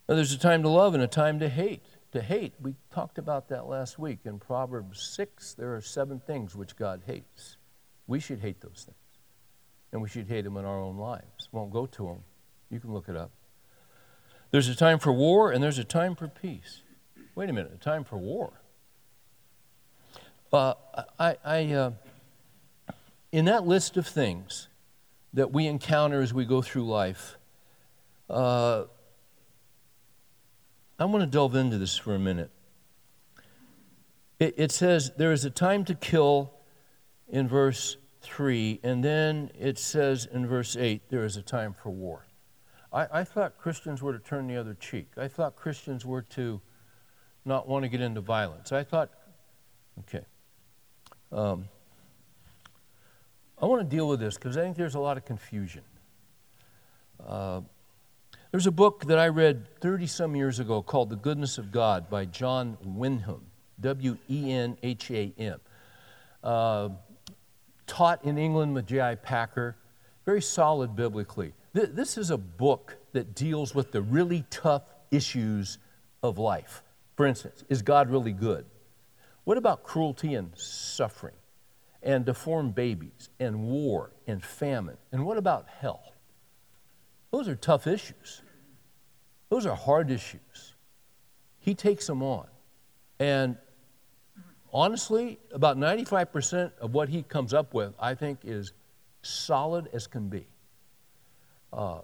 Now, 0.07 0.13
there's 0.13 0.33
a 0.33 0.37
time 0.37 0.61
to 0.61 0.69
love 0.69 0.93
and 0.93 1.01
a 1.01 1.07
time 1.07 1.39
to 1.39 1.49
hate. 1.49 1.81
To 2.11 2.21
hate, 2.21 2.53
we 2.61 2.75
talked 2.93 3.17
about 3.17 3.49
that 3.49 3.65
last 3.65 3.97
week. 3.97 4.19
In 4.25 4.37
Proverbs 4.37 5.01
6, 5.01 5.55
there 5.55 5.73
are 5.73 5.81
seven 5.81 6.19
things 6.19 6.55
which 6.55 6.75
God 6.75 7.01
hates. 7.07 7.57
We 8.05 8.19
should 8.19 8.41
hate 8.41 8.61
those 8.61 8.85
things. 8.85 9.17
And 9.91 9.99
we 9.99 10.09
should 10.09 10.27
hate 10.27 10.43
them 10.43 10.57
in 10.57 10.65
our 10.65 10.79
own 10.79 10.97
lives. 10.97 11.49
Won't 11.51 11.73
go 11.73 11.87
to 11.87 12.05
them. 12.05 12.23
You 12.69 12.79
can 12.79 12.93
look 12.93 13.09
it 13.09 13.17
up. 13.17 13.31
There's 14.53 14.69
a 14.69 14.75
time 14.75 14.99
for 14.99 15.11
war 15.11 15.51
and 15.51 15.63
there's 15.63 15.79
a 15.79 15.83
time 15.83 16.15
for 16.15 16.27
peace. 16.27 16.83
Wait 17.33 17.49
a 17.49 17.53
minute, 17.53 17.71
a 17.73 17.83
time 17.83 18.03
for 18.03 18.17
war. 18.19 18.61
Uh, 20.53 20.75
I, 21.17 21.37
I 21.43 21.73
uh, 21.73 21.91
in 23.31 23.45
that 23.45 23.65
list 23.65 23.97
of 23.97 24.05
things 24.05 24.67
that 25.33 25.51
we 25.51 25.65
encounter 25.65 26.21
as 26.21 26.35
we 26.35 26.45
go 26.45 26.61
through 26.61 26.85
life, 26.85 27.39
uh, 28.29 28.83
I 30.99 31.05
want 31.05 31.23
to 31.23 31.27
delve 31.27 31.55
into 31.55 31.79
this 31.79 31.97
for 31.97 32.13
a 32.13 32.19
minute. 32.19 32.51
It, 34.37 34.53
it 34.55 34.71
says 34.71 35.13
there 35.17 35.31
is 35.31 35.45
a 35.45 35.49
time 35.49 35.83
to 35.85 35.95
kill 35.95 36.53
in 37.27 37.47
verse 37.47 37.97
3, 38.21 38.81
and 38.83 39.03
then 39.03 39.49
it 39.59 39.79
says 39.79 40.27
in 40.31 40.45
verse 40.45 40.77
8 40.77 41.09
there 41.09 41.25
is 41.25 41.37
a 41.37 41.41
time 41.41 41.73
for 41.73 41.89
war. 41.89 42.27
I, 42.93 43.07
I 43.11 43.23
thought 43.23 43.57
Christians 43.57 44.01
were 44.01 44.13
to 44.13 44.19
turn 44.19 44.47
the 44.47 44.55
other 44.55 44.75
cheek. 44.75 45.07
I 45.17 45.27
thought 45.27 45.55
Christians 45.55 46.05
were 46.05 46.21
to 46.21 46.61
not 47.43 47.67
want 47.67 47.83
to 47.83 47.89
get 47.89 48.01
into 48.01 48.21
violence. 48.21 48.71
I 48.71 48.83
thought, 48.83 49.09
okay. 50.01 50.25
Um, 51.31 51.67
I 53.61 53.65
want 53.65 53.81
to 53.81 53.95
deal 53.95 54.07
with 54.07 54.19
this 54.19 54.35
because 54.35 54.57
I 54.57 54.61
think 54.61 54.77
there's 54.77 54.95
a 54.95 54.99
lot 54.99 55.17
of 55.17 55.25
confusion. 55.25 55.81
Uh, 57.25 57.61
there's 58.51 58.67
a 58.67 58.71
book 58.71 59.05
that 59.05 59.17
I 59.17 59.29
read 59.29 59.65
30 59.81 60.05
some 60.05 60.35
years 60.35 60.59
ago 60.59 60.83
called 60.83 61.09
The 61.09 61.15
Goodness 61.15 61.57
of 61.57 61.71
God 61.71 62.09
by 62.09 62.25
John 62.25 62.77
Wenham, 62.83 63.41
W 63.79 64.17
E 64.29 64.51
N 64.51 64.77
H 64.83 65.09
A 65.09 65.33
M. 65.39 65.59
Uh, 66.43 66.89
taught 67.87 68.23
in 68.23 68.37
England 68.37 68.75
with 68.75 68.85
J.I. 68.85 69.15
Packer, 69.15 69.75
very 70.25 70.41
solid 70.41 70.95
biblically. 70.95 71.53
Th- 71.75 71.89
this 71.91 72.17
is 72.17 72.29
a 72.29 72.37
book 72.37 72.97
that 73.13 73.35
deals 73.35 73.73
with 73.73 73.91
the 73.91 74.01
really 74.01 74.45
tough 74.49 74.83
issues 75.11 75.77
of 76.21 76.37
life. 76.37 76.83
For 77.15 77.25
instance, 77.25 77.63
is 77.69 77.81
God 77.81 78.09
really 78.09 78.33
good? 78.33 78.65
What 79.43 79.57
about 79.57 79.83
cruelty 79.83 80.35
and 80.35 80.51
suffering? 80.55 81.35
and 82.03 82.25
deformed 82.25 82.75
babies 82.75 83.29
and 83.39 83.63
war 83.63 84.11
and 84.27 84.43
famine. 84.43 84.97
And 85.11 85.25
what 85.25 85.37
about 85.37 85.67
hell? 85.79 86.13
Those 87.31 87.47
are 87.47 87.55
tough 87.55 87.87
issues. 87.87 88.41
Those 89.49 89.65
are 89.65 89.75
hard 89.75 90.11
issues. 90.11 90.75
He 91.59 91.73
takes 91.73 92.05
them 92.05 92.21
on. 92.21 92.47
And 93.19 93.57
honestly, 94.71 95.39
about 95.51 95.77
95% 95.77 96.73
of 96.79 96.93
what 96.93 97.09
he 97.09 97.23
comes 97.23 97.53
up 97.53 97.73
with, 97.73 97.93
I 97.99 98.15
think, 98.15 98.39
is 98.43 98.73
solid 99.21 99.89
as 99.93 100.05
can 100.05 100.27
be. 100.27 100.45
Uh, 101.73 101.99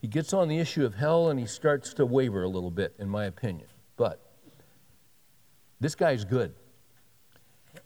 he 0.00 0.08
gets 0.08 0.32
on 0.32 0.48
the 0.48 0.58
issue 0.58 0.84
of 0.84 0.94
hell 0.94 1.28
and 1.30 1.38
he 1.38 1.46
starts 1.46 1.94
to 1.94 2.06
waver 2.06 2.42
a 2.42 2.48
little 2.48 2.70
bit, 2.70 2.94
in 2.98 3.08
my 3.08 3.26
opinion. 3.26 3.68
But 3.96 4.20
this 5.78 5.94
guy's 5.94 6.24
good. 6.24 6.54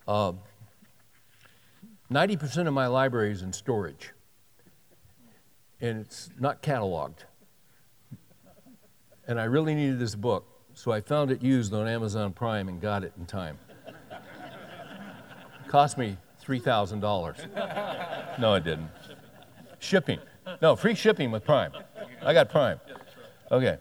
Uh, 0.07 0.33
90% 2.11 2.69
of 2.69 2.73
my 2.73 2.87
library 2.87 3.33
is 3.33 3.43
in 3.43 3.53
storage, 3.53 4.13
and 5.81 5.99
it's 5.99 6.31
not 6.39 6.63
cataloged. 6.63 7.25
And 9.27 9.41
I 9.41 9.45
really 9.45 9.75
needed 9.75 9.99
this 9.99 10.15
book, 10.15 10.47
so 10.73 10.93
I 10.93 11.01
found 11.01 11.33
it 11.33 11.43
used 11.43 11.75
on 11.75 11.89
Amazon 11.89 12.33
Prime 12.33 12.69
and 12.69 12.81
got 12.81 13.03
it 13.03 13.13
in 13.19 13.27
time. 13.27 13.59
Cost 15.67 15.99
me 15.99 16.17
$3,000. 16.45 18.39
No, 18.39 18.55
it 18.55 18.63
didn't. 18.63 18.89
Shipping. 19.87 20.19
No, 20.61 20.75
free 20.75 20.97
shipping 20.97 21.31
with 21.31 21.45
Prime. 21.45 21.71
I 22.21 22.33
got 22.33 22.51
Prime. 22.51 22.81
Okay. 23.53 23.79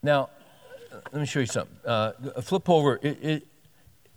Now, 0.00 0.30
let 1.10 1.14
me 1.14 1.26
show 1.26 1.40
you 1.40 1.46
something. 1.46 1.76
Uh, 1.84 2.12
flip 2.40 2.70
over. 2.70 3.00
It, 3.02 3.18
it, 3.20 3.46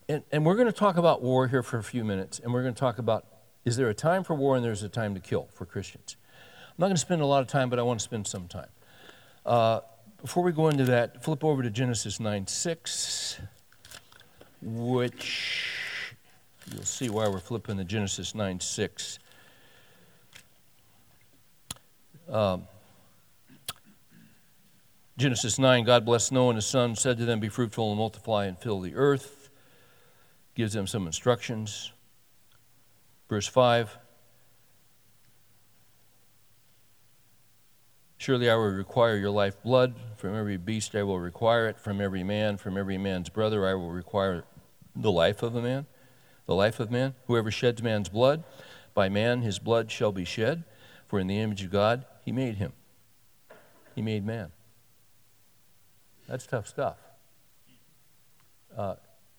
and, 0.08 0.24
and 0.32 0.46
we're 0.46 0.54
going 0.54 0.68
to 0.68 0.72
talk 0.72 0.98
about 0.98 1.24
war 1.24 1.48
here 1.48 1.64
for 1.64 1.80
a 1.80 1.84
few 1.84 2.04
minutes, 2.04 2.38
and 2.38 2.54
we're 2.54 2.62
going 2.62 2.76
to 2.76 2.80
talk 2.80 3.00
about 3.00 3.26
is 3.66 3.78
there 3.78 3.90
a 3.90 3.96
time 3.96 4.24
for 4.24 4.36
war 4.36 4.56
and 4.56 4.64
there's 4.64 4.84
a 4.84 4.90
time 4.90 5.16
to 5.16 5.20
kill 5.20 5.50
for 5.52 5.66
Christians. 5.66 6.18
I'm 6.68 6.76
not 6.78 6.86
going 6.86 6.96
to 6.96 7.02
spend 7.02 7.24
a 7.24 7.26
lot 7.26 7.42
of 7.42 7.48
time, 7.48 7.72
but 7.72 7.80
I 7.80 7.82
want 7.82 8.00
to 8.00 8.04
spend 8.04 8.28
some 8.28 8.48
time. 8.48 8.70
Uh, 9.44 9.80
before 10.22 10.44
we 10.44 10.52
go 10.52 10.70
into 10.70 10.86
that, 10.86 11.24
flip 11.24 11.44
over 11.44 11.64
to 11.64 11.72
Genesis 11.72 12.20
9 12.20 12.46
6, 12.46 13.42
which 14.62 16.14
you'll 16.72 16.84
see 16.84 17.10
why 17.10 17.28
we're 17.28 17.40
flipping 17.40 17.78
to 17.78 17.84
Genesis 17.84 18.36
9 18.36 18.60
6. 18.60 19.20
Um, 22.30 22.68
Genesis 25.18 25.58
9, 25.58 25.84
God 25.84 26.06
blessed 26.06 26.32
Noah 26.32 26.50
and 26.50 26.58
his 26.58 26.66
son, 26.66 26.96
said 26.96 27.18
to 27.18 27.26
them, 27.26 27.40
Be 27.40 27.50
fruitful 27.50 27.90
and 27.90 27.98
multiply 27.98 28.46
and 28.46 28.58
fill 28.58 28.82
the 28.82 28.96
earth 28.96 29.38
gives 30.58 30.74
them 30.74 30.88
some 30.88 31.06
instructions. 31.06 31.94
Verse 33.30 33.48
5 33.48 33.96
Surely 38.18 38.50
I 38.50 38.56
will 38.56 38.72
require 38.72 39.16
your 39.16 39.30
life 39.30 39.62
blood. 39.62 39.94
From 40.16 40.36
every 40.36 40.58
beast 40.58 40.96
I 40.96 41.04
will 41.04 41.20
require 41.20 41.68
it. 41.68 41.80
From 41.80 42.02
every 42.02 42.24
man, 42.24 42.58
from 42.58 42.76
every 42.76 42.98
man's 42.98 43.30
brother 43.30 43.68
I 43.68 43.76
will 43.76 43.92
require 43.92 44.46
the 44.96 45.12
life 45.12 45.44
of 45.44 45.56
a 45.56 45.62
man. 45.62 45.86
The 46.48 46.56
life 46.56 46.80
of 46.80 46.90
man. 46.90 47.14
Whoever 47.28 47.52
sheds 47.52 47.84
man's 47.84 48.10
blood, 48.10 48.44
by 48.96 49.10
man 49.10 49.44
his 49.44 49.60
blood 49.60 49.92
shall 49.92 50.12
be 50.12 50.26
shed. 50.26 50.64
For 51.06 51.20
in 51.20 51.28
the 51.28 51.40
image 51.40 51.64
of 51.64 51.72
God 51.72 52.04
he 52.28 52.34
made 52.34 52.56
him. 52.56 52.74
He 53.96 54.02
made 54.02 54.26
man. 54.26 54.52
That's 56.28 56.46
tough 56.46 56.68
stuff. 56.68 56.98
Uh, 58.78 58.96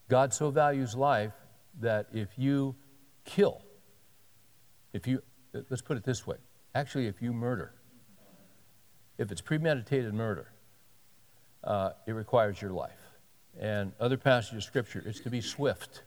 God 0.09 0.33
so 0.33 0.51
values 0.51 0.97
life 0.97 1.35
that 1.81 2.07
if 2.15 2.31
you 2.39 2.75
kill, 3.27 3.61
if 4.95 5.07
you, 5.07 5.23
let's 5.69 5.83
put 5.83 5.99
it 5.99 6.05
this 6.05 6.27
way 6.27 6.39
actually, 6.75 7.09
if 7.09 7.21
you 7.21 7.35
murder, 7.35 7.75
if 9.19 9.31
it's 9.31 9.43
premeditated 9.43 10.15
murder, 10.15 10.51
uh, 11.65 11.91
it 12.07 12.13
requires 12.13 12.63
your 12.63 12.71
life. 12.71 13.03
And 13.61 13.93
other 14.01 14.17
passages 14.17 14.57
of 14.57 14.63
Scripture, 14.65 15.03
it's 15.05 15.21
to 15.21 15.31
be 15.31 15.43
swift. 15.43 16.05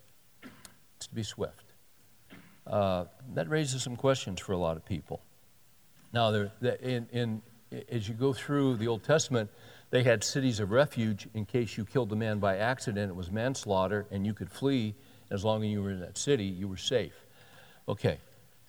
It's 0.95 1.05
to 1.05 1.13
be 1.13 1.21
swift. 1.21 1.75
Uh, 2.65 3.05
that 3.35 3.47
raises 3.49 3.83
some 3.83 3.95
questions 3.95 4.39
for 4.39 4.53
a 4.53 4.57
lot 4.57 4.77
of 4.77 4.83
people. 4.83 5.21
Now, 6.13 6.31
there, 6.31 6.51
in, 6.81 7.07
in, 7.11 7.41
as 7.89 8.07
you 8.07 8.13
go 8.13 8.33
through 8.33 8.77
the 8.77 8.87
Old 8.87 9.03
Testament, 9.03 9.49
they 9.91 10.03
had 10.03 10.23
cities 10.23 10.59
of 10.59 10.71
refuge 10.71 11.27
in 11.33 11.45
case 11.45 11.77
you 11.77 11.85
killed 11.85 12.11
a 12.11 12.15
man 12.15 12.39
by 12.39 12.57
accident. 12.57 13.11
It 13.11 13.15
was 13.15 13.31
manslaughter, 13.31 14.05
and 14.11 14.25
you 14.25 14.33
could 14.33 14.49
flee. 14.49 14.95
As 15.29 15.45
long 15.45 15.63
as 15.63 15.69
you 15.69 15.81
were 15.81 15.91
in 15.91 16.01
that 16.01 16.17
city, 16.17 16.45
you 16.45 16.67
were 16.67 16.77
safe. 16.77 17.13
Okay, 17.87 18.17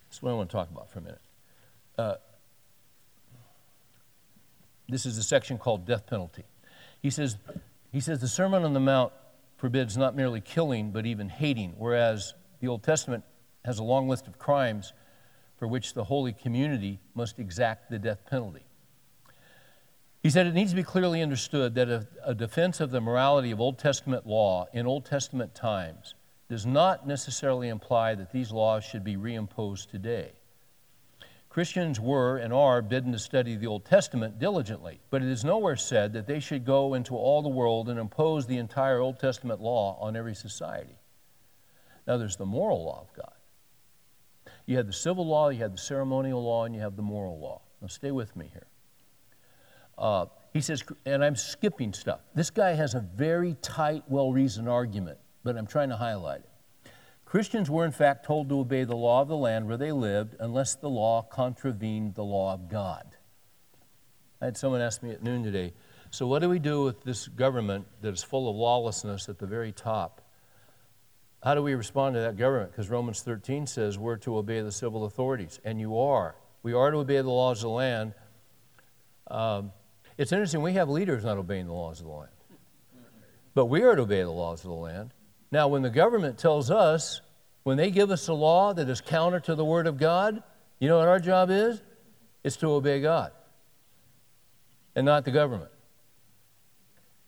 that's 0.09 0.21
what 0.21 0.31
I 0.31 0.33
want 0.33 0.49
to 0.49 0.55
talk 0.55 0.69
about 0.71 0.89
for 0.89 0.99
a 0.99 1.01
minute. 1.01 1.21
Uh, 1.97 2.15
this 4.87 5.05
is 5.05 5.17
a 5.17 5.23
section 5.23 5.57
called 5.57 5.85
death 5.85 6.05
penalty. 6.07 6.43
He 7.01 7.09
says, 7.09 7.37
he 7.91 7.99
says 7.99 8.19
the 8.19 8.27
Sermon 8.27 8.63
on 8.63 8.73
the 8.73 8.79
Mount 8.79 9.11
forbids 9.57 9.97
not 9.97 10.15
merely 10.15 10.39
killing, 10.41 10.91
but 10.91 11.05
even 11.05 11.29
hating, 11.29 11.75
whereas 11.77 12.33
the 12.59 12.67
Old 12.67 12.83
Testament 12.83 13.23
has 13.65 13.79
a 13.79 13.83
long 13.83 14.07
list 14.07 14.27
of 14.27 14.39
crimes 14.39 14.93
for 15.63 15.67
which 15.67 15.93
the 15.93 16.03
holy 16.03 16.33
community 16.33 16.99
must 17.15 17.39
exact 17.39 17.89
the 17.89 17.97
death 17.97 18.25
penalty. 18.29 18.65
He 20.21 20.29
said 20.29 20.45
it 20.45 20.53
needs 20.53 20.71
to 20.71 20.75
be 20.75 20.83
clearly 20.83 21.21
understood 21.21 21.73
that 21.75 21.87
a, 21.87 22.05
a, 22.21 22.35
defense 22.35 22.81
of 22.81 22.91
the 22.91 22.99
morality 22.99 23.49
of 23.51 23.61
Old 23.61 23.79
Testament 23.79 24.27
law 24.27 24.65
in 24.73 24.85
Old 24.85 25.05
Testament 25.05 25.55
times 25.55 26.15
does 26.49 26.65
not 26.65 27.07
necessarily 27.07 27.69
imply 27.69 28.13
that 28.13 28.33
these 28.33 28.51
laws 28.51 28.83
should 28.83 29.05
be 29.05 29.15
reimposed 29.15 29.89
today. 29.89 30.33
Christians 31.47 31.97
were 31.97 32.35
and 32.35 32.51
are 32.51 32.81
bidden 32.81 33.13
to 33.13 33.19
study 33.19 33.55
the 33.55 33.67
Old 33.67 33.85
Testament 33.85 34.39
diligently, 34.39 34.99
but 35.11 35.21
it 35.21 35.29
is 35.29 35.45
nowhere 35.45 35.77
said 35.77 36.11
that 36.11 36.27
they 36.27 36.41
should 36.41 36.65
go 36.65 36.93
into 36.93 37.15
all 37.15 37.41
the 37.41 37.47
world 37.47 37.87
and 37.87 37.97
impose 37.97 38.47
the 38.47 38.57
entire 38.57 38.99
Old 38.99 39.17
Testament 39.17 39.61
law 39.61 39.97
on 40.01 40.17
every 40.17 40.35
society. 40.35 40.97
Now, 42.05 42.17
there's 42.17 42.35
the 42.35 42.45
moral 42.45 42.83
law 42.83 42.99
of 42.99 43.15
God. 43.15 43.31
You 44.65 44.77
have 44.77 44.87
the 44.87 44.93
civil 44.93 45.27
law, 45.27 45.49
you 45.49 45.59
have 45.59 45.73
the 45.73 45.77
ceremonial 45.77 46.43
law, 46.43 46.65
and 46.65 46.73
you 46.73 46.81
have 46.81 46.95
the 46.95 47.01
moral 47.01 47.39
law. 47.39 47.61
Now, 47.81 47.87
stay 47.87 48.11
with 48.11 48.35
me 48.35 48.49
here. 48.51 48.67
Uh, 49.97 50.25
he 50.53 50.61
says, 50.61 50.83
and 51.05 51.23
I'm 51.23 51.35
skipping 51.35 51.93
stuff. 51.93 52.21
This 52.33 52.49
guy 52.49 52.73
has 52.73 52.93
a 52.93 52.99
very 52.99 53.55
tight, 53.61 54.03
well 54.07 54.31
reasoned 54.31 54.69
argument, 54.69 55.17
but 55.43 55.57
I'm 55.57 55.67
trying 55.67 55.89
to 55.89 55.97
highlight 55.97 56.41
it. 56.41 56.49
Christians 57.25 57.69
were, 57.69 57.83
in 57.83 57.91
fact, 57.91 58.25
told 58.25 58.49
to 58.49 58.59
obey 58.59 58.83
the 58.83 58.95
law 58.95 59.21
of 59.21 59.27
the 59.27 59.35
land 59.35 59.67
where 59.67 59.77
they 59.77 59.91
lived 59.91 60.35
unless 60.39 60.75
the 60.75 60.89
law 60.89 61.23
contravened 61.23 62.13
the 62.13 62.23
law 62.23 62.53
of 62.53 62.69
God. 62.69 63.17
I 64.39 64.45
had 64.45 64.57
someone 64.57 64.81
ask 64.81 65.01
me 65.01 65.11
at 65.11 65.23
noon 65.23 65.43
today, 65.43 65.73
so 66.11 66.27
what 66.27 66.43
do 66.43 66.49
we 66.49 66.59
do 66.59 66.83
with 66.83 67.01
this 67.03 67.27
government 67.27 67.87
that 68.01 68.13
is 68.13 68.21
full 68.21 68.47
of 68.47 68.55
lawlessness 68.55 69.29
at 69.29 69.39
the 69.39 69.47
very 69.47 69.71
top? 69.71 70.21
How 71.43 71.55
do 71.55 71.61
we 71.61 71.75
respond 71.75 72.15
to 72.15 72.21
that 72.21 72.37
government? 72.37 72.71
Because 72.71 72.89
Romans 72.89 73.21
13 73.21 73.67
says 73.67 73.99
we're 73.99 74.15
to 74.17 74.37
obey 74.37 74.61
the 74.61 74.71
civil 74.71 75.05
authorities, 75.05 75.59
and 75.65 75.79
you 75.79 75.97
are. 75.97 76.35
We 76.63 76.71
are 76.71 76.89
to 76.89 76.97
obey 76.99 77.17
the 77.17 77.29
laws 77.29 77.59
of 77.59 77.63
the 77.63 77.69
land. 77.69 78.13
Um, 79.29 79.73
it's 80.17 80.31
interesting, 80.31 80.61
we 80.61 80.73
have 80.73 80.87
leaders 80.87 81.25
not 81.25 81.37
obeying 81.37 81.67
the 81.67 81.73
laws 81.73 81.99
of 81.99 82.05
the 82.05 82.13
land. 82.13 82.29
But 83.53 83.65
we 83.65 83.83
are 83.83 83.95
to 83.95 84.03
obey 84.03 84.21
the 84.21 84.31
laws 84.31 84.63
of 84.63 84.69
the 84.69 84.77
land. 84.77 85.11
Now, 85.51 85.67
when 85.67 85.81
the 85.81 85.89
government 85.89 86.37
tells 86.37 86.71
us, 86.71 87.21
when 87.63 87.77
they 87.77 87.91
give 87.91 88.09
us 88.09 88.27
a 88.29 88.33
law 88.33 88.73
that 88.73 88.87
is 88.89 89.01
counter 89.01 89.39
to 89.41 89.53
the 89.53 89.65
Word 89.65 89.85
of 89.85 89.97
God, 89.97 90.41
you 90.79 90.87
know 90.87 90.97
what 90.97 91.09
our 91.09 91.19
job 91.19 91.49
is? 91.49 91.81
It's 92.43 92.55
to 92.57 92.67
obey 92.67 93.01
God 93.01 93.31
and 94.95 95.05
not 95.05 95.25
the 95.25 95.31
government. 95.31 95.71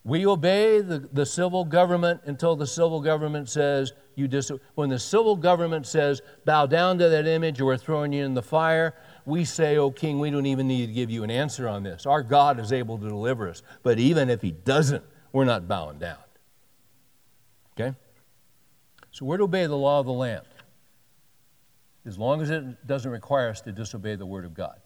We 0.06 0.28
obey 0.28 0.82
the, 0.82 1.00
the 1.00 1.26
civil 1.26 1.66
government 1.66 2.22
until 2.26 2.56
the 2.56 2.68
civil 2.68 3.02
government 3.02 3.50
says, 3.50 3.92
you 4.14 4.28
dis- 4.28 4.52
when 4.76 4.90
the 4.90 5.00
civil 5.00 5.36
government 5.36 5.88
says, 5.88 6.22
bow 6.46 6.68
down 6.68 7.00
to 7.00 7.10
that 7.10 7.26
image 7.26 7.60
or 7.60 7.66
we're 7.66 7.78
throwing 7.78 8.14
you 8.14 8.24
in 8.24 8.36
the 8.36 8.44
fire, 8.44 8.94
we 9.26 9.44
say, 9.44 9.78
Oh, 9.78 9.90
King, 9.90 10.20
we 10.20 10.30
don't 10.30 10.46
even 10.46 10.68
need 10.68 10.86
to 10.86 10.94
give 10.94 11.10
you 11.10 11.24
an 11.24 11.32
answer 11.32 11.68
on 11.68 11.82
this. 11.82 12.06
Our 12.06 12.22
God 12.22 12.60
is 12.60 12.72
able 12.72 13.00
to 13.00 13.08
deliver 13.10 13.50
us. 13.50 13.64
But 13.82 13.98
even 13.98 14.30
if 14.30 14.44
He 14.44 14.52
doesn't, 14.52 15.04
we're 15.34 15.44
not 15.44 15.68
bowing 15.68 15.98
down. 15.98 16.20
Okay? 17.74 17.98
So 19.12 19.26
we're 19.26 19.38
to 19.38 19.46
obey 19.46 19.66
the 19.66 19.76
law 19.76 20.00
of 20.00 20.06
the 20.06 20.14
land 20.14 20.46
as 22.06 22.20
long 22.20 22.44
as 22.44 22.52
it 22.52 22.86
doesn't 22.86 23.10
require 23.10 23.50
us 23.50 23.62
to 23.62 23.72
disobey 23.72 24.16
the 24.16 24.26
Word 24.26 24.46
of 24.46 24.54
God. 24.54 24.80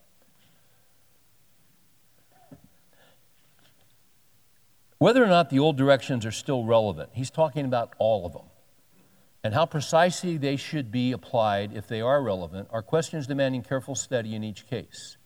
Whether 5.00 5.24
or 5.24 5.28
not 5.28 5.50
the 5.50 5.60
old 5.60 5.78
directions 5.78 6.26
are 6.26 6.32
still 6.32 6.66
relevant, 6.66 7.12
he's 7.14 7.32
talking 7.32 7.66
about 7.66 7.94
all 7.98 8.26
of 8.26 8.34
them 8.34 8.44
and 9.44 9.54
how 9.54 9.66
precisely 9.66 10.38
they 10.38 10.58
should 10.58 10.92
be 10.92 11.12
applied 11.12 11.72
if 11.74 11.88
they 11.88 12.02
are 12.02 12.22
relevant 12.22 12.68
are 12.72 12.82
questions 12.82 13.28
demanding 13.28 13.64
careful 13.64 13.96
study 13.96 14.36
in 14.36 14.44
each 14.44 14.68
case. 14.68 15.18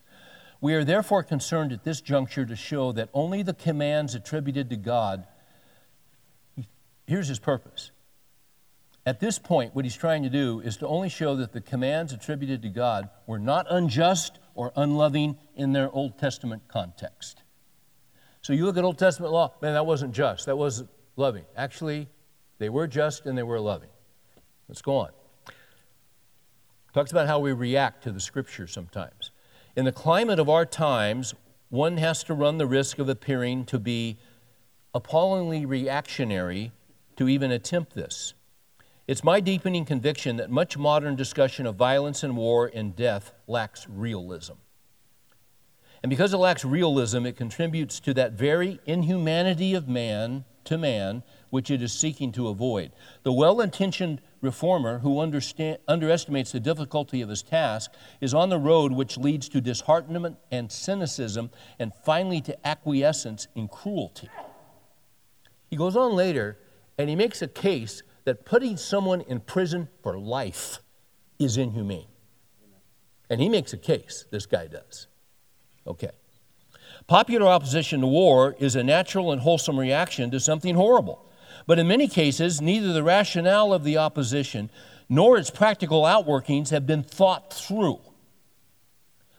We 0.61 0.75
are 0.75 0.83
therefore 0.83 1.23
concerned 1.23 1.71
at 1.71 1.83
this 1.83 1.99
juncture 1.99 2.45
to 2.45 2.55
show 2.55 2.91
that 2.93 3.09
only 3.13 3.41
the 3.41 3.53
commands 3.53 4.15
attributed 4.15 4.69
to 4.69 4.77
God, 4.77 5.25
here's 7.07 7.27
his 7.27 7.39
purpose. 7.39 7.91
At 9.05 9.19
this 9.19 9.37
point, 9.39 9.75
what 9.75 9.83
he's 9.83 9.97
trying 9.97 10.23
to 10.23 10.29
do 10.29 10.61
is 10.61 10.77
to 10.77 10.87
only 10.87 11.09
show 11.09 11.35
that 11.35 11.51
the 11.51 11.59
commands 11.59 12.13
attributed 12.13 12.61
to 12.61 12.69
God 12.69 13.09
were 13.27 13.39
not 13.39 13.65
unjust 13.69 14.39
or 14.55 14.71
unloving 14.75 15.37
in 15.55 15.73
their 15.73 15.91
Old 15.91 16.17
Testament 16.17 16.63
context. 16.69 17.42
So 18.43 18.51
you 18.51 18.65
look 18.65 18.77
at 18.77 18.83
Old 18.83 18.99
Testament 18.99 19.31
law, 19.31 19.53
man, 19.61 19.73
that 19.73 19.85
wasn't 19.85 20.13
just, 20.13 20.45
that 20.47 20.57
wasn't 20.57 20.89
loving. 21.15 21.45
Actually, 21.55 22.09
they 22.59 22.69
were 22.69 22.87
just 22.87 23.25
and 23.25 23.37
they 23.37 23.43
were 23.43 23.59
loving. 23.59 23.89
Let's 24.67 24.81
go 24.81 24.97
on. 24.97 25.09
Talks 26.93 27.11
about 27.11 27.27
how 27.27 27.39
we 27.39 27.53
react 27.53 28.03
to 28.03 28.11
the 28.11 28.19
scripture 28.19 28.67
sometimes. 28.67 29.31
In 29.75 29.85
the 29.85 29.91
climate 29.93 30.39
of 30.39 30.49
our 30.49 30.65
times, 30.65 31.33
one 31.69 31.97
has 31.97 32.23
to 32.25 32.33
run 32.33 32.57
the 32.57 32.67
risk 32.67 32.99
of 32.99 33.07
appearing 33.07 33.65
to 33.65 33.79
be 33.79 34.17
appallingly 34.93 35.65
reactionary 35.65 36.71
to 37.15 37.29
even 37.29 37.49
attempt 37.49 37.95
this. 37.95 38.33
It's 39.07 39.23
my 39.23 39.39
deepening 39.39 39.85
conviction 39.85 40.35
that 40.37 40.51
much 40.51 40.77
modern 40.77 41.15
discussion 41.15 41.65
of 41.65 41.75
violence 41.75 42.23
and 42.23 42.37
war 42.37 42.69
and 42.73 42.95
death 42.95 43.33
lacks 43.47 43.87
realism. 43.89 44.53
And 46.03 46.09
because 46.09 46.33
it 46.33 46.37
lacks 46.37 46.65
realism, 46.65 47.25
it 47.25 47.37
contributes 47.37 48.01
to 48.01 48.13
that 48.13 48.33
very 48.33 48.79
inhumanity 48.85 49.73
of 49.73 49.87
man 49.87 50.43
to 50.65 50.77
man 50.77 51.23
which 51.49 51.71
it 51.71 51.81
is 51.81 51.93
seeking 51.93 52.31
to 52.33 52.49
avoid. 52.49 52.91
The 53.23 53.31
well 53.31 53.61
intentioned 53.61 54.21
reformer 54.41 54.99
who 54.99 55.19
underestimates 55.19 56.51
the 56.51 56.59
difficulty 56.59 57.21
of 57.21 57.29
his 57.29 57.41
task 57.41 57.91
is 58.19 58.33
on 58.33 58.49
the 58.49 58.57
road 58.57 58.91
which 58.91 59.17
leads 59.17 59.47
to 59.49 59.61
disheartenment 59.61 60.37
and 60.51 60.69
cynicism 60.69 61.51
and 61.79 61.93
finally 62.05 62.41
to 62.41 62.67
acquiescence 62.67 63.47
in 63.55 63.69
cruelty. 63.69 64.29
He 65.69 65.77
goes 65.77 65.95
on 65.95 66.13
later 66.15 66.57
and 66.97 67.09
he 67.09 67.15
makes 67.15 67.41
a 67.41 67.47
case 67.47 68.03
that 68.25 68.45
putting 68.45 68.75
someone 68.75 69.21
in 69.21 69.39
prison 69.39 69.87
for 70.01 70.17
life 70.17 70.79
is 71.39 71.57
inhumane. 71.57 72.07
And 73.29 73.39
he 73.39 73.47
makes 73.47 73.73
a 73.73 73.77
case, 73.77 74.25
this 74.31 74.45
guy 74.45 74.67
does. 74.67 75.07
Okay. 75.85 76.11
Popular 77.07 77.47
opposition 77.47 78.01
to 78.01 78.07
war 78.07 78.55
is 78.59 78.75
a 78.75 78.83
natural 78.83 79.31
and 79.31 79.41
wholesome 79.41 79.79
reaction 79.79 80.31
to 80.31 80.39
something 80.39 80.75
horrible. 80.75 81.25
But 81.67 81.79
in 81.79 81.87
many 81.87 82.07
cases, 82.07 82.61
neither 82.61 82.93
the 82.93 83.03
rationale 83.03 83.73
of 83.73 83.83
the 83.83 83.97
opposition 83.97 84.69
nor 85.09 85.37
its 85.37 85.49
practical 85.49 86.03
outworkings 86.03 86.69
have 86.69 86.87
been 86.87 87.03
thought 87.03 87.53
through. 87.53 87.99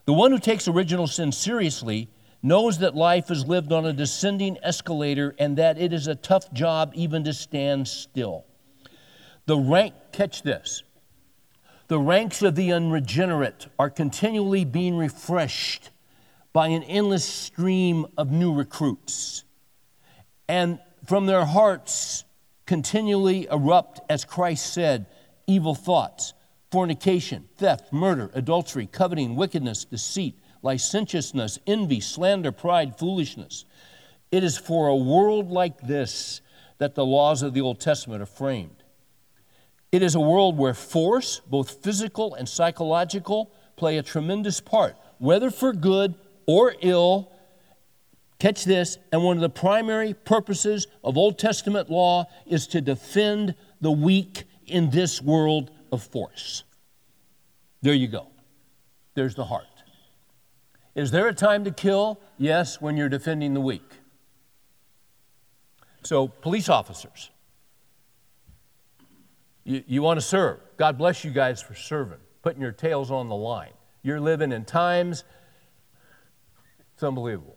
The 0.04 0.12
one 0.12 0.30
who 0.30 0.38
takes 0.38 0.68
original 0.68 1.07
sin 1.07 1.33
seriously 1.33 2.09
knows 2.42 2.78
that 2.78 2.94
life 2.94 3.30
is 3.30 3.46
lived 3.46 3.72
on 3.72 3.87
a 3.87 3.92
descending 3.92 4.59
escalator 4.62 5.35
and 5.38 5.57
that 5.57 5.78
it 5.78 5.94
is 5.94 6.07
a 6.07 6.14
tough 6.14 6.52
job 6.52 6.92
even 6.94 7.24
to 7.24 7.33
stand 7.33 7.88
still. 7.88 8.44
The 9.46 9.57
rank, 9.57 9.94
catch 10.12 10.42
this, 10.42 10.83
the 11.88 11.98
ranks 11.98 12.42
of 12.42 12.54
the 12.54 12.72
unregenerate 12.72 13.66
are 13.78 13.90
continually 13.90 14.64
being 14.64 14.96
refreshed 14.96 15.90
by 16.54 16.68
an 16.68 16.84
endless 16.84 17.24
stream 17.24 18.06
of 18.16 18.30
new 18.30 18.54
recruits. 18.54 19.44
And 20.48 20.78
from 21.04 21.26
their 21.26 21.44
hearts 21.44 22.24
continually 22.64 23.46
erupt, 23.50 24.00
as 24.08 24.24
Christ 24.24 24.72
said, 24.72 25.06
evil 25.48 25.74
thoughts, 25.74 26.32
fornication, 26.70 27.48
theft, 27.56 27.92
murder, 27.92 28.30
adultery, 28.34 28.88
coveting, 28.90 29.34
wickedness, 29.34 29.84
deceit, 29.84 30.38
licentiousness, 30.62 31.58
envy, 31.66 32.00
slander, 32.00 32.52
pride, 32.52 32.96
foolishness. 32.96 33.64
It 34.30 34.44
is 34.44 34.56
for 34.56 34.86
a 34.86 34.96
world 34.96 35.50
like 35.50 35.80
this 35.80 36.40
that 36.78 36.94
the 36.94 37.04
laws 37.04 37.42
of 37.42 37.52
the 37.52 37.60
Old 37.60 37.80
Testament 37.80 38.22
are 38.22 38.26
framed. 38.26 38.82
It 39.90 40.02
is 40.02 40.14
a 40.14 40.20
world 40.20 40.56
where 40.56 40.74
force, 40.74 41.40
both 41.40 41.82
physical 41.82 42.34
and 42.34 42.48
psychological, 42.48 43.52
play 43.76 43.98
a 43.98 44.02
tremendous 44.02 44.60
part, 44.60 44.96
whether 45.18 45.50
for 45.50 45.72
good 45.72 46.14
or 46.46 46.74
ill, 46.80 47.30
Catch 48.44 48.64
this, 48.64 48.98
and 49.11 49.22
one 49.22 49.38
of 49.38 49.40
the 49.40 49.48
primary 49.48 50.12
purposes 50.12 50.87
of 51.02 51.16
Old 51.16 51.38
Testament 51.38 51.88
law 51.88 52.26
is 52.46 52.66
to 52.66 52.83
defend 52.83 53.54
the 53.80 53.90
weak 53.90 54.44
in 54.66 54.90
this 54.90 55.22
world 55.22 55.70
of 55.90 56.02
force. 56.02 56.64
There 57.80 57.94
you 57.94 58.09
go. 58.09 58.26
There's 59.14 59.35
the 59.35 59.44
heart. 59.44 59.64
Is 60.94 61.11
there 61.11 61.28
a 61.28 61.35
time 61.35 61.64
to 61.64 61.70
kill? 61.70 62.20
Yes, 62.37 62.83
when 62.83 62.98
you're 62.98 63.09
defending 63.09 63.54
the 63.54 63.61
weak. 63.61 63.90
So, 66.02 66.28
police 66.28 66.68
officers, 66.68 67.30
you, 69.64 69.83
you 69.87 70.02
want 70.02 70.20
to 70.20 70.26
serve. 70.26 70.61
God 70.76 70.98
bless 70.98 71.24
you 71.24 71.30
guys 71.30 71.62
for 71.62 71.74
serving, 71.74 72.18
putting 72.42 72.61
your 72.61 72.72
tails 72.72 73.11
on 73.11 73.28
the 73.28 73.35
line. 73.35 73.72
You're 74.02 74.20
living 74.20 74.52
in 74.52 74.66
times, 74.66 75.24
it's 76.94 77.02
unbelievable. 77.02 77.57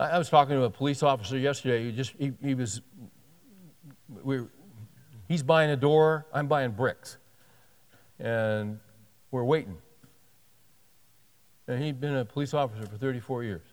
I 0.00 0.16
was 0.16 0.30
talking 0.30 0.56
to 0.56 0.62
a 0.62 0.70
police 0.70 1.02
officer 1.02 1.36
yesterday. 1.36 1.84
He 1.84 1.92
just 1.92 2.14
he, 2.18 2.32
he 2.42 2.54
was 2.54 2.80
we 4.22 4.40
he's 5.28 5.42
buying 5.42 5.70
a 5.70 5.76
door. 5.76 6.26
I'm 6.32 6.46
buying 6.46 6.70
bricks, 6.70 7.18
and 8.18 8.80
we're 9.30 9.44
waiting. 9.44 9.76
And 11.68 11.82
he'd 11.82 12.00
been 12.00 12.16
a 12.16 12.24
police 12.24 12.54
officer 12.54 12.86
for 12.86 12.96
34 12.96 13.44
years, 13.44 13.66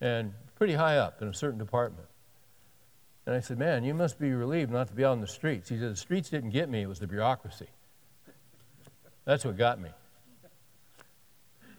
and 0.00 0.32
pretty 0.54 0.74
high 0.74 0.98
up 0.98 1.20
in 1.22 1.28
a 1.28 1.34
certain 1.34 1.58
department. 1.58 2.06
And 3.26 3.34
I 3.34 3.40
said, 3.40 3.58
"Man, 3.58 3.82
you 3.82 3.94
must 3.94 4.18
be 4.18 4.32
relieved 4.32 4.70
not 4.70 4.86
to 4.88 4.94
be 4.94 5.04
out 5.04 5.12
on 5.12 5.20
the 5.20 5.26
streets." 5.26 5.68
He 5.68 5.78
said, 5.78 5.90
"The 5.90 5.96
streets 5.96 6.30
didn't 6.30 6.50
get 6.50 6.68
me; 6.68 6.82
it 6.82 6.88
was 6.88 7.00
the 7.00 7.08
bureaucracy. 7.08 7.68
That's 9.24 9.44
what 9.44 9.56
got 9.56 9.80
me." 9.80 9.90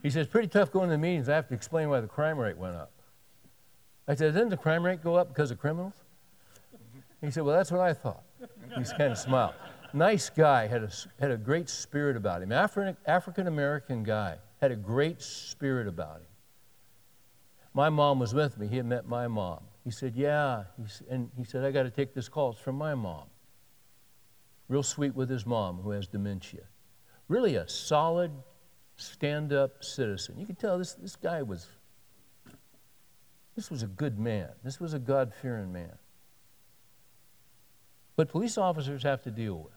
He 0.01 0.09
says, 0.09 0.27
pretty 0.27 0.47
tough 0.47 0.71
going 0.71 0.89
to 0.89 0.93
the 0.93 0.97
meetings. 0.97 1.29
I 1.29 1.35
have 1.35 1.47
to 1.49 1.53
explain 1.53 1.89
why 1.89 2.01
the 2.01 2.07
crime 2.07 2.37
rate 2.37 2.57
went 2.57 2.75
up. 2.75 2.91
I 4.07 4.15
said, 4.15 4.33
didn't 4.33 4.49
the 4.49 4.57
crime 4.57 4.83
rate 4.83 5.03
go 5.03 5.15
up 5.15 5.29
because 5.29 5.51
of 5.51 5.59
criminals? 5.59 5.93
He 7.21 7.29
said, 7.29 7.43
Well, 7.43 7.55
that's 7.55 7.71
what 7.71 7.81
I 7.81 7.93
thought. 7.93 8.23
He's 8.75 8.91
kind 8.91 9.11
of 9.11 9.17
smiled. 9.17 9.53
Nice 9.93 10.29
guy, 10.29 10.67
had 10.67 10.83
a, 10.83 10.89
had 11.19 11.31
a 11.31 11.37
great 11.37 11.69
spirit 11.69 12.15
about 12.15 12.41
him. 12.41 12.49
Afri- 12.49 12.95
African 13.05 13.47
American 13.47 14.03
guy, 14.03 14.37
had 14.59 14.71
a 14.71 14.75
great 14.75 15.21
spirit 15.21 15.87
about 15.87 16.17
him. 16.17 16.27
My 17.73 17.89
mom 17.89 18.19
was 18.19 18.33
with 18.33 18.57
me. 18.57 18.67
He 18.67 18.77
had 18.77 18.85
met 18.85 19.07
my 19.07 19.27
mom. 19.27 19.59
He 19.83 19.91
said, 19.91 20.15
Yeah. 20.15 20.63
and 21.09 21.29
he 21.37 21.43
said, 21.43 21.63
I 21.63 21.71
got 21.71 21.83
to 21.83 21.91
take 21.91 22.13
this 22.13 22.27
call. 22.27 22.51
It's 22.51 22.59
from 22.59 22.75
my 22.75 22.95
mom. 22.95 23.25
Real 24.67 24.83
sweet 24.83 25.15
with 25.15 25.29
his 25.29 25.45
mom, 25.45 25.81
who 25.81 25.91
has 25.91 26.07
dementia. 26.07 26.63
Really 27.27 27.55
a 27.55 27.67
solid, 27.67 28.31
stand 29.01 29.51
up 29.51 29.83
citizen. 29.83 30.39
You 30.39 30.45
can 30.45 30.55
tell 30.55 30.77
this, 30.77 30.93
this 30.93 31.15
guy 31.15 31.41
was, 31.41 31.67
this 33.55 33.69
was 33.69 33.83
a 33.83 33.87
good 33.87 34.19
man. 34.19 34.49
This 34.63 34.79
was 34.79 34.93
a 34.93 34.99
God 34.99 35.33
fearing 35.41 35.73
man. 35.73 35.97
But 38.15 38.29
police 38.29 38.57
officers 38.57 39.03
have 39.03 39.23
to 39.23 39.31
deal 39.31 39.55
with 39.57 39.73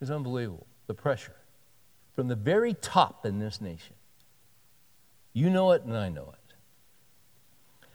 is 0.00 0.10
unbelievable. 0.10 0.66
The 0.88 0.94
pressure 0.94 1.36
from 2.14 2.28
the 2.28 2.34
very 2.34 2.74
top 2.74 3.24
in 3.24 3.38
this 3.38 3.60
nation. 3.60 3.94
You 5.32 5.48
know 5.48 5.72
it, 5.72 5.82
and 5.84 5.96
I 5.96 6.10
know 6.10 6.34
it. 6.34 7.88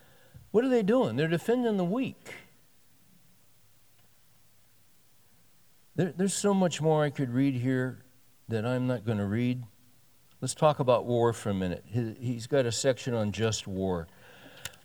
What 0.51 0.63
are 0.63 0.69
they 0.69 0.81
doing? 0.81 1.17
They're 1.17 1.27
defending 1.27 1.77
the 1.77 1.83
weak. 1.83 2.33
There, 5.95 6.13
there's 6.15 6.33
so 6.33 6.53
much 6.53 6.81
more 6.81 7.03
I 7.03 7.10
could 7.10 7.31
read 7.31 7.53
here 7.55 7.99
that 8.49 8.65
I'm 8.65 8.88
not 8.88 9.05
going 9.05 9.17
to 9.17 9.25
read. 9.25 9.63
Let's 10.39 10.53
talk 10.53 10.79
about 10.79 11.05
war 11.05 11.33
for 11.33 11.49
a 11.49 11.53
minute. 11.53 11.83
He's 11.88 12.47
got 12.47 12.65
a 12.65 12.71
section 12.71 13.13
on 13.13 13.31
just 13.31 13.67
war. 13.67 14.07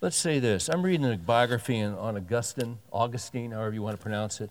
Let's 0.00 0.16
say 0.16 0.38
this. 0.38 0.68
I'm 0.68 0.82
reading 0.82 1.10
a 1.12 1.16
biography 1.16 1.80
on 1.80 2.16
Augustine, 2.16 2.78
Augustine, 2.92 3.52
however 3.52 3.74
you 3.74 3.82
want 3.82 3.96
to 3.96 4.02
pronounce 4.02 4.40
it. 4.40 4.50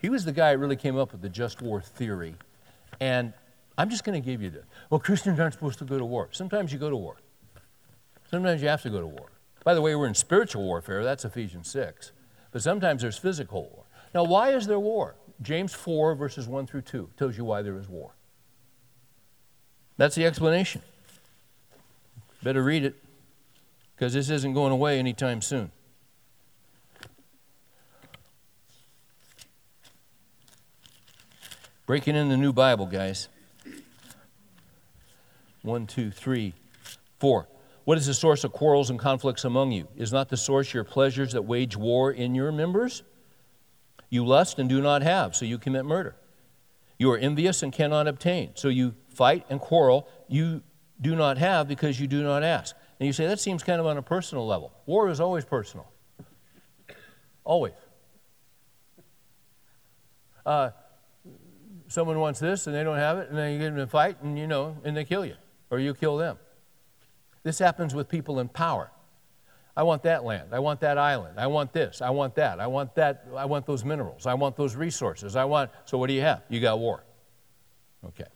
He 0.00 0.08
was 0.08 0.24
the 0.24 0.32
guy 0.32 0.52
who 0.52 0.58
really 0.58 0.76
came 0.76 0.96
up 0.96 1.12
with 1.12 1.20
the 1.20 1.28
just 1.28 1.62
war 1.62 1.80
theory. 1.80 2.34
And 3.00 3.32
I'm 3.76 3.90
just 3.90 4.04
going 4.04 4.20
to 4.20 4.24
give 4.24 4.42
you 4.42 4.50
this. 4.50 4.64
Well, 4.90 4.98
Christians 4.98 5.38
aren't 5.38 5.54
supposed 5.54 5.78
to 5.80 5.84
go 5.84 5.98
to 5.98 6.04
war. 6.04 6.28
Sometimes 6.32 6.72
you 6.72 6.78
go 6.78 6.90
to 6.90 6.96
war. 6.96 7.16
Sometimes 8.30 8.60
you 8.60 8.68
have 8.68 8.82
to 8.82 8.90
go 8.90 9.00
to 9.00 9.06
war. 9.06 9.30
By 9.64 9.74
the 9.74 9.82
way, 9.82 9.94
we're 9.94 10.06
in 10.06 10.14
spiritual 10.14 10.64
warfare. 10.64 11.04
That's 11.04 11.24
Ephesians 11.24 11.70
6. 11.70 12.12
But 12.50 12.62
sometimes 12.62 13.02
there's 13.02 13.18
physical 13.18 13.62
war. 13.64 13.84
Now, 14.14 14.24
why 14.24 14.50
is 14.50 14.66
there 14.66 14.80
war? 14.80 15.16
James 15.42 15.74
4, 15.74 16.14
verses 16.14 16.48
1 16.48 16.66
through 16.66 16.82
2 16.82 17.10
tells 17.16 17.36
you 17.36 17.44
why 17.44 17.62
there 17.62 17.78
is 17.78 17.88
war. 17.88 18.14
That's 19.98 20.14
the 20.14 20.24
explanation. 20.24 20.80
Better 22.42 22.62
read 22.62 22.84
it 22.84 22.94
because 23.94 24.14
this 24.14 24.30
isn't 24.30 24.54
going 24.54 24.72
away 24.72 24.98
anytime 24.98 25.42
soon. 25.42 25.72
Breaking 31.84 32.14
in 32.14 32.28
the 32.28 32.36
new 32.36 32.52
Bible, 32.52 32.86
guys. 32.86 33.28
One, 35.62 35.86
two, 35.86 36.10
three, 36.10 36.54
four. 37.18 37.48
What 37.84 37.98
is 37.98 38.06
the 38.06 38.14
source 38.14 38.44
of 38.44 38.52
quarrels 38.52 38.90
and 38.90 38.98
conflicts 38.98 39.44
among 39.44 39.72
you? 39.72 39.88
Is 39.96 40.12
not 40.12 40.28
the 40.28 40.36
source 40.36 40.72
your 40.72 40.84
pleasures 40.84 41.32
that 41.32 41.42
wage 41.42 41.76
war 41.76 42.12
in 42.12 42.34
your 42.34 42.52
members? 42.52 43.02
You 44.10 44.24
lust 44.24 44.58
and 44.58 44.68
do 44.68 44.80
not 44.80 45.02
have, 45.02 45.34
so 45.34 45.44
you 45.44 45.58
commit 45.58 45.84
murder. 45.84 46.14
You 46.98 47.10
are 47.10 47.18
envious 47.18 47.62
and 47.62 47.72
cannot 47.72 48.06
obtain, 48.06 48.50
so 48.54 48.68
you 48.68 48.94
fight 49.18 49.44
and 49.50 49.60
quarrel. 49.60 50.08
You 50.28 50.62
do 51.00 51.16
not 51.16 51.38
have 51.38 51.66
because 51.66 52.00
you 52.00 52.06
do 52.06 52.22
not 52.22 52.44
ask. 52.44 52.74
And 52.98 53.06
you 53.06 53.12
say, 53.12 53.26
that 53.26 53.40
seems 53.40 53.62
kind 53.64 53.80
of 53.80 53.86
on 53.86 53.98
a 53.98 54.02
personal 54.02 54.46
level. 54.46 54.72
War 54.86 55.10
is 55.10 55.20
always 55.20 55.44
personal. 55.44 55.90
Always. 57.44 57.74
Uh, 60.46 60.70
someone 61.88 62.18
wants 62.20 62.38
this 62.38 62.66
and 62.66 62.76
they 62.76 62.84
don't 62.84 62.96
have 62.96 63.18
it, 63.18 63.28
and 63.28 63.36
then 63.36 63.52
you 63.52 63.58
get 63.58 63.72
in 63.72 63.78
a 63.80 63.86
fight 63.86 64.22
and 64.22 64.38
you 64.38 64.46
know, 64.46 64.76
and 64.84 64.96
they 64.96 65.04
kill 65.04 65.26
you, 65.26 65.34
or 65.70 65.78
you 65.78 65.94
kill 65.94 66.16
them. 66.16 66.38
This 67.42 67.58
happens 67.58 67.94
with 67.94 68.08
people 68.08 68.38
in 68.38 68.48
power. 68.48 68.90
I 69.76 69.82
want 69.82 70.02
that 70.04 70.24
land. 70.24 70.48
I 70.52 70.58
want 70.58 70.80
that 70.80 70.98
island. 70.98 71.38
I 71.38 71.46
want 71.46 71.72
this. 71.72 72.02
I 72.02 72.10
want 72.10 72.34
that. 72.36 72.60
I 72.60 72.66
want 72.66 72.94
that. 72.96 73.26
I 73.36 73.44
want 73.44 73.66
those 73.66 73.84
minerals. 73.84 74.26
I 74.26 74.34
want 74.34 74.56
those 74.56 74.74
resources. 74.74 75.36
I 75.36 75.44
want. 75.44 75.70
So, 75.84 75.98
what 75.98 76.08
do 76.08 76.14
you 76.14 76.20
have? 76.22 76.42
You 76.48 76.60
got 76.60 76.80
war. 76.80 77.04
Okay. 78.04 78.26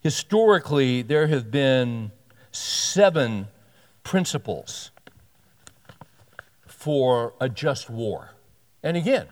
Historically, 0.00 1.02
there 1.02 1.26
have 1.26 1.50
been 1.50 2.10
seven 2.52 3.48
principles 4.02 4.90
for 6.66 7.34
a 7.40 7.48
just 7.48 7.90
war. 7.90 8.30
And 8.82 8.96
again, 8.96 9.26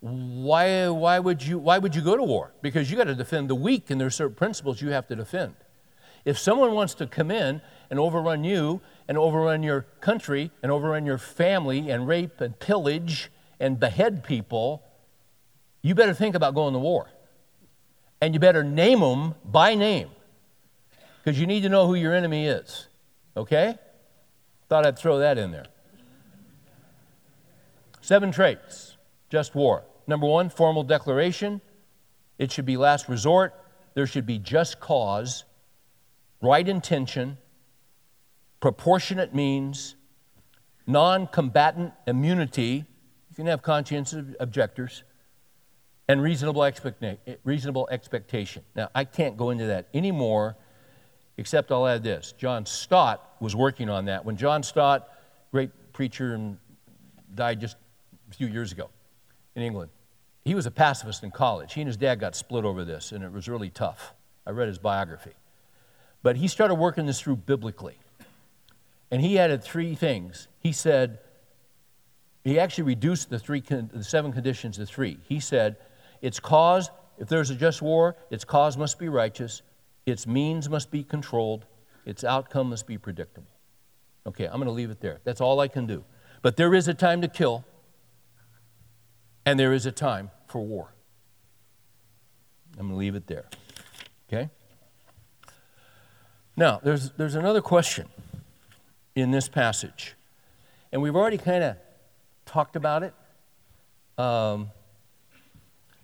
why, 0.00 0.88
why, 0.88 1.18
would 1.18 1.42
you, 1.42 1.58
why 1.58 1.78
would 1.78 1.94
you 1.94 2.02
go 2.02 2.16
to 2.16 2.22
war? 2.22 2.52
Because 2.60 2.90
you 2.90 2.96
got 2.96 3.04
to 3.04 3.14
defend 3.14 3.48
the 3.48 3.54
weak, 3.54 3.88
and 3.88 3.98
there 3.98 4.08
are 4.08 4.10
certain 4.10 4.34
principles 4.34 4.82
you 4.82 4.90
have 4.90 5.06
to 5.08 5.16
defend. 5.16 5.54
If 6.24 6.38
someone 6.38 6.74
wants 6.74 6.94
to 6.94 7.06
come 7.06 7.30
in 7.30 7.62
and 7.88 7.98
overrun 7.98 8.44
you, 8.44 8.80
and 9.08 9.16
overrun 9.16 9.62
your 9.62 9.86
country, 10.00 10.50
and 10.62 10.70
overrun 10.70 11.06
your 11.06 11.18
family, 11.18 11.90
and 11.90 12.06
rape 12.06 12.40
and 12.40 12.58
pillage 12.58 13.30
and 13.58 13.80
behead 13.80 14.24
people, 14.24 14.82
you 15.82 15.94
better 15.94 16.14
think 16.14 16.34
about 16.34 16.54
going 16.54 16.74
to 16.74 16.78
war. 16.78 17.08
And 18.22 18.34
you 18.34 18.38
better 18.38 18.62
name 18.62 19.00
them 19.00 19.34
by 19.44 19.74
name, 19.74 20.08
because 21.18 21.40
you 21.40 21.46
need 21.48 21.64
to 21.64 21.68
know 21.68 21.88
who 21.88 21.96
your 21.96 22.14
enemy 22.14 22.46
is. 22.46 22.86
Okay? 23.36 23.74
Thought 24.68 24.86
I'd 24.86 24.96
throw 24.96 25.18
that 25.18 25.38
in 25.38 25.50
there. 25.50 25.66
Seven 28.00 28.30
traits, 28.30 28.96
just 29.28 29.56
war. 29.56 29.82
Number 30.06 30.26
one, 30.26 30.50
formal 30.50 30.84
declaration. 30.84 31.60
It 32.38 32.52
should 32.52 32.64
be 32.64 32.76
last 32.76 33.08
resort. 33.08 33.54
There 33.94 34.06
should 34.06 34.24
be 34.24 34.38
just 34.38 34.78
cause, 34.78 35.42
right 36.40 36.66
intention, 36.66 37.38
proportionate 38.60 39.34
means, 39.34 39.96
non 40.86 41.26
combatant 41.26 41.92
immunity. 42.06 42.84
You 43.30 43.34
can 43.34 43.46
have 43.46 43.62
conscientious 43.62 44.24
objectors, 44.38 45.02
and 46.08 46.22
reasonable, 46.22 46.62
expecta- 46.62 47.18
reasonable 47.44 47.88
expectation. 47.90 48.62
Now, 48.74 48.88
I 48.94 49.04
can't 49.04 49.36
go 49.36 49.50
into 49.50 49.66
that 49.66 49.88
anymore, 49.94 50.56
except 51.36 51.72
I'll 51.72 51.86
add 51.86 52.02
this. 52.02 52.34
John 52.36 52.66
Stott 52.66 53.36
was 53.40 53.56
working 53.56 53.88
on 53.88 54.06
that. 54.06 54.24
When 54.24 54.36
John 54.36 54.62
Stott, 54.62 55.08
great 55.50 55.70
preacher, 55.92 56.34
and 56.34 56.58
died 57.34 57.60
just 57.60 57.76
a 58.30 58.34
few 58.34 58.46
years 58.46 58.72
ago, 58.72 58.90
in 59.54 59.62
England. 59.62 59.90
He 60.44 60.54
was 60.54 60.66
a 60.66 60.70
pacifist 60.70 61.22
in 61.22 61.30
college. 61.30 61.74
He 61.74 61.80
and 61.80 61.88
his 61.88 61.96
dad 61.96 62.18
got 62.18 62.34
split 62.34 62.64
over 62.64 62.84
this, 62.84 63.12
and 63.12 63.22
it 63.22 63.32
was 63.32 63.48
really 63.48 63.70
tough. 63.70 64.14
I 64.46 64.50
read 64.50 64.68
his 64.68 64.78
biography. 64.78 65.32
But 66.22 66.36
he 66.36 66.48
started 66.48 66.74
working 66.74 67.06
this 67.06 67.20
through 67.20 67.36
biblically. 67.36 67.96
And 69.10 69.20
he 69.20 69.38
added 69.38 69.62
three 69.62 69.94
things. 69.94 70.48
He 70.60 70.72
said, 70.72 71.18
he 72.44 72.58
actually 72.58 72.84
reduced 72.84 73.30
the, 73.30 73.38
three, 73.38 73.60
the 73.60 74.02
seven 74.02 74.32
conditions 74.32 74.78
to 74.78 74.86
three. 74.86 75.18
He 75.28 75.38
said, 75.38 75.76
its 76.22 76.40
cause, 76.40 76.90
if 77.18 77.28
there's 77.28 77.50
a 77.50 77.54
just 77.54 77.82
war, 77.82 78.16
its 78.30 78.44
cause 78.44 78.76
must 78.78 78.98
be 78.98 79.08
righteous, 79.08 79.60
its 80.06 80.26
means 80.26 80.70
must 80.70 80.90
be 80.90 81.02
controlled, 81.02 81.66
its 82.06 82.24
outcome 82.24 82.70
must 82.70 82.86
be 82.86 82.96
predictable. 82.96 83.50
Okay, 84.26 84.46
I'm 84.46 84.52
going 84.52 84.66
to 84.66 84.70
leave 84.70 84.90
it 84.90 85.00
there. 85.00 85.20
That's 85.24 85.40
all 85.40 85.60
I 85.60 85.68
can 85.68 85.86
do. 85.86 86.04
But 86.40 86.56
there 86.56 86.74
is 86.74 86.88
a 86.88 86.94
time 86.94 87.20
to 87.22 87.28
kill, 87.28 87.64
and 89.44 89.58
there 89.58 89.72
is 89.72 89.84
a 89.84 89.92
time 89.92 90.30
for 90.46 90.60
war. 90.60 90.94
I'm 92.78 92.86
going 92.86 92.90
to 92.92 92.96
leave 92.96 93.14
it 93.16 93.26
there. 93.26 93.46
Okay? 94.28 94.48
Now, 96.56 96.80
there's, 96.82 97.10
there's 97.12 97.34
another 97.34 97.60
question 97.60 98.08
in 99.14 99.30
this 99.30 99.48
passage, 99.48 100.14
and 100.92 101.02
we've 101.02 101.16
already 101.16 101.38
kind 101.38 101.64
of 101.64 101.76
talked 102.46 102.76
about 102.76 103.02
it. 103.02 103.14
Um, 104.18 104.70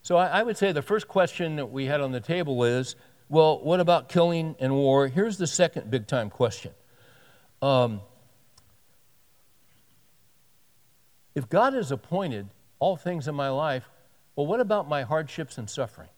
so 0.08 0.16
I, 0.16 0.40
I 0.40 0.42
would 0.42 0.56
say 0.56 0.72
the 0.72 0.80
first 0.80 1.06
question 1.06 1.56
that 1.56 1.66
we 1.66 1.84
had 1.84 2.00
on 2.00 2.12
the 2.12 2.20
table 2.20 2.64
is 2.64 2.96
well, 3.28 3.62
what 3.62 3.78
about 3.78 4.08
killing 4.08 4.56
and 4.58 4.72
war? 4.74 5.06
Here's 5.06 5.36
the 5.36 5.46
second 5.46 5.90
big 5.90 6.06
time 6.06 6.30
question. 6.30 6.72
Um, 7.60 8.00
if 11.34 11.46
God 11.50 11.74
has 11.74 11.92
appointed 11.92 12.48
all 12.78 12.96
things 12.96 13.28
in 13.28 13.34
my 13.34 13.50
life. 13.50 13.84
Well, 14.34 14.46
what 14.46 14.60
about 14.60 14.88
my 14.88 15.02
hardships 15.02 15.58
and 15.58 15.68
suffering? 15.68 16.08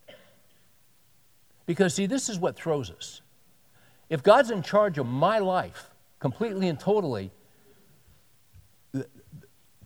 Because, 1.66 1.94
see, 1.94 2.06
this 2.06 2.28
is 2.28 2.38
what 2.38 2.54
throws 2.54 2.92
us. 2.92 3.22
If 4.08 4.22
God's 4.22 4.52
in 4.52 4.62
charge 4.62 4.98
of 4.98 5.06
my 5.06 5.40
life 5.40 5.90
completely 6.20 6.68
and 6.68 6.78
totally, 6.78 7.32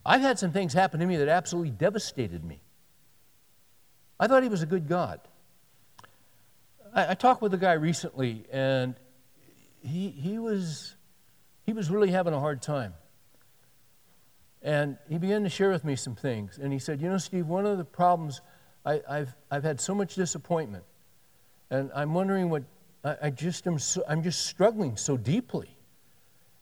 I've 0.05 0.21
had 0.21 0.39
some 0.39 0.51
things 0.53 0.75
happen 0.75 1.01
to 1.01 1.07
me 1.07 1.17
that 1.17 1.29
absolutely 1.29 1.71
devastated 1.71 2.45
me. 2.45 2.64
I 4.25 4.27
thought 4.27 4.43
he 4.43 4.49
was 4.49 4.63
a 4.63 4.67
good 4.67 4.89
God. 4.89 5.21
I, 6.95 7.11
I 7.11 7.15
talked 7.15 7.43
with 7.43 7.53
a 7.53 7.59
guy 7.59 7.75
recently, 7.75 8.47
and 8.51 8.95
he, 9.83 10.09
he, 10.09 10.39
was, 10.39 10.97
he 11.67 11.75
was 11.75 11.91
really 11.91 12.11
having 12.11 12.33
a 12.33 12.41
hard 12.41 12.63
time. 12.63 12.95
And 14.63 14.97
he 15.11 15.19
began 15.19 15.43
to 15.43 15.51
share 15.51 15.69
with 15.69 15.85
me 15.85 15.95
some 15.95 16.15
things. 16.15 16.57
And 16.57 16.73
he 16.73 16.79
said, 16.79 17.03
You 17.03 17.11
know, 17.11 17.19
Steve, 17.19 17.47
one 17.49 17.67
of 17.67 17.77
the 17.77 17.85
problems, 17.85 18.41
I, 18.87 19.03
have 19.07 19.37
I've 19.51 19.63
had 19.63 19.79
so 19.79 19.95
much 19.95 20.15
disappointment. 20.15 20.85
And 21.69 21.91
I'm 21.95 22.15
wondering 22.15 22.49
what, 22.49 22.63
I, 23.05 23.17
I 23.25 23.29
just 23.29 23.67
am 23.67 23.79
so, 23.79 24.05
I'm 24.09 24.23
just 24.23 24.47
struggling 24.47 24.97
so 24.97 25.19
deeply. 25.19 25.77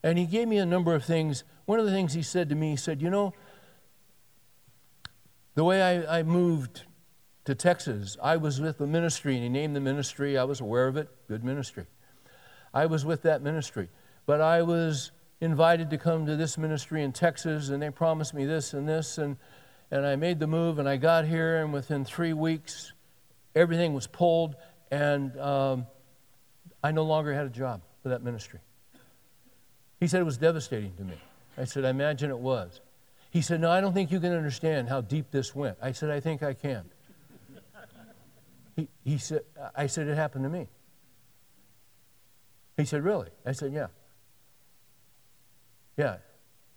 And 0.02 0.18
he 0.18 0.26
gave 0.26 0.48
me 0.48 0.58
a 0.58 0.66
number 0.66 0.96
of 0.96 1.04
things. 1.04 1.44
One 1.66 1.78
of 1.78 1.86
the 1.86 1.92
things 1.92 2.12
he 2.12 2.22
said 2.22 2.48
to 2.48 2.56
me, 2.56 2.70
he 2.70 2.76
said, 2.76 3.00
You 3.00 3.10
know, 3.10 3.34
the 5.54 5.62
way 5.62 5.80
I, 5.80 6.18
I 6.18 6.22
moved 6.24 6.86
to 7.44 7.54
Texas, 7.54 8.16
I 8.22 8.36
was 8.36 8.60
with 8.60 8.78
the 8.78 8.86
ministry, 8.86 9.34
and 9.34 9.42
he 9.42 9.48
named 9.48 9.74
the 9.74 9.80
ministry. 9.80 10.38
I 10.38 10.44
was 10.44 10.60
aware 10.60 10.86
of 10.86 10.96
it. 10.96 11.08
Good 11.28 11.44
ministry. 11.44 11.86
I 12.72 12.86
was 12.86 13.04
with 13.04 13.22
that 13.22 13.42
ministry. 13.42 13.88
But 14.26 14.40
I 14.40 14.62
was 14.62 15.10
invited 15.40 15.90
to 15.90 15.98
come 15.98 16.24
to 16.26 16.36
this 16.36 16.56
ministry 16.56 17.02
in 17.02 17.12
Texas, 17.12 17.70
and 17.70 17.82
they 17.82 17.90
promised 17.90 18.32
me 18.32 18.44
this 18.44 18.74
and 18.74 18.88
this, 18.88 19.18
and, 19.18 19.36
and 19.90 20.06
I 20.06 20.14
made 20.14 20.38
the 20.38 20.46
move, 20.46 20.78
and 20.78 20.88
I 20.88 20.96
got 20.96 21.26
here, 21.26 21.62
and 21.62 21.72
within 21.72 22.04
three 22.04 22.32
weeks, 22.32 22.92
everything 23.56 23.92
was 23.92 24.06
pulled, 24.06 24.54
and 24.92 25.36
um, 25.40 25.86
I 26.84 26.92
no 26.92 27.02
longer 27.02 27.34
had 27.34 27.46
a 27.46 27.50
job 27.50 27.82
for 28.02 28.10
that 28.10 28.22
ministry. 28.22 28.60
He 29.98 30.06
said 30.06 30.20
it 30.20 30.24
was 30.24 30.38
devastating 30.38 30.94
to 30.96 31.04
me. 31.04 31.14
I 31.58 31.64
said, 31.64 31.84
I 31.84 31.90
imagine 31.90 32.30
it 32.30 32.38
was. 32.38 32.80
He 33.30 33.40
said, 33.40 33.60
No, 33.60 33.70
I 33.70 33.80
don't 33.80 33.92
think 33.92 34.10
you 34.10 34.20
can 34.20 34.32
understand 34.32 34.88
how 34.88 35.00
deep 35.00 35.30
this 35.30 35.54
went. 35.54 35.76
I 35.82 35.92
said, 35.92 36.10
I 36.10 36.20
think 36.20 36.42
I 36.42 36.54
can. 36.54 36.84
He, 38.76 38.88
he 39.04 39.18
said, 39.18 39.42
I 39.74 39.86
said, 39.86 40.08
It 40.08 40.16
happened 40.16 40.44
to 40.44 40.50
me. 40.50 40.68
He 42.76 42.84
said, 42.84 43.04
Really? 43.04 43.28
I 43.44 43.52
said, 43.52 43.72
Yeah. 43.72 43.88
Yeah, 45.96 46.16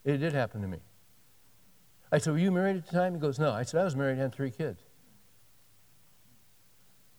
it 0.03 0.17
did 0.17 0.33
happen 0.33 0.61
to 0.61 0.67
me. 0.67 0.79
I 2.11 2.17
said, 2.17 2.33
Were 2.33 2.39
you 2.39 2.51
married 2.51 2.77
at 2.77 2.87
the 2.87 2.91
time? 2.91 3.13
He 3.13 3.19
goes, 3.19 3.39
No. 3.39 3.51
I 3.51 3.63
said, 3.63 3.81
I 3.81 3.83
was 3.83 3.95
married 3.95 4.13
and 4.13 4.21
had 4.21 4.35
three 4.35 4.51
kids. 4.51 4.81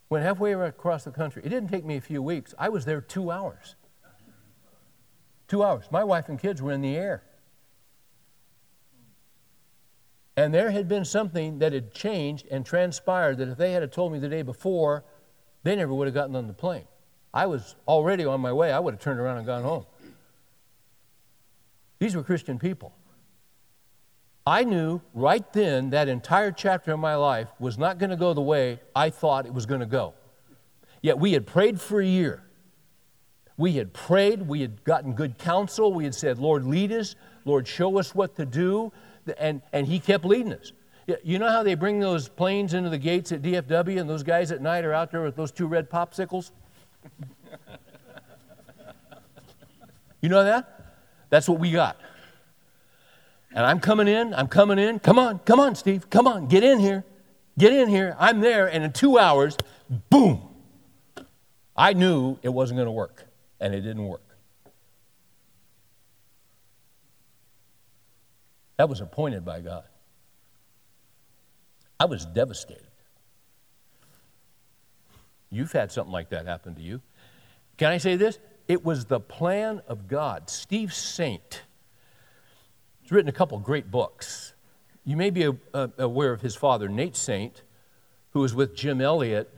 Went 0.08 0.24
halfway 0.24 0.52
across 0.52 1.04
the 1.04 1.10
country. 1.10 1.42
It 1.44 1.48
didn't 1.48 1.68
take 1.68 1.84
me 1.84 1.96
a 1.96 2.00
few 2.00 2.22
weeks. 2.22 2.54
I 2.58 2.68
was 2.68 2.84
there 2.84 3.00
two 3.00 3.30
hours. 3.30 3.74
Two 5.48 5.62
hours. 5.64 5.86
My 5.90 6.04
wife 6.04 6.28
and 6.28 6.38
kids 6.38 6.62
were 6.62 6.72
in 6.72 6.80
the 6.80 6.96
air. 6.96 7.24
And 10.36 10.52
there 10.52 10.70
had 10.70 10.86
been 10.86 11.04
something 11.04 11.58
that 11.60 11.72
had 11.72 11.94
changed 11.94 12.46
and 12.50 12.64
transpired 12.64 13.38
that 13.38 13.48
if 13.48 13.56
they 13.56 13.72
had 13.72 13.90
told 13.90 14.12
me 14.12 14.18
the 14.18 14.28
day 14.28 14.42
before, 14.42 15.04
they 15.62 15.74
never 15.74 15.94
would 15.94 16.06
have 16.06 16.14
gotten 16.14 16.36
on 16.36 16.46
the 16.46 16.52
plane. 16.52 16.84
I 17.32 17.46
was 17.46 17.74
already 17.88 18.24
on 18.24 18.40
my 18.40 18.52
way. 18.52 18.70
I 18.72 18.78
would 18.78 18.94
have 18.94 19.00
turned 19.00 19.18
around 19.18 19.38
and 19.38 19.46
gone 19.46 19.62
home. 19.62 19.86
These 21.98 22.14
were 22.14 22.22
Christian 22.22 22.58
people. 22.58 22.94
I 24.46 24.62
knew 24.62 25.00
right 25.12 25.50
then 25.52 25.90
that 25.90 26.08
entire 26.08 26.52
chapter 26.52 26.92
of 26.92 27.00
my 27.00 27.16
life 27.16 27.48
was 27.58 27.78
not 27.78 27.98
going 27.98 28.10
to 28.10 28.16
go 28.16 28.32
the 28.32 28.42
way 28.42 28.80
I 28.94 29.10
thought 29.10 29.46
it 29.46 29.52
was 29.52 29.66
going 29.66 29.80
to 29.80 29.86
go. 29.86 30.14
Yet 31.02 31.18
we 31.18 31.32
had 31.32 31.46
prayed 31.46 31.80
for 31.80 32.00
a 32.00 32.06
year. 32.06 32.44
We 33.56 33.72
had 33.72 33.92
prayed, 33.92 34.42
we 34.42 34.60
had 34.60 34.84
gotten 34.84 35.14
good 35.14 35.38
counsel, 35.38 35.92
we 35.92 36.04
had 36.04 36.14
said, 36.14 36.38
Lord, 36.38 36.64
lead 36.64 36.92
us, 36.92 37.16
Lord, 37.44 37.66
show 37.66 37.98
us 37.98 38.14
what 38.14 38.36
to 38.36 38.44
do, 38.44 38.92
and, 39.38 39.62
and 39.72 39.86
He 39.86 40.00
kept 40.00 40.24
leading 40.24 40.52
us. 40.52 40.72
You 41.22 41.38
know 41.38 41.48
how 41.48 41.62
they 41.62 41.74
bring 41.74 42.00
those 42.00 42.28
planes 42.28 42.74
into 42.74 42.90
the 42.90 42.98
gates 42.98 43.30
at 43.30 43.40
DFW 43.40 44.00
and 44.00 44.10
those 44.10 44.24
guys 44.24 44.50
at 44.50 44.60
night 44.60 44.84
are 44.84 44.92
out 44.92 45.12
there 45.12 45.22
with 45.22 45.36
those 45.36 45.52
two 45.52 45.68
red 45.68 45.88
popsicles? 45.88 46.50
you 50.20 50.28
know 50.28 50.42
that? 50.42 50.96
That's 51.30 51.48
what 51.48 51.60
we 51.60 51.70
got. 51.70 51.96
And 53.52 53.64
I'm 53.64 53.78
coming 53.78 54.08
in, 54.08 54.34
I'm 54.34 54.48
coming 54.48 54.78
in. 54.78 54.98
Come 54.98 55.18
on, 55.18 55.38
come 55.40 55.60
on, 55.60 55.76
Steve, 55.76 56.10
come 56.10 56.26
on, 56.26 56.48
get 56.48 56.64
in 56.64 56.80
here. 56.80 57.04
Get 57.58 57.72
in 57.72 57.88
here. 57.88 58.14
I'm 58.18 58.40
there, 58.40 58.66
and 58.66 58.84
in 58.84 58.92
two 58.92 59.18
hours, 59.18 59.56
boom. 60.10 60.42
I 61.74 61.92
knew 61.94 62.38
it 62.42 62.50
wasn't 62.50 62.78
going 62.78 62.86
to 62.86 62.92
work, 62.92 63.24
and 63.60 63.74
it 63.74 63.80
didn't 63.80 64.06
work. 64.06 64.25
That 68.76 68.88
was 68.88 69.00
appointed 69.00 69.44
by 69.44 69.60
God. 69.60 69.84
I 71.98 72.04
was 72.04 72.26
devastated. 72.26 72.86
You've 75.50 75.72
had 75.72 75.90
something 75.90 76.12
like 76.12 76.30
that 76.30 76.46
happen 76.46 76.74
to 76.74 76.82
you. 76.82 77.00
Can 77.78 77.90
I 77.90 77.98
say 77.98 78.16
this? 78.16 78.38
It 78.68 78.84
was 78.84 79.06
the 79.06 79.20
plan 79.20 79.80
of 79.88 80.08
God. 80.08 80.50
Steve 80.50 80.92
Saint 80.92 81.62
has 83.02 83.12
written 83.12 83.28
a 83.28 83.32
couple 83.32 83.58
great 83.58 83.90
books. 83.90 84.52
You 85.04 85.16
may 85.16 85.30
be 85.30 85.48
aware 85.72 86.32
of 86.32 86.42
his 86.42 86.56
father, 86.56 86.88
Nate 86.88 87.16
Saint, 87.16 87.62
who 88.32 88.40
was 88.40 88.54
with 88.54 88.74
Jim 88.74 89.00
Elliot, 89.00 89.54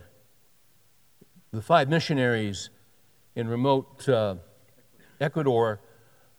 the 1.53 1.63
five 1.63 1.89
missionaries 1.89 2.71
in 3.35 3.49
remote 3.49 4.09
uh, 4.09 4.37
Ecuador 5.21 5.81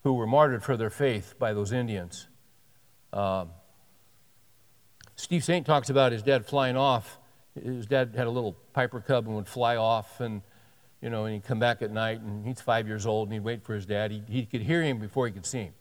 who 0.04 0.14
were 0.14 0.28
martyred 0.28 0.64
for 0.64 0.78
their 0.78 0.90
faith 0.90 1.34
by 1.38 1.54
those 1.54 1.74
Indians. 1.74 2.29
Um, 3.12 3.50
Steve 5.16 5.44
Saint 5.44 5.66
talks 5.66 5.90
about 5.90 6.12
his 6.12 6.24
dad 6.24 6.46
flying 6.46 6.78
off. 6.78 7.18
His 7.62 7.86
dad 7.86 8.14
had 8.16 8.28
a 8.28 8.30
little 8.30 8.54
Piper 8.74 9.02
Cub 9.02 9.26
and 9.28 9.36
would 9.36 9.48
fly 9.48 9.76
off, 9.76 10.22
and 10.22 10.42
you 11.02 11.10
know, 11.10 11.26
and 11.26 11.34
he'd 11.34 11.44
come 11.44 11.60
back 11.60 11.82
at 11.82 11.92
night, 11.92 12.22
and 12.22 12.46
he's 12.46 12.62
five 12.62 12.88
years 12.88 13.06
old, 13.06 13.28
and 13.28 13.34
he'd 13.34 13.44
wait 13.44 13.64
for 13.64 13.74
his 13.74 13.86
dad. 13.86 14.12
He, 14.12 14.24
he 14.28 14.46
could 14.46 14.62
hear 14.62 14.84
him 14.84 15.00
before 15.00 15.26
he 15.28 15.32
could 15.32 15.46
see 15.46 15.60
him. 15.60 15.74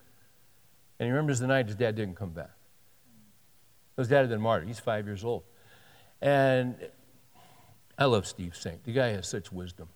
And 0.99 1.07
he 1.07 1.11
remembers 1.11 1.39
the 1.39 1.47
night 1.47 1.67
his 1.67 1.75
dad 1.75 1.95
didn't 1.95 2.15
come 2.15 2.31
back. 2.31 2.51
His 3.97 4.07
dad 4.07 4.21
had 4.21 4.29
been 4.29 4.41
martyred. 4.41 4.67
He's 4.67 4.79
five 4.79 5.05
years 5.05 5.23
old. 5.23 5.43
And 6.21 6.75
I 7.97 8.05
love 8.05 8.27
Steve 8.27 8.55
Saint. 8.55 8.83
The 8.83 8.93
guy 8.93 9.07
has 9.09 9.27
such 9.27 9.51
wisdom, 9.51 9.89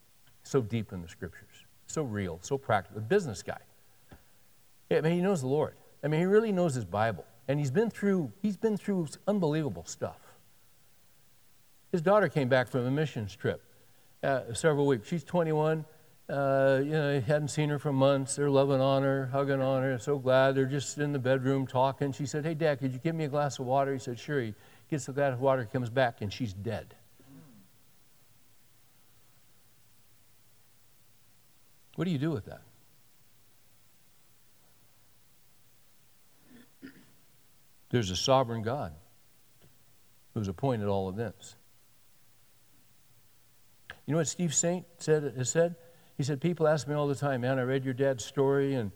so 0.43 0.61
deep 0.61 0.91
in 0.91 1.01
the 1.01 1.07
scriptures, 1.07 1.65
so 1.87 2.03
real, 2.03 2.39
so 2.41 2.57
practical. 2.57 2.99
A 2.99 3.01
business 3.01 3.43
guy. 3.43 3.59
I 4.91 5.01
mean, 5.01 5.13
he 5.13 5.21
knows 5.21 5.41
the 5.41 5.47
Lord. 5.47 5.75
I 6.03 6.07
mean, 6.07 6.19
he 6.19 6.25
really 6.25 6.51
knows 6.51 6.75
his 6.75 6.85
Bible. 6.85 7.25
And 7.47 7.59
he's 7.59 7.71
been 7.71 7.89
through, 7.89 8.31
he's 8.41 8.57
been 8.57 8.77
through 8.77 9.07
unbelievable 9.27 9.85
stuff. 9.85 10.19
His 11.91 12.01
daughter 12.01 12.27
came 12.27 12.49
back 12.49 12.67
from 12.67 12.85
a 12.85 12.91
missions 12.91 13.35
trip 13.35 13.61
uh, 14.23 14.53
several 14.53 14.87
weeks. 14.87 15.07
She's 15.07 15.23
21. 15.23 15.85
Uh, 16.29 16.79
you 16.83 16.91
know, 16.91 17.19
hadn't 17.19 17.49
seen 17.49 17.69
her 17.69 17.77
for 17.77 17.91
months. 17.91 18.37
They're 18.37 18.49
loving 18.49 18.79
on 18.79 19.03
her, 19.03 19.27
hugging 19.27 19.61
on 19.61 19.83
her. 19.83 19.99
So 19.99 20.17
glad. 20.17 20.55
They're 20.55 20.65
just 20.65 20.97
in 20.97 21.11
the 21.11 21.19
bedroom 21.19 21.67
talking. 21.67 22.13
She 22.13 22.25
said, 22.25 22.45
Hey, 22.45 22.53
Dad, 22.53 22.79
could 22.79 22.93
you 22.93 22.99
give 22.99 23.13
me 23.13 23.25
a 23.25 23.27
glass 23.27 23.59
of 23.59 23.65
water? 23.65 23.91
He 23.93 23.99
said, 23.99 24.17
Sure. 24.17 24.41
He 24.41 24.53
gets 24.89 25.05
the 25.05 25.11
glass 25.11 25.33
of 25.33 25.41
water, 25.41 25.67
comes 25.71 25.89
back, 25.89 26.21
and 26.21 26.31
she's 26.31 26.53
dead. 26.53 26.95
What 31.95 32.05
do 32.05 32.11
you 32.11 32.17
do 32.17 32.31
with 32.31 32.45
that? 32.45 32.61
There's 37.93 38.09
a 38.09 38.15
sovereign 38.15 38.63
God 38.63 38.91
who's 40.33 40.47
appointed 40.47 40.87
all 40.87 41.09
events. 41.09 41.55
You 44.07 44.13
know 44.13 44.17
what 44.17 44.27
Steve 44.27 44.51
Saint 44.51 44.87
said, 44.97 45.45
said? 45.45 45.75
He 46.17 46.23
said, 46.23 46.41
People 46.41 46.67
ask 46.67 46.87
me 46.87 46.95
all 46.95 47.05
the 47.05 47.13
time, 47.13 47.41
man, 47.41 47.59
I 47.59 47.61
read 47.61 47.85
your 47.85 47.93
dad's 47.93 48.25
story 48.25 48.73
and, 48.73 48.91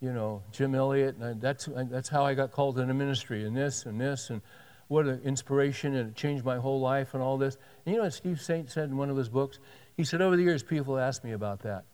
you 0.00 0.14
know, 0.14 0.42
Jim 0.50 0.74
Elliot, 0.74 1.16
and 1.16 1.24
I, 1.26 1.32
that's, 1.34 1.68
I, 1.68 1.82
that's 1.82 2.08
how 2.08 2.24
I 2.24 2.32
got 2.32 2.52
called 2.52 2.78
into 2.78 2.94
ministry, 2.94 3.44
and 3.44 3.54
this 3.54 3.84
and 3.84 4.00
this, 4.00 4.30
and 4.30 4.40
what 4.86 5.04
an 5.04 5.20
inspiration, 5.24 5.94
and 5.94 6.08
it 6.08 6.16
changed 6.16 6.42
my 6.42 6.56
whole 6.56 6.80
life 6.80 7.12
and 7.12 7.22
all 7.22 7.36
this. 7.36 7.58
And 7.84 7.92
you 7.92 7.98
know 7.98 8.04
what 8.04 8.14
Steve 8.14 8.40
Saint 8.40 8.70
said 8.70 8.88
in 8.88 8.96
one 8.96 9.10
of 9.10 9.16
his 9.18 9.28
books? 9.28 9.58
He 9.94 10.04
said, 10.04 10.22
Over 10.22 10.38
the 10.38 10.42
years, 10.42 10.62
people 10.62 10.98
asked 10.98 11.22
me 11.22 11.32
about 11.32 11.60
that. 11.64 11.84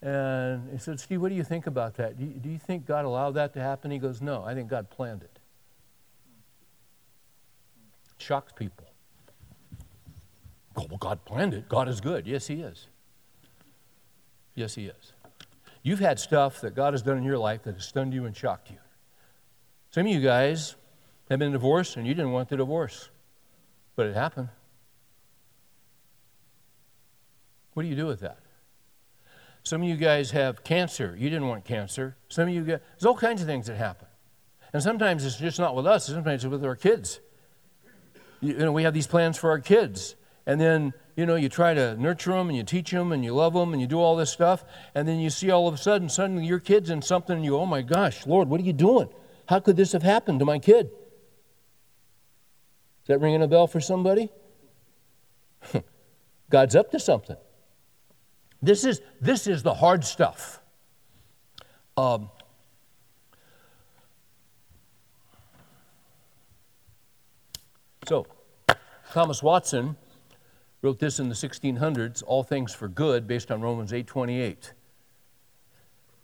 And 0.00 0.70
he 0.72 0.78
said, 0.78 0.98
Steve, 0.98 1.20
what 1.20 1.28
do 1.28 1.34
you 1.34 1.44
think 1.44 1.66
about 1.66 1.96
that? 1.96 2.16
Do 2.16 2.24
you, 2.24 2.30
do 2.30 2.48
you 2.48 2.58
think 2.58 2.86
God 2.86 3.04
allowed 3.04 3.32
that 3.32 3.52
to 3.52 3.60
happen? 3.60 3.90
He 3.90 3.98
goes, 3.98 4.22
No, 4.22 4.42
I 4.42 4.54
think 4.54 4.70
God 4.70 4.88
planned 4.88 5.24
it. 5.24 5.39
Shocks 8.20 8.52
people. 8.52 8.86
Oh, 10.76 10.86
well, 10.88 10.98
God 10.98 11.24
planned 11.24 11.54
it. 11.54 11.68
God 11.68 11.88
is 11.88 12.00
good. 12.00 12.26
Yes, 12.26 12.46
He 12.46 12.60
is. 12.60 12.86
Yes, 14.54 14.74
He 14.74 14.86
is. 14.86 15.12
You've 15.82 15.98
had 15.98 16.20
stuff 16.20 16.60
that 16.60 16.74
God 16.74 16.92
has 16.92 17.02
done 17.02 17.16
in 17.16 17.24
your 17.24 17.38
life 17.38 17.62
that 17.64 17.74
has 17.74 17.84
stunned 17.84 18.12
you 18.12 18.26
and 18.26 18.36
shocked 18.36 18.70
you. 18.70 18.76
Some 19.90 20.06
of 20.06 20.12
you 20.12 20.20
guys 20.20 20.76
have 21.28 21.38
been 21.38 21.52
divorced 21.52 21.96
and 21.96 22.06
you 22.06 22.14
didn't 22.14 22.32
want 22.32 22.48
the 22.48 22.56
divorce, 22.56 23.10
but 23.96 24.06
it 24.06 24.14
happened. 24.14 24.48
What 27.72 27.84
do 27.84 27.88
you 27.88 27.96
do 27.96 28.06
with 28.06 28.20
that? 28.20 28.38
Some 29.62 29.82
of 29.82 29.88
you 29.88 29.96
guys 29.96 30.32
have 30.32 30.64
cancer. 30.64 31.16
You 31.18 31.30
didn't 31.30 31.48
want 31.48 31.64
cancer. 31.64 32.16
Some 32.28 32.48
of 32.48 32.54
you 32.54 32.62
guys, 32.62 32.80
there's 32.92 33.06
all 33.06 33.16
kinds 33.16 33.40
of 33.40 33.46
things 33.46 33.66
that 33.66 33.76
happen. 33.76 34.08
And 34.72 34.82
sometimes 34.82 35.24
it's 35.24 35.36
just 35.36 35.58
not 35.58 35.74
with 35.74 35.86
us, 35.86 36.06
sometimes 36.06 36.44
it's 36.44 36.50
with 36.50 36.64
our 36.64 36.76
kids. 36.76 37.20
You, 38.40 38.54
know, 38.54 38.72
we 38.72 38.84
have 38.84 38.94
these 38.94 39.06
plans 39.06 39.36
for 39.36 39.50
our 39.50 39.58
kids 39.58 40.16
and 40.46 40.60
then 40.60 40.94
you 41.16 41.26
know 41.26 41.36
you 41.36 41.48
try 41.48 41.74
to 41.74 41.96
nurture 41.96 42.32
them 42.32 42.48
and 42.48 42.56
you 42.56 42.64
teach 42.64 42.90
them 42.90 43.12
and 43.12 43.24
you 43.24 43.34
love 43.34 43.52
them 43.52 43.72
and 43.72 43.80
you 43.80 43.86
do 43.86 44.00
all 44.00 44.16
this 44.16 44.30
stuff 44.30 44.64
and 44.94 45.06
then 45.06 45.20
you 45.20 45.28
see 45.28 45.50
all 45.50 45.68
of 45.68 45.74
a 45.74 45.76
sudden 45.76 46.08
suddenly 46.08 46.46
your 46.46 46.58
kids 46.58 46.88
in 46.88 47.02
something 47.02 47.36
and 47.36 47.44
you 47.44 47.56
oh 47.56 47.66
my 47.66 47.82
gosh 47.82 48.26
lord 48.26 48.48
what 48.48 48.58
are 48.60 48.64
you 48.64 48.72
doing 48.72 49.08
How 49.50 49.58
could 49.58 49.76
this 49.76 49.90
have 49.92 50.04
happened 50.04 50.38
to 50.38 50.44
my 50.44 50.60
kid? 50.60 50.86
Is 53.02 53.08
that 53.08 53.18
ringing 53.18 53.42
a 53.42 53.48
bell 53.48 53.66
for 53.66 53.80
somebody? 53.80 54.28
God's 56.50 56.76
up 56.76 56.92
to 56.92 57.00
something. 57.00 57.36
This 58.62 58.84
is, 58.84 59.00
this 59.20 59.48
is 59.48 59.64
the 59.64 59.74
hard 59.74 60.04
stuff. 60.04 60.60
Um, 61.96 62.30
so, 68.10 68.26
Thomas 69.12 69.40
Watson 69.40 69.96
wrote 70.82 70.98
this 70.98 71.20
in 71.20 71.28
the 71.28 71.34
1600s, 71.36 72.24
All 72.26 72.42
Things 72.42 72.74
for 72.74 72.88
Good, 72.88 73.28
based 73.28 73.52
on 73.52 73.60
Romans 73.60 73.92
8:28. 73.92 74.72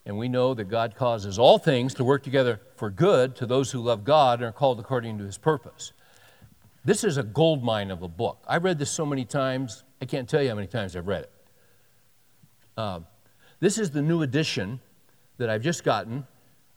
And 0.05 0.19
we 0.19 0.29
know 0.29 0.53
that 0.53 0.65
God 0.65 0.97
causes 0.97 1.39
all 1.39 1.59
things 1.59 1.95
to 1.95 2.03
work 2.03 2.25
together 2.25 2.61
for 2.75 2.91
good 2.91 3.37
to 3.37 3.47
those 3.47 3.71
who 3.71 3.81
love 3.81 4.03
God 4.03 4.41
and 4.41 4.49
are 4.49 4.53
called 4.53 4.81
according 4.81 5.19
to 5.19 5.25
his 5.25 5.39
purpose. 5.39 5.93
This 6.85 7.05
is 7.05 7.19
a 7.19 7.23
gold 7.23 7.63
mine 7.63 7.93
of 7.93 8.03
a 8.03 8.09
book. 8.09 8.43
I've 8.49 8.65
read 8.65 8.81
this 8.81 8.91
so 8.91 9.07
many 9.07 9.25
times, 9.25 9.85
I 10.03 10.07
can't 10.07 10.29
tell 10.29 10.43
you 10.43 10.49
how 10.49 10.57
many 10.57 10.67
times 10.67 10.97
I've 10.97 11.07
read 11.07 11.23
it. 11.23 11.33
Uh, 12.77 13.01
this 13.61 13.79
is 13.79 13.93
the 13.93 14.03
new 14.03 14.23
edition 14.23 14.81
that 15.37 15.49
I've 15.49 15.63
just 15.63 15.85
gotten. 15.85 16.27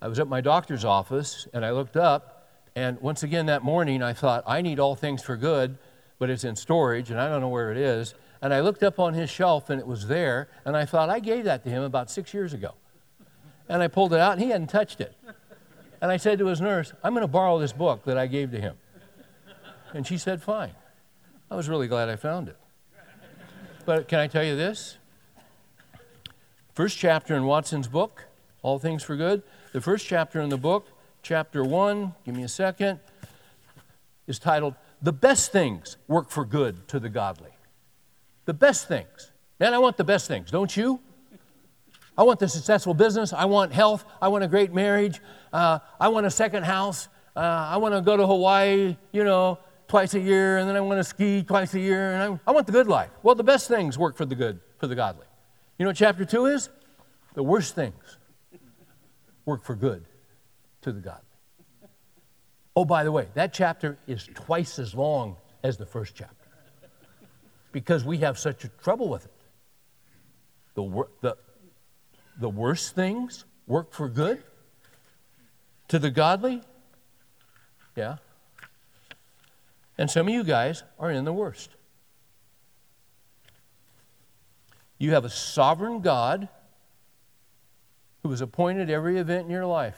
I 0.03 0.07
was 0.07 0.19
at 0.19 0.27
my 0.27 0.39
doctor's 0.39 0.85
office 0.85 1.47
and 1.51 1.65
I 1.65 1.71
looked 1.71 1.97
up, 1.97 2.38
and 2.79 3.01
once 3.01 3.23
again 3.23 3.47
that 3.47 3.61
morning 3.61 4.01
I 4.01 4.13
thought, 4.13 4.45
I 4.47 4.61
need 4.61 4.79
all 4.79 4.95
things 4.95 5.21
for 5.21 5.35
good, 5.35 5.77
but 6.17 6.29
it's 6.29 6.45
in 6.45 6.55
storage 6.55 7.11
and 7.11 7.19
I 7.19 7.27
don't 7.27 7.41
know 7.41 7.49
where 7.49 7.73
it 7.73 7.77
is. 7.77 8.13
And 8.41 8.53
I 8.53 8.61
looked 8.61 8.83
up 8.83 8.99
on 8.99 9.13
his 9.13 9.29
shelf 9.29 9.69
and 9.69 9.81
it 9.81 9.85
was 9.85 10.07
there, 10.07 10.47
and 10.63 10.77
I 10.77 10.85
thought, 10.85 11.09
I 11.09 11.19
gave 11.19 11.43
that 11.43 11.65
to 11.65 11.69
him 11.69 11.83
about 11.83 12.09
six 12.09 12.33
years 12.33 12.53
ago. 12.53 12.75
And 13.67 13.83
I 13.83 13.89
pulled 13.89 14.13
it 14.13 14.19
out, 14.21 14.31
and 14.31 14.41
he 14.41 14.49
hadn't 14.49 14.67
touched 14.67 15.01
it. 15.01 15.13
And 16.01 16.09
I 16.09 16.15
said 16.15 16.39
to 16.39 16.45
his 16.45 16.61
nurse, 16.61 16.93
I'm 17.03 17.13
going 17.13 17.21
to 17.21 17.27
borrow 17.27 17.59
this 17.59 17.73
book 17.73 18.05
that 18.05 18.17
I 18.17 18.27
gave 18.27 18.51
to 18.51 18.61
him. 18.61 18.77
And 19.93 20.07
she 20.07 20.17
said, 20.17 20.41
Fine. 20.41 20.71
I 21.51 21.57
was 21.57 21.67
really 21.67 21.89
glad 21.89 22.07
I 22.07 22.15
found 22.15 22.47
it. 22.47 22.57
But 23.85 24.07
can 24.07 24.19
I 24.19 24.27
tell 24.27 24.43
you 24.43 24.55
this? 24.55 24.97
First 26.73 26.97
chapter 26.97 27.35
in 27.35 27.43
Watson's 27.43 27.89
book, 27.89 28.23
All 28.61 28.79
Things 28.79 29.03
for 29.03 29.17
Good. 29.17 29.43
The 29.73 29.81
first 29.81 30.07
chapter 30.07 30.39
in 30.39 30.47
the 30.47 30.57
book, 30.57 30.87
chapter 31.21 31.63
1, 31.63 32.13
give 32.25 32.35
me 32.35 32.43
a 32.43 32.47
second, 32.47 32.99
is 34.27 34.39
titled, 34.39 34.75
The 35.01 35.11
Best 35.11 35.51
Things 35.51 35.97
Work 36.07 36.29
for 36.29 36.45
Good 36.45 36.87
to 36.89 36.99
the 36.99 37.09
Godly. 37.09 37.51
The 38.45 38.53
best 38.53 38.87
things. 38.87 39.31
Man, 39.59 39.73
I 39.73 39.79
want 39.79 39.97
the 39.97 40.03
best 40.03 40.27
things, 40.27 40.51
don't 40.51 40.75
you? 40.75 40.99
I 42.17 42.23
want 42.23 42.39
the 42.39 42.47
successful 42.47 42.93
business. 42.93 43.31
I 43.31 43.45
want 43.45 43.71
health. 43.71 44.05
I 44.21 44.27
want 44.27 44.43
a 44.43 44.47
great 44.47 44.73
marriage. 44.73 45.21
Uh, 45.53 45.79
I 45.99 46.09
want 46.09 46.25
a 46.25 46.31
second 46.31 46.63
house. 46.63 47.07
Uh, 47.35 47.39
I 47.39 47.77
want 47.77 47.93
to 47.95 48.01
go 48.01 48.17
to 48.17 48.27
Hawaii, 48.27 48.97
you 49.11 49.23
know, 49.23 49.59
twice 49.87 50.13
a 50.13 50.19
year, 50.19 50.57
and 50.57 50.67
then 50.67 50.75
I 50.75 50.81
want 50.81 50.99
to 50.99 51.03
ski 51.03 51.43
twice 51.43 51.73
a 51.73 51.79
year, 51.79 52.11
and 52.11 52.33
I, 52.45 52.49
I 52.49 52.51
want 52.51 52.65
the 52.65 52.73
good 52.73 52.87
life. 52.87 53.09
Well, 53.23 53.35
the 53.35 53.43
best 53.43 53.67
things 53.67 53.97
work 53.97 54.17
for 54.17 54.25
the 54.25 54.35
good, 54.35 54.59
for 54.77 54.87
the 54.87 54.95
godly. 54.95 55.25
You 55.77 55.85
know 55.85 55.89
what 55.89 55.95
chapter 55.95 56.25
two 56.25 56.45
is? 56.47 56.69
The 57.35 57.43
worst 57.43 57.73
things 57.75 58.17
work 59.45 59.63
for 59.63 59.75
good 59.75 60.05
to 60.81 60.91
the 60.91 60.99
godly. 60.99 61.23
Oh, 62.75 62.85
by 62.85 63.03
the 63.03 63.11
way, 63.11 63.27
that 63.33 63.53
chapter 63.53 63.97
is 64.07 64.29
twice 64.33 64.79
as 64.79 64.93
long 64.95 65.35
as 65.63 65.77
the 65.77 65.85
first 65.85 66.15
chapter 66.15 66.35
because 67.71 68.03
we 68.03 68.17
have 68.19 68.39
such 68.39 68.63
a 68.63 68.69
trouble 68.69 69.09
with 69.09 69.25
it. 69.25 69.31
The, 70.75 71.05
the, 71.21 71.37
the 72.39 72.49
worst 72.49 72.95
things 72.95 73.45
work 73.67 73.93
for 73.93 74.07
good 74.07 74.41
to 75.89 75.99
the 75.99 76.09
godly? 76.09 76.61
Yeah. 77.95 78.17
And 79.97 80.09
some 80.09 80.27
of 80.27 80.33
you 80.33 80.43
guys 80.43 80.83
are 80.97 81.11
in 81.11 81.25
the 81.25 81.33
worst. 81.33 81.69
You 84.97 85.13
have 85.13 85.25
a 85.25 85.29
sovereign 85.29 86.01
God 86.01 86.47
who 88.23 88.31
has 88.31 88.41
appointed 88.41 88.89
every 88.89 89.17
event 89.17 89.45
in 89.45 89.51
your 89.51 89.65
life. 89.65 89.97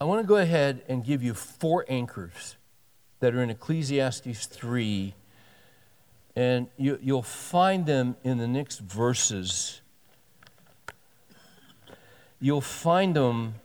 I 0.00 0.04
want 0.04 0.20
to 0.22 0.26
go 0.26 0.36
ahead 0.36 0.82
and 0.88 1.04
give 1.04 1.22
you 1.22 1.34
four 1.34 1.84
anchors 1.88 2.56
that 3.20 3.34
are 3.34 3.42
in 3.42 3.50
Ecclesiastes 3.50 4.46
3 4.46 5.14
and 6.36 6.68
you, 6.76 7.00
will 7.02 7.22
find 7.22 7.84
them 7.84 8.14
in 8.22 8.38
the 8.38 8.46
next 8.46 8.78
verses. 8.78 9.80
You'll 12.38 12.60
find 12.60 13.16
them 13.16 13.56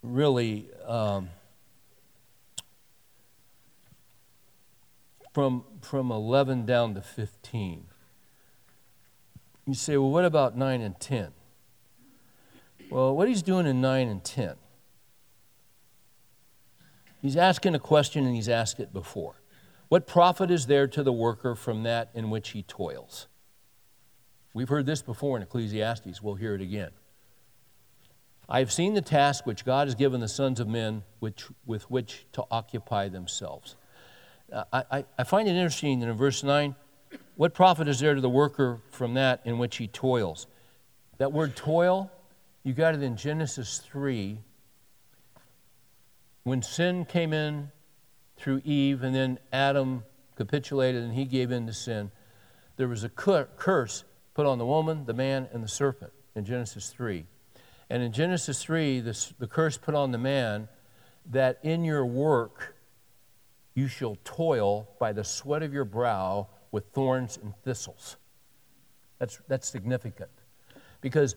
really 0.00 0.68
um, 0.86 1.30
from, 5.32 5.64
from 5.80 6.12
11 6.12 6.64
down 6.64 6.94
to 6.94 7.00
15. 7.00 7.84
You 9.66 9.74
say, 9.74 9.96
well, 9.96 10.10
what 10.10 10.24
about 10.24 10.56
9 10.56 10.80
and 10.80 11.00
10? 11.00 11.32
Well, 12.90 13.14
what 13.14 13.28
he's 13.28 13.42
doing 13.42 13.66
in 13.66 13.80
9 13.80 14.08
and 14.08 14.24
10, 14.24 14.54
he's 17.20 17.36
asking 17.36 17.74
a 17.74 17.78
question 17.78 18.24
and 18.24 18.34
he's 18.34 18.48
asked 18.48 18.80
it 18.80 18.92
before. 18.92 19.42
What 19.88 20.06
profit 20.06 20.50
is 20.50 20.66
there 20.66 20.86
to 20.88 21.02
the 21.02 21.12
worker 21.12 21.54
from 21.54 21.82
that 21.82 22.10
in 22.14 22.30
which 22.30 22.50
he 22.50 22.62
toils? 22.62 23.28
We've 24.54 24.68
heard 24.68 24.86
this 24.86 25.02
before 25.02 25.36
in 25.36 25.42
Ecclesiastes. 25.42 26.22
We'll 26.22 26.34
hear 26.34 26.54
it 26.54 26.60
again. 26.60 26.90
I 28.48 28.60
have 28.60 28.72
seen 28.72 28.94
the 28.94 29.02
task 29.02 29.44
which 29.44 29.64
God 29.64 29.86
has 29.86 29.94
given 29.94 30.20
the 30.20 30.28
sons 30.28 30.58
of 30.58 30.68
men 30.68 31.02
which, 31.20 31.46
with 31.66 31.90
which 31.90 32.26
to 32.32 32.44
occupy 32.50 33.08
themselves. 33.08 33.76
Uh, 34.50 34.64
I, 34.72 35.04
I 35.18 35.24
find 35.24 35.46
it 35.46 35.52
interesting 35.52 36.00
that 36.00 36.08
in 36.08 36.16
verse 36.16 36.42
9, 36.42 36.74
what 37.36 37.52
profit 37.52 37.88
is 37.88 38.00
there 38.00 38.14
to 38.14 38.20
the 38.20 38.30
worker 38.30 38.80
from 38.90 39.14
that 39.14 39.42
in 39.44 39.58
which 39.58 39.76
he 39.76 39.86
toils? 39.86 40.46
That 41.18 41.32
word 41.32 41.56
toil, 41.56 42.10
you 42.62 42.72
got 42.72 42.94
it 42.94 43.02
in 43.02 43.16
Genesis 43.16 43.78
3. 43.78 44.40
When 46.44 46.62
sin 46.62 47.04
came 47.04 47.32
in 47.32 47.70
through 48.36 48.62
Eve, 48.64 49.02
and 49.02 49.14
then 49.14 49.38
Adam 49.52 50.04
capitulated 50.38 51.02
and 51.02 51.12
he 51.12 51.24
gave 51.24 51.50
in 51.50 51.66
to 51.66 51.72
sin. 51.72 52.10
There 52.76 52.88
was 52.88 53.02
a 53.02 53.08
curse 53.08 54.04
put 54.34 54.46
on 54.46 54.58
the 54.58 54.64
woman, 54.64 55.04
the 55.04 55.12
man, 55.12 55.48
and 55.52 55.64
the 55.64 55.68
serpent 55.68 56.12
in 56.36 56.44
Genesis 56.44 56.90
3. 56.90 57.26
And 57.90 58.02
in 58.02 58.12
Genesis 58.12 58.62
3, 58.62 59.00
this, 59.00 59.34
the 59.38 59.48
curse 59.48 59.76
put 59.76 59.96
on 59.96 60.12
the 60.12 60.18
man 60.18 60.68
that 61.30 61.58
in 61.64 61.84
your 61.84 62.06
work 62.06 62.76
you 63.74 63.88
shall 63.88 64.16
toil 64.24 64.88
by 65.00 65.12
the 65.12 65.24
sweat 65.24 65.62
of 65.62 65.72
your 65.72 65.84
brow 65.84 66.46
with 66.70 66.84
thorns 66.92 67.36
and 67.42 67.52
thistles. 67.64 68.16
That's, 69.18 69.40
that's 69.48 69.68
significant 69.68 70.30
because 71.00 71.34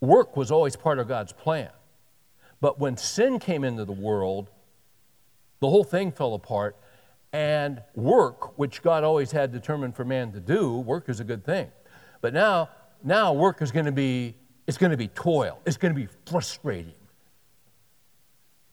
work 0.00 0.36
was 0.36 0.50
always 0.50 0.76
part 0.76 0.98
of 0.98 1.08
God's 1.08 1.32
plan. 1.32 1.70
But 2.60 2.78
when 2.78 2.96
sin 2.96 3.38
came 3.38 3.64
into 3.64 3.84
the 3.84 3.92
world, 3.92 4.50
the 5.60 5.68
whole 5.68 5.84
thing 5.84 6.12
fell 6.12 6.34
apart. 6.34 6.76
And 7.32 7.80
work, 7.94 8.58
which 8.58 8.82
God 8.82 9.04
always 9.04 9.30
had 9.30 9.52
determined 9.52 9.94
for 9.94 10.04
man 10.04 10.32
to 10.32 10.40
do, 10.40 10.78
work 10.78 11.08
is 11.08 11.20
a 11.20 11.24
good 11.24 11.44
thing. 11.44 11.68
But 12.20 12.34
now, 12.34 12.70
now 13.04 13.32
work 13.32 13.62
is 13.62 13.70
going 13.70 13.86
to 13.86 13.92
be, 13.92 14.34
it's 14.66 14.78
going 14.78 14.90
to 14.90 14.96
be 14.96 15.08
toil. 15.08 15.60
It's 15.64 15.76
going 15.76 15.94
to 15.94 16.00
be 16.00 16.08
frustrating. 16.26 16.94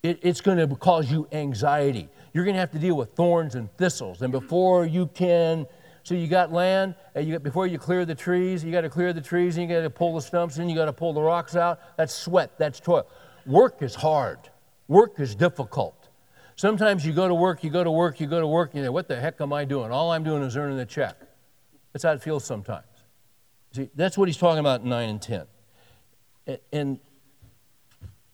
It, 0.01 0.19
it's 0.21 0.41
going 0.41 0.57
to 0.57 0.75
cause 0.75 1.11
you 1.11 1.27
anxiety. 1.31 2.09
You're 2.33 2.45
going 2.45 2.55
to 2.55 2.59
have 2.59 2.71
to 2.71 2.79
deal 2.79 2.95
with 2.95 3.11
thorns 3.13 3.55
and 3.55 3.71
thistles. 3.77 4.21
And 4.21 4.31
before 4.31 4.85
you 4.85 5.07
can, 5.07 5.67
so 6.07 6.15
you 6.15 6.27
got 6.29 6.53
land, 6.53 6.95
and 7.15 7.27
you, 7.27 7.37
before 7.37 7.67
you 7.67 7.77
clear 7.77 8.05
the 8.05 8.15
trees, 8.15 8.63
you 8.63 8.71
got 8.71 8.79
to 8.79 8.89
clear 8.89 9.11
the 9.11 9.19
trees, 9.19 9.57
and 9.57 9.69
you 9.69 9.75
got 9.75 9.81
to 9.81 9.89
pull 9.89 10.15
the 10.15 10.21
stumps, 10.21 10.57
and 10.57 10.71
you 10.71 10.75
got 10.77 10.85
to 10.85 10.93
pull 10.93 11.11
the 11.11 11.21
rocks 11.21 11.53
out. 11.53 11.81
That's 11.97 12.13
sweat. 12.13 12.57
That's 12.57 12.79
toil. 12.79 13.05
Work 13.45 13.81
is 13.81 13.93
hard. 13.93 14.39
Work 14.87 15.19
is 15.19 15.35
difficult. 15.35 16.07
Sometimes 16.55 17.05
you 17.05 17.11
go 17.11 17.27
to 17.27 17.35
work, 17.35 17.61
you 17.61 17.69
go 17.69 17.83
to 17.83 17.91
work, 17.91 18.21
you 18.21 18.27
go 18.27 18.39
to 18.39 18.47
work, 18.47 18.69
and 18.69 18.79
you 18.79 18.85
say, 18.85 18.89
What 18.89 19.09
the 19.09 19.19
heck 19.19 19.41
am 19.41 19.51
I 19.51 19.65
doing? 19.65 19.91
All 19.91 20.13
I'm 20.13 20.23
doing 20.23 20.43
is 20.43 20.55
earning 20.55 20.79
a 20.79 20.85
check. 20.85 21.17
That's 21.91 22.05
how 22.05 22.13
it 22.13 22.23
feels 22.23 22.45
sometimes. 22.45 22.85
See, 23.73 23.89
that's 23.93 24.17
what 24.17 24.29
he's 24.29 24.37
talking 24.37 24.59
about 24.59 24.83
in 24.83 24.89
9 24.89 25.09
and 25.09 25.21
10. 25.21 25.45
And 26.71 26.99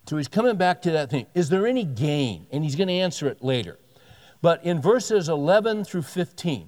so 0.05 0.17
he's 0.17 0.27
coming 0.27 0.57
back 0.57 0.83
to 0.83 0.91
that 0.91 1.09
thing. 1.09 1.25
Is 1.33 1.49
there 1.49 1.65
any 1.65 1.85
gain? 1.85 2.45
And 2.51 2.63
he's 2.63 2.75
going 2.75 2.89
to 2.89 2.93
answer 2.93 3.27
it 3.29 3.43
later. 3.43 3.79
But 4.43 4.63
in 4.63 4.79
verses 4.79 5.27
11 5.27 5.85
through 5.85 6.03
15, 6.03 6.67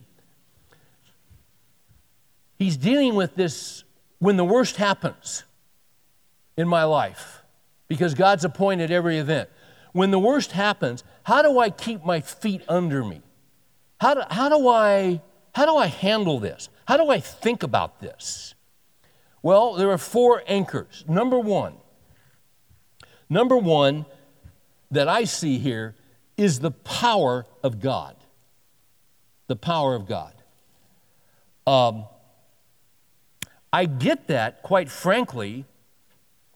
he's 2.58 2.78
dealing 2.78 3.16
with 3.16 3.36
this 3.36 3.84
when 4.20 4.38
the 4.38 4.46
worst 4.46 4.78
happens 4.78 5.44
in 6.58 6.68
my 6.68 6.84
life 6.84 7.42
because 7.88 8.14
God's 8.14 8.44
appointed 8.46 8.92
every 8.92 9.18
event 9.18 9.50
when 9.96 10.12
the 10.12 10.20
worst 10.20 10.52
happens, 10.52 11.06
how 11.24 11.42
do 11.42 11.58
I 11.58 11.70
keep 11.70 12.04
my 12.04 12.20
feet 12.20 12.62
under 12.68 13.02
me? 13.02 13.22
How 14.02 14.14
do, 14.14 14.24
how 14.30 14.50
do, 14.50 14.68
I, 14.68 15.22
how 15.54 15.66
do 15.66 15.78
I 15.78 15.86
handle 15.86 16.38
this? 16.38 16.68
How 16.86 16.98
do 16.98 17.10
I 17.10 17.22
think 17.22 17.64
about 17.64 18.02
this? 18.02 18.56
Well, 19.42 19.76
there 19.76 19.90
are 19.90 19.98
four 19.98 20.44
anchors. 20.48 21.06
Number 21.08 21.40
one, 21.40 21.76
number 23.30 23.56
one 23.56 24.06
that 24.92 25.08
I 25.08 25.24
see 25.24 25.60
here 25.60 25.96
is 26.36 26.60
the 26.60 26.72
power 26.72 27.46
of 27.64 27.80
God. 27.80 28.18
The 29.48 29.56
power 29.56 29.96
of 29.96 30.10
God. 30.10 30.34
Um, 31.66 32.04
I 33.76 33.84
get 33.84 34.28
that, 34.28 34.64
quite 34.64 34.90
frankly, 34.90 35.66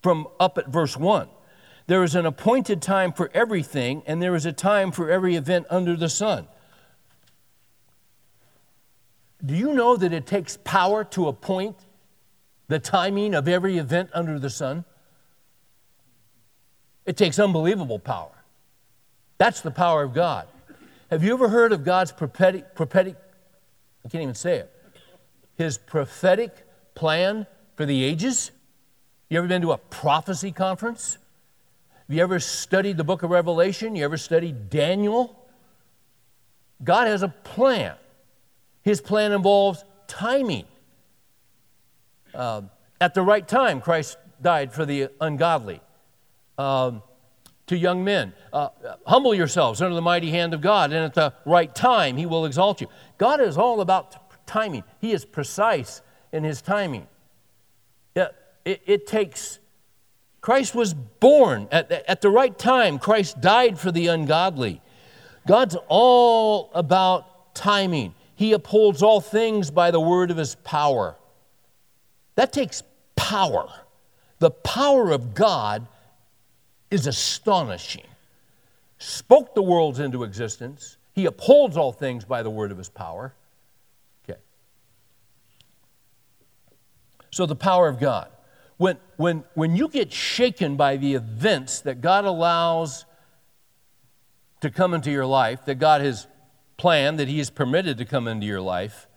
from 0.02 0.30
up 0.40 0.58
at 0.58 0.70
verse 0.70 0.96
1. 0.96 1.28
There 1.86 2.02
is 2.02 2.16
an 2.16 2.26
appointed 2.26 2.82
time 2.82 3.12
for 3.12 3.30
everything, 3.34 4.04
and 4.08 4.22
there 4.22 4.36
is 4.36 4.46
a 4.46 4.54
time 4.54 4.94
for 4.94 5.12
every 5.12 5.36
event 5.36 5.66
under 5.70 5.98
the 5.98 6.08
sun. 6.08 6.48
Do 9.46 9.54
you 9.54 9.74
know 9.74 9.98
that 9.98 10.14
it 10.14 10.28
takes 10.28 10.60
power 10.64 11.04
to 11.16 11.28
appoint 11.28 11.76
the 12.70 12.80
timing 12.80 13.36
of 13.36 13.50
every 13.50 13.78
event 13.78 14.12
under 14.14 14.40
the 14.40 14.50
sun? 14.50 14.86
It 17.06 17.18
takes 17.18 17.38
unbelievable 17.38 18.00
power. 18.00 18.46
That's 19.38 19.60
the 19.60 19.72
power 19.72 20.04
of 20.04 20.14
God. 20.14 20.48
Have 21.10 21.22
you 21.22 21.34
ever 21.34 21.50
heard 21.50 21.74
of 21.74 21.84
God's 21.84 22.14
prophetic, 22.14 22.76
prophetic, 22.76 23.18
I 24.06 24.08
can't 24.08 24.22
even 24.22 24.36
say 24.36 24.60
it, 24.60 24.72
his 25.58 25.78
prophetic 25.78 26.66
plan 27.00 27.48
for 27.78 27.86
the 27.86 28.04
ages? 28.04 28.52
You 29.30 29.38
ever 29.38 29.48
been 29.48 29.62
to 29.62 29.72
a 29.72 29.78
prophecy 29.78 30.52
conference? 30.52 31.18
Have 32.08 32.18
you 32.18 32.22
ever 32.22 32.42
studied 32.42 32.98
the 32.98 33.06
book 33.06 33.24
of 33.24 33.30
Revelation? 33.30 33.96
You 33.96 34.04
ever 34.04 34.18
studied 34.18 34.70
Daniel? 34.70 35.48
God 36.84 37.08
has 37.08 37.24
a 37.24 37.30
plan. 37.30 37.96
His 38.82 39.00
plan 39.00 39.32
involves 39.32 39.86
timing. 40.08 40.66
Uh, 42.34 42.64
at 43.00 43.14
the 43.14 43.22
right 43.22 43.48
time, 43.48 43.80
Christ 43.80 44.18
died 44.42 44.74
for 44.74 44.86
the 44.86 45.08
ungodly. 45.22 45.80
Um, 46.58 47.02
to 47.68 47.78
young 47.78 48.04
men, 48.04 48.34
uh, 48.52 48.70
humble 49.08 49.34
yourselves 49.34 49.82
under 49.82 49.96
the 49.96 50.02
mighty 50.02 50.32
hand 50.32 50.54
of 50.54 50.60
God, 50.60 50.92
and 50.92 51.06
at 51.06 51.14
the 51.14 51.34
right 51.46 51.74
time, 51.74 52.18
He 52.18 52.26
will 52.26 52.46
exalt 52.46 52.82
you. 52.82 52.88
God 53.18 53.40
is 53.40 53.58
all 53.58 53.80
about 53.80 54.46
timing, 54.46 54.84
He 55.00 55.14
is 55.14 55.24
precise 55.24 56.02
in 56.32 56.44
His 56.44 56.62
timing. 56.62 57.08
It, 58.16 58.36
it, 58.66 58.82
it 58.86 59.08
takes, 59.08 59.60
Christ 60.42 60.76
was 60.76 60.94
born 60.94 61.68
at, 61.72 61.92
at 61.92 62.22
the 62.22 62.30
right 62.30 62.58
time, 62.58 63.00
Christ 63.00 63.42
died 63.42 63.80
for 63.80 63.92
the 63.92 64.08
ungodly. 64.08 64.82
God's 65.48 65.76
all 65.88 66.70
about 66.74 67.56
timing. 67.56 68.14
He 68.36 68.54
upholds 68.54 69.04
all 69.04 69.20
things 69.20 69.72
by 69.72 69.92
the 69.92 70.00
word 70.00 70.32
of 70.32 70.38
his 70.38 70.56
power. 70.56 71.16
That 72.36 72.54
takes 72.54 72.84
power. 73.16 73.70
The 74.40 74.52
power 74.52 75.12
of 75.12 75.34
God 75.34 75.88
is 76.90 77.06
astonishing. 77.06 78.06
Spoke 78.98 79.56
the 79.56 79.62
worlds 79.62 80.00
into 80.00 80.24
existence. 80.24 80.98
He 81.14 81.26
upholds 81.26 81.76
all 81.76 81.92
things 81.92 82.24
by 82.24 82.44
the 82.44 82.50
word 82.50 82.72
of 82.72 82.78
his 82.78 82.90
power. 82.90 83.34
Okay. 84.24 84.40
So, 87.32 87.46
the 87.46 87.56
power 87.56 87.88
of 87.88 88.00
God. 88.00 88.30
When, 88.78 88.98
when, 89.18 89.44
when 89.56 89.76
you 89.76 89.90
get 89.90 90.14
shaken 90.14 90.78
by 90.78 90.98
the 90.98 91.14
events 91.16 91.82
that 91.82 92.00
God 92.00 92.24
allows 92.26 93.06
to 94.62 94.70
come 94.70 94.94
into 94.94 95.12
your 95.12 95.26
life, 95.26 95.66
that 95.66 95.76
God 95.76 96.02
has 96.02 96.28
planned, 96.78 97.20
that 97.20 97.28
He 97.28 97.40
has 97.40 97.50
permitted 97.50 97.98
to 97.98 98.06
come 98.06 98.28
into 98.28 98.46
your 98.46 98.62
life, 98.62 99.08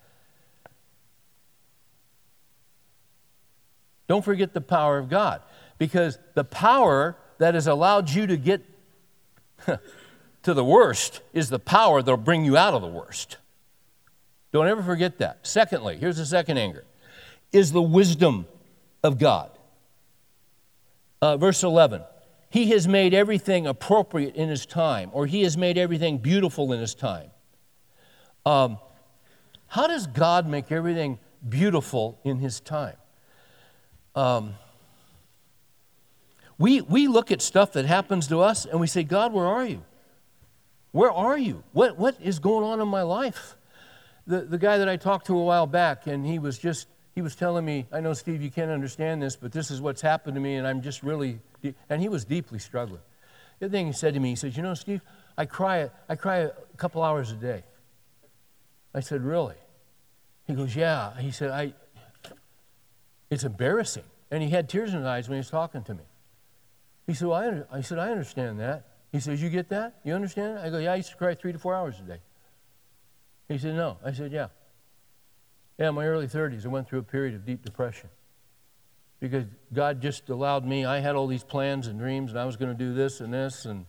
don't 4.09 4.25
forget 4.25 4.53
the 4.53 4.61
power 4.61 4.99
of 4.99 5.09
God. 5.09 5.43
Because 5.79 6.19
the 6.35 6.45
power 6.45 7.17
that 7.39 7.55
has 7.55 7.67
allowed 7.67 8.11
you 8.11 8.27
to 8.27 8.37
get 8.37 8.63
to 10.43 10.55
the 10.55 10.65
worst 10.65 11.23
is 11.33 11.49
the 11.49 11.59
power 11.59 12.03
that'll 12.03 12.17
bring 12.17 12.45
you 12.45 12.57
out 12.57 12.75
of 12.75 12.83
the 12.83 12.89
worst. 12.89 13.37
Don't 14.53 14.69
ever 14.69 14.83
forget 14.83 15.19
that. 15.19 15.39
Secondly, 15.47 15.97
here's 15.97 16.19
the 16.19 16.27
second 16.27 16.59
anger 16.59 16.85
is 17.53 17.73
the 17.73 17.83
wisdom 17.83 18.47
of 19.03 19.19
God. 19.19 19.51
Uh, 21.21 21.37
verse 21.37 21.63
11 21.63 22.03
He 22.51 22.71
has 22.71 22.89
made 22.89 23.15
everything 23.15 23.67
appropriate 23.67 24.35
in 24.35 24.49
His 24.49 24.67
time, 24.67 25.11
or 25.13 25.27
He 25.27 25.43
has 25.43 25.57
made 25.57 25.79
everything 25.79 26.19
beautiful 26.19 26.73
in 26.73 26.81
His 26.81 26.95
time. 26.95 27.31
Um, 28.45 28.79
how 29.69 29.87
does 29.87 30.07
God 30.07 30.49
make 30.49 30.73
everything 30.73 31.19
beautiful 31.49 32.19
in 32.25 32.39
His 32.39 32.61
time? 32.61 32.97
Um, 34.15 34.55
we, 36.59 36.81
we 36.81 37.09
look 37.09 37.31
at 37.31 37.41
stuff 37.41 37.73
that 37.73 37.87
happens 37.87 38.29
to 38.29 38.41
us 38.41 38.67
and 38.67 38.79
we 38.81 38.87
say, 38.87 39.03
God, 39.03 39.33
where 39.33 39.47
are 39.47 39.65
you? 39.65 39.83
Where 40.93 41.11
are 41.11 41.39
you? 41.39 41.65
What, 41.73 41.99
what 41.99 42.17
is 42.21 42.39
going 42.39 42.65
on 42.65 42.81
in 42.81 42.89
my 42.89 43.03
life? 43.03 43.57
The, 44.27 44.43
the 44.43 44.59
guy 44.59 44.79
that 44.79 44.89
I 44.89 44.97
talked 44.97 45.27
to 45.27 45.37
a 45.37 45.43
while 45.43 45.67
back, 45.67 46.07
and 46.07 46.25
he 46.25 46.39
was 46.39 46.59
just, 46.59 46.87
he 47.15 47.21
was 47.21 47.37
telling 47.37 47.65
me, 47.65 47.87
I 47.93 48.01
know, 48.01 48.15
Steve, 48.15 48.41
you 48.43 48.51
can't 48.51 48.71
understand 48.71 49.23
this, 49.23 49.37
but 49.37 49.53
this 49.53 49.71
is 49.71 49.81
what's 49.81 50.01
happened 50.01 50.35
to 50.35 50.41
me, 50.41 50.57
and 50.57 50.67
I'm 50.67 50.81
just 50.81 51.03
really, 51.03 51.41
and 51.91 52.01
he 52.01 52.09
was 52.09 52.25
deeply 52.25 52.59
struggling. 52.59 53.01
The 53.59 53.67
other 53.67 53.73
thing 53.73 53.87
he 53.87 53.93
said 53.93 54.15
to 54.15 54.21
me, 54.21 54.31
he 54.31 54.37
says, 54.37 54.57
You 54.57 54.63
know, 54.63 54.75
Steve, 54.75 55.03
I 55.37 55.47
cry, 55.47 55.91
I 56.09 56.17
cry 56.17 56.39
a 56.39 56.51
couple 56.77 57.03
hours 57.03 57.31
a 57.31 57.37
day. 57.37 57.65
I 58.95 59.01
said, 59.01 59.23
Really? 59.23 59.57
He 60.47 60.55
goes, 60.55 60.75
Yeah. 60.75 61.17
He 61.19 61.31
said, 61.31 61.51
I, 61.51 61.75
it's 63.31 63.45
embarrassing. 63.45 64.05
And 64.31 64.43
he 64.43 64.49
had 64.49 64.69
tears 64.69 64.91
in 64.91 65.01
his 65.01 65.07
eyes 65.07 65.29
when 65.29 65.37
he 65.37 65.41
was 65.41 65.51
talking 65.51 65.83
to 65.85 65.95
me. 65.95 66.03
He 67.07 67.15
said, 67.15 67.29
well, 67.29 67.67
I, 67.71 67.79
I 67.79 67.81
said, 67.83 67.99
I 67.99 68.11
understand 68.11 68.59
that. 68.61 68.87
He 69.13 69.21
says, 69.21 69.43
You 69.43 69.51
get 69.51 69.69
that? 69.69 70.01
You 70.05 70.15
understand? 70.15 70.59
I 70.59 70.71
go, 70.71 70.79
Yeah, 70.79 70.93
I 70.93 70.97
used 70.97 71.11
to 71.11 71.17
cry 71.17 71.35
three 71.35 71.53
to 71.53 71.59
four 71.59 71.75
hours 71.75 72.01
a 72.01 72.03
day. 72.03 72.21
He 73.49 73.59
said, 73.59 73.75
No. 73.75 73.99
I 74.05 74.13
said, 74.13 74.33
Yeah. 74.33 74.49
Yeah, 75.83 75.89
in 75.89 75.97
my 75.97 76.07
early 76.07 76.29
30s, 76.29 76.65
I 76.65 76.69
went 76.69 76.89
through 76.89 77.01
a 77.01 77.03
period 77.03 77.35
of 77.35 77.45
deep 77.45 77.65
depression 77.65 78.09
because 79.19 79.47
God 79.73 80.01
just 80.01 80.29
allowed 80.29 80.65
me, 80.65 80.85
I 80.85 81.01
had 81.01 81.17
all 81.17 81.27
these 81.27 81.43
plans 81.43 81.89
and 81.89 81.99
dreams, 81.99 82.31
and 82.31 82.39
I 82.39 82.45
was 82.45 82.55
going 82.55 82.71
to 82.71 82.79
do 82.79 82.95
this 82.95 83.21
and 83.21 83.35
this, 83.35 83.65
and 83.65 83.87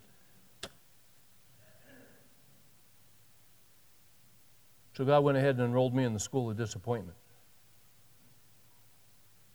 So 4.97 5.05
God 5.05 5.23
went 5.23 5.37
ahead 5.37 5.57
and 5.57 5.65
enrolled 5.65 5.93
me 5.93 6.03
in 6.03 6.15
the 6.15 6.19
school 6.19 6.49
of 6.49 6.57
disappointment. 6.57 7.15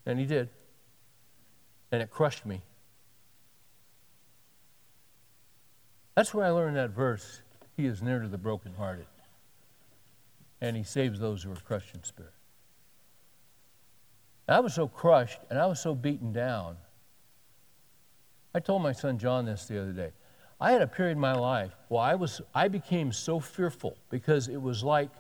And 0.07 0.17
He 0.17 0.25
did. 0.25 0.49
And 1.91 2.01
it 2.01 2.09
crushed 2.09 2.47
me. 2.47 2.63
That's 6.15 6.33
where 6.33 6.47
I 6.47 6.51
learned 6.51 6.77
that 6.77 6.91
verse 6.91 7.43
He 7.77 7.87
is 7.87 8.01
near 8.01 8.21
to 8.21 8.29
the 8.29 8.39
brokenhearted, 8.39 9.07
and 10.61 10.77
He 10.77 10.83
saves 10.83 11.19
those 11.19 11.43
who 11.43 11.53
are 11.53 11.57
crushed 11.57 11.95
in 11.95 12.03
spirit. 12.03 12.33
I 14.49 14.61
was 14.61 14.75
so 14.75 14.89
crushed 14.89 15.41
and 15.51 15.59
I 15.59 15.67
was 15.67 15.81
so 15.81 15.95
beaten 15.95 16.33
down. 16.33 16.77
I 18.55 18.61
told 18.61 18.83
my 18.83 18.93
son 18.93 19.19
John 19.19 19.45
this 19.45 19.67
the 19.67 19.81
other 19.81 19.93
day. 19.93 20.11
I 20.61 20.73
had 20.73 20.83
a 20.83 20.87
period 20.87 21.13
in 21.13 21.21
my 21.21 21.35
life 21.35 21.73
where 21.89 22.03
I 22.03 22.15
was 22.15 22.41
I 22.55 22.69
became 22.69 23.13
so 23.13 23.39
fearful 23.41 23.97
because 24.11 24.49
it 24.49 24.61
was 24.61 24.83
like 24.83 25.11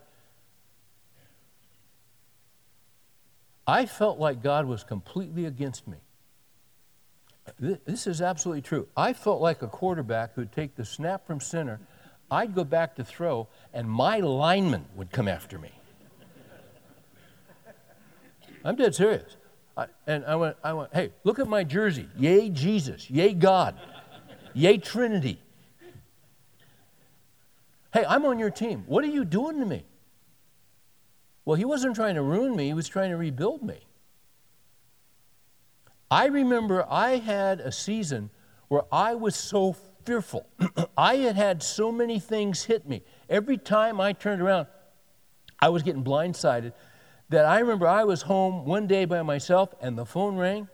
I 3.66 3.84
felt 3.84 4.18
like 4.18 4.42
God 4.42 4.64
was 4.64 4.82
completely 4.82 5.44
against 5.44 5.86
me. 5.86 5.98
This 7.58 8.06
is 8.06 8.22
absolutely 8.22 8.62
true. 8.62 8.88
I 8.96 9.12
felt 9.12 9.40
like 9.40 9.62
a 9.62 9.68
quarterback 9.68 10.34
who'd 10.34 10.52
take 10.52 10.74
the 10.74 10.84
snap 10.84 11.26
from 11.26 11.40
center, 11.40 11.78
I'd 12.30 12.54
go 12.54 12.64
back 12.64 12.96
to 12.96 13.04
throw, 13.04 13.48
and 13.72 13.88
my 13.88 14.18
lineman 14.18 14.84
would 14.94 15.10
come 15.10 15.28
after 15.28 15.58
me. 15.58 15.70
I'm 18.64 18.76
dead 18.76 18.94
serious. 18.94 19.36
I, 19.76 19.86
and 20.06 20.24
I 20.24 20.36
went, 20.36 20.56
I 20.62 20.72
went, 20.72 20.92
hey, 20.92 21.12
look 21.24 21.38
at 21.38 21.46
my 21.46 21.64
jersey. 21.64 22.08
Yay, 22.18 22.50
Jesus. 22.50 23.08
Yay, 23.08 23.32
God. 23.32 23.76
Yay, 24.52 24.78
Trinity. 24.78 25.40
Hey, 27.92 28.04
I'm 28.06 28.24
on 28.26 28.38
your 28.38 28.50
team. 28.50 28.84
What 28.86 29.04
are 29.04 29.08
you 29.08 29.24
doing 29.24 29.60
to 29.60 29.66
me? 29.66 29.84
Well, 31.44 31.56
he 31.56 31.64
wasn't 31.64 31.94
trying 31.94 32.16
to 32.16 32.22
ruin 32.22 32.54
me, 32.54 32.66
he 32.66 32.74
was 32.74 32.88
trying 32.88 33.10
to 33.10 33.16
rebuild 33.16 33.62
me. 33.62 33.78
I 36.10 36.26
remember 36.26 36.84
I 36.88 37.16
had 37.16 37.60
a 37.60 37.72
season 37.72 38.30
where 38.68 38.82
I 38.92 39.14
was 39.14 39.36
so 39.36 39.74
fearful. 40.08 40.46
I 40.96 41.16
had 41.16 41.36
had 41.36 41.62
so 41.62 41.92
many 41.92 42.18
things 42.18 42.64
hit 42.64 42.88
me. 42.88 43.02
Every 43.28 43.58
time 43.58 44.00
I 44.00 44.14
turned 44.14 44.40
around, 44.40 44.66
I 45.60 45.68
was 45.68 45.82
getting 45.82 46.02
blindsided 46.02 46.72
that 47.28 47.44
I 47.44 47.58
remember 47.58 47.86
I 47.86 48.04
was 48.04 48.22
home 48.22 48.64
one 48.64 48.86
day 48.86 49.04
by 49.04 49.20
myself 49.20 49.74
and 49.82 49.98
the 49.98 50.06
phone 50.06 50.36
rang. 50.36 50.66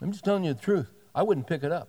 I'm 0.00 0.12
just 0.12 0.24
telling 0.24 0.44
you 0.44 0.54
the 0.54 0.60
truth. 0.60 0.88
I 1.12 1.24
wouldn't 1.24 1.48
pick 1.48 1.64
it 1.64 1.72
up 1.72 1.88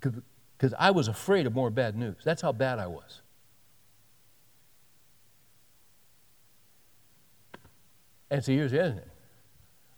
because 0.00 0.74
I 0.78 0.90
was 0.90 1.08
afraid 1.08 1.46
of 1.46 1.54
more 1.54 1.68
bad 1.68 1.94
news. 1.94 2.22
That's 2.24 2.40
how 2.40 2.52
bad 2.52 2.78
I 2.78 2.86
was. 2.86 3.20
And 8.30 8.42
see, 8.42 8.56
here's 8.56 8.70
the 8.70 8.80
other 8.80 8.94
thing. 8.94 9.10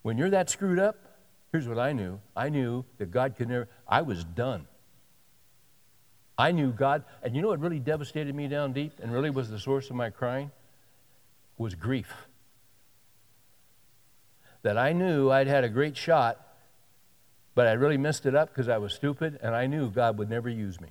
When 0.03 0.19
you're 0.19 0.31
that 0.31 0.51
screwed 0.51 0.81
up, 0.81 1.10
here's 1.53 1.69
what 1.69 1.79
I 1.79 1.93
knew. 1.93 2.21
I 2.37 2.49
knew 2.49 2.85
that 2.99 3.11
God 3.11 3.37
could 3.37 3.49
never, 3.49 3.69
I 3.87 4.03
was 4.03 4.25
done. 4.25 4.67
I 6.39 6.53
knew 6.53 6.73
God, 6.73 7.05
and 7.23 7.37
you 7.37 7.43
know 7.43 7.49
what 7.49 7.61
really 7.61 7.79
devastated 7.79 8.35
me 8.35 8.49
down 8.49 8.73
deep 8.73 8.93
and 9.03 9.13
really 9.13 9.31
was 9.31 9.51
the 9.51 9.59
source 9.59 9.91
of 9.91 9.97
my 9.97 10.11
crying? 10.11 10.51
Was 11.59 11.75
grief. 11.75 12.13
That 14.63 14.79
I 14.79 14.93
knew 14.93 15.31
I'd 15.31 15.47
had 15.47 15.65
a 15.65 15.69
great 15.69 15.97
shot, 15.97 16.39
but 17.55 17.67
I 17.67 17.73
really 17.73 17.99
messed 17.99 18.25
it 18.25 18.35
up 18.35 18.49
because 18.49 18.69
I 18.69 18.79
was 18.79 18.95
stupid, 18.95 19.39
and 19.43 19.55
I 19.55 19.67
knew 19.67 19.91
God 19.91 20.17
would 20.19 20.31
never 20.31 20.49
use 20.49 20.81
me. 20.81 20.89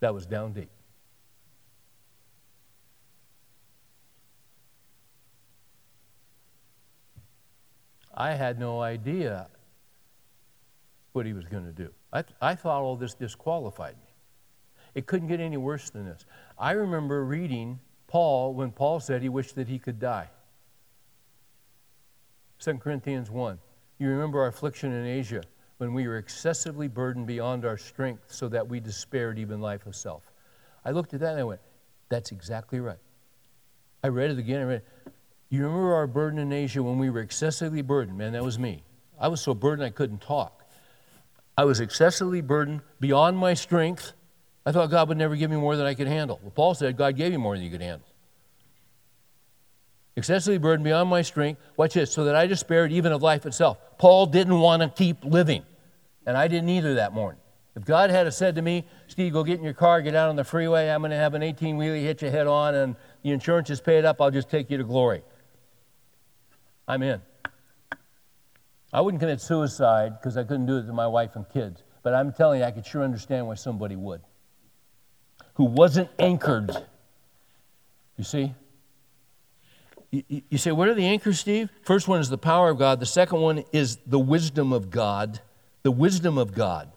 That 0.00 0.14
was 0.14 0.24
down 0.24 0.52
deep. 0.52 0.70
I 8.14 8.32
had 8.34 8.58
no 8.58 8.80
idea 8.80 9.48
what 11.12 11.26
he 11.26 11.32
was 11.32 11.44
going 11.46 11.64
to 11.64 11.72
do. 11.72 11.90
I, 12.12 12.22
th- 12.22 12.36
I 12.40 12.54
thought 12.54 12.82
all 12.82 12.96
this 12.96 13.14
disqualified 13.14 13.94
me. 13.94 14.12
It 14.94 15.06
couldn't 15.06 15.28
get 15.28 15.40
any 15.40 15.56
worse 15.56 15.90
than 15.90 16.06
this. 16.06 16.24
I 16.58 16.72
remember 16.72 17.24
reading 17.24 17.80
Paul 18.06 18.54
when 18.54 18.70
Paul 18.70 19.00
said 19.00 19.22
he 19.22 19.28
wished 19.28 19.56
that 19.56 19.68
he 19.68 19.78
could 19.78 19.98
die. 19.98 20.28
2 22.60 22.74
Corinthians 22.74 23.30
1. 23.30 23.58
You 23.98 24.08
remember 24.08 24.40
our 24.42 24.48
affliction 24.48 24.92
in 24.92 25.06
Asia 25.06 25.42
when 25.78 25.92
we 25.92 26.06
were 26.06 26.18
excessively 26.18 26.86
burdened 26.88 27.26
beyond 27.26 27.64
our 27.64 27.76
strength 27.76 28.24
so 28.28 28.48
that 28.48 28.68
we 28.68 28.78
despaired 28.78 29.38
even 29.38 29.60
life 29.60 29.86
of 29.86 29.96
self. 29.96 30.30
I 30.84 30.90
looked 30.90 31.14
at 31.14 31.20
that 31.20 31.32
and 31.32 31.40
I 31.40 31.44
went, 31.44 31.60
that's 32.08 32.30
exactly 32.30 32.80
right. 32.80 32.98
I 34.02 34.08
read 34.08 34.30
it 34.30 34.38
again. 34.38 34.60
I 34.60 34.64
read 34.64 34.82
it. 35.06 35.12
You 35.54 35.62
remember 35.62 35.94
our 35.94 36.08
burden 36.08 36.40
in 36.40 36.52
Asia 36.52 36.82
when 36.82 36.98
we 36.98 37.10
were 37.10 37.20
excessively 37.20 37.80
burdened? 37.80 38.18
Man, 38.18 38.32
that 38.32 38.42
was 38.42 38.58
me. 38.58 38.82
I 39.20 39.28
was 39.28 39.40
so 39.40 39.54
burdened 39.54 39.86
I 39.86 39.90
couldn't 39.90 40.20
talk. 40.20 40.64
I 41.56 41.64
was 41.64 41.78
excessively 41.78 42.40
burdened 42.40 42.80
beyond 42.98 43.38
my 43.38 43.54
strength. 43.54 44.14
I 44.66 44.72
thought 44.72 44.90
God 44.90 45.08
would 45.08 45.16
never 45.16 45.36
give 45.36 45.52
me 45.52 45.56
more 45.56 45.76
than 45.76 45.86
I 45.86 45.94
could 45.94 46.08
handle. 46.08 46.40
Well, 46.42 46.50
Paul 46.50 46.74
said 46.74 46.96
God 46.96 47.14
gave 47.14 47.30
you 47.30 47.38
more 47.38 47.54
than 47.54 47.64
you 47.64 47.70
could 47.70 47.82
handle. 47.82 48.08
Excessively 50.16 50.58
burdened 50.58 50.82
beyond 50.82 51.08
my 51.08 51.22
strength. 51.22 51.60
Watch 51.76 51.94
this, 51.94 52.10
so 52.10 52.24
that 52.24 52.34
I 52.34 52.48
despaired 52.48 52.90
even 52.90 53.12
of 53.12 53.22
life 53.22 53.46
itself. 53.46 53.78
Paul 53.96 54.26
didn't 54.26 54.58
want 54.58 54.82
to 54.82 54.88
keep 54.88 55.24
living, 55.24 55.62
and 56.26 56.36
I 56.36 56.48
didn't 56.48 56.70
either 56.70 56.94
that 56.94 57.12
morning. 57.12 57.40
If 57.76 57.84
God 57.84 58.10
had 58.10 58.32
said 58.34 58.56
to 58.56 58.62
me, 58.62 58.88
Steve, 59.06 59.32
go 59.32 59.44
get 59.44 59.58
in 59.58 59.64
your 59.64 59.72
car, 59.72 60.02
get 60.02 60.16
out 60.16 60.30
on 60.30 60.34
the 60.34 60.42
freeway, 60.42 60.88
I'm 60.88 61.00
going 61.00 61.12
to 61.12 61.16
have 61.16 61.34
an 61.34 61.44
18 61.44 61.78
wheelie 61.78 62.02
hit 62.02 62.22
you 62.22 62.30
head 62.30 62.48
on, 62.48 62.74
and 62.74 62.96
the 63.22 63.30
insurance 63.30 63.70
is 63.70 63.80
paid 63.80 64.04
up, 64.04 64.20
I'll 64.20 64.32
just 64.32 64.50
take 64.50 64.68
you 64.68 64.78
to 64.78 64.84
glory. 64.84 65.22
I'm 66.86 67.02
in. 67.02 67.20
I 68.92 69.00
wouldn't 69.00 69.20
commit 69.20 69.40
suicide 69.40 70.18
because 70.20 70.36
I 70.36 70.44
couldn't 70.44 70.66
do 70.66 70.78
it 70.78 70.86
to 70.86 70.92
my 70.92 71.06
wife 71.06 71.34
and 71.34 71.48
kids, 71.48 71.82
but 72.02 72.14
I'm 72.14 72.32
telling 72.32 72.60
you, 72.60 72.66
I 72.66 72.70
could 72.70 72.86
sure 72.86 73.02
understand 73.02 73.46
why 73.46 73.54
somebody 73.54 73.96
would. 73.96 74.20
Who 75.54 75.64
wasn't 75.64 76.10
anchored. 76.18 76.70
You 78.16 78.24
see? 78.24 78.54
You, 80.10 80.58
say, 80.58 80.70
what 80.70 80.86
are 80.86 80.94
the 80.94 81.06
anchors, 81.06 81.40
Steve? 81.40 81.70
First 81.82 82.06
one 82.06 82.20
is 82.20 82.28
the 82.28 82.38
power 82.38 82.70
of 82.70 82.78
God. 82.78 83.00
The 83.00 83.06
second 83.06 83.40
one 83.40 83.64
is 83.72 83.98
the 84.06 84.18
wisdom 84.18 84.72
of 84.72 84.90
God. 84.90 85.40
The 85.82 85.90
wisdom 85.90 86.38
of 86.38 86.54
God. 86.54 86.92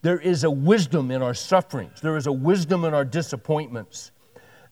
There 0.00 0.18
is 0.18 0.44
a 0.44 0.50
wisdom 0.50 1.10
in 1.10 1.20
our 1.20 1.34
sufferings. 1.34 2.00
There 2.00 2.16
is 2.16 2.26
a 2.26 2.32
wisdom 2.32 2.84
in 2.84 2.94
our 2.94 3.04
disappointments. 3.04 4.12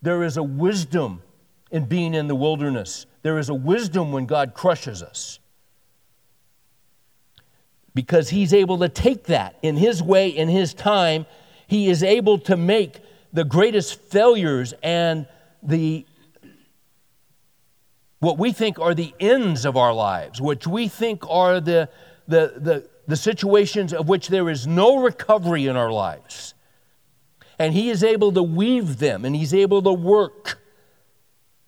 There 0.01 0.23
is 0.23 0.39
a 0.39 0.43
wisdom 0.43 1.23
in 1.71 1.85
being 1.85 2.15
in 2.15 2.29
the 2.29 2.35
wilderness. 2.35 3.07
There 3.23 3.39
is 3.39 3.49
a 3.49 3.55
wisdom 3.55 4.13
when 4.13 4.27
God 4.27 4.55
crushes 4.55 5.03
us. 5.03 5.39
Because 7.95 8.29
He's 8.29 8.53
able 8.55 8.79
to 8.79 8.89
take 8.89 9.25
that 9.25 9.57
in 9.63 9.77
His 9.77 10.03
way, 10.03 10.29
in 10.29 10.49
His 10.49 10.75
time. 10.75 11.27
He 11.67 11.89
is 11.89 12.03
able 12.03 12.39
to 12.41 12.57
make 12.57 13.01
the 13.33 13.45
greatest 13.45 14.01
failures 14.01 14.75
and 14.83 15.27
the 15.63 16.07
what 18.19 18.39
we 18.39 18.51
think 18.51 18.79
are 18.79 18.95
the 18.95 19.15
ends 19.21 19.67
of 19.67 19.77
our 19.77 19.93
lives, 19.93 20.41
which 20.41 20.67
we 20.67 20.89
think 20.89 21.23
are 21.29 21.61
the, 21.61 21.89
the, 22.27 22.55
the, 22.57 22.89
the 23.07 23.17
situations 23.17 23.93
of 23.93 24.09
which 24.09 24.29
there 24.29 24.49
is 24.49 24.67
no 24.67 25.03
recovery 25.03 25.67
in 25.67 25.77
our 25.77 25.93
lives. 25.93 26.55
And 27.59 27.75
He 27.75 27.91
is 27.91 28.03
able 28.03 28.33
to 28.33 28.43
weave 28.43 28.99
them 28.99 29.25
and 29.25 29.37
He's 29.37 29.53
able 29.53 29.83
to 29.83 29.93
work 29.93 30.61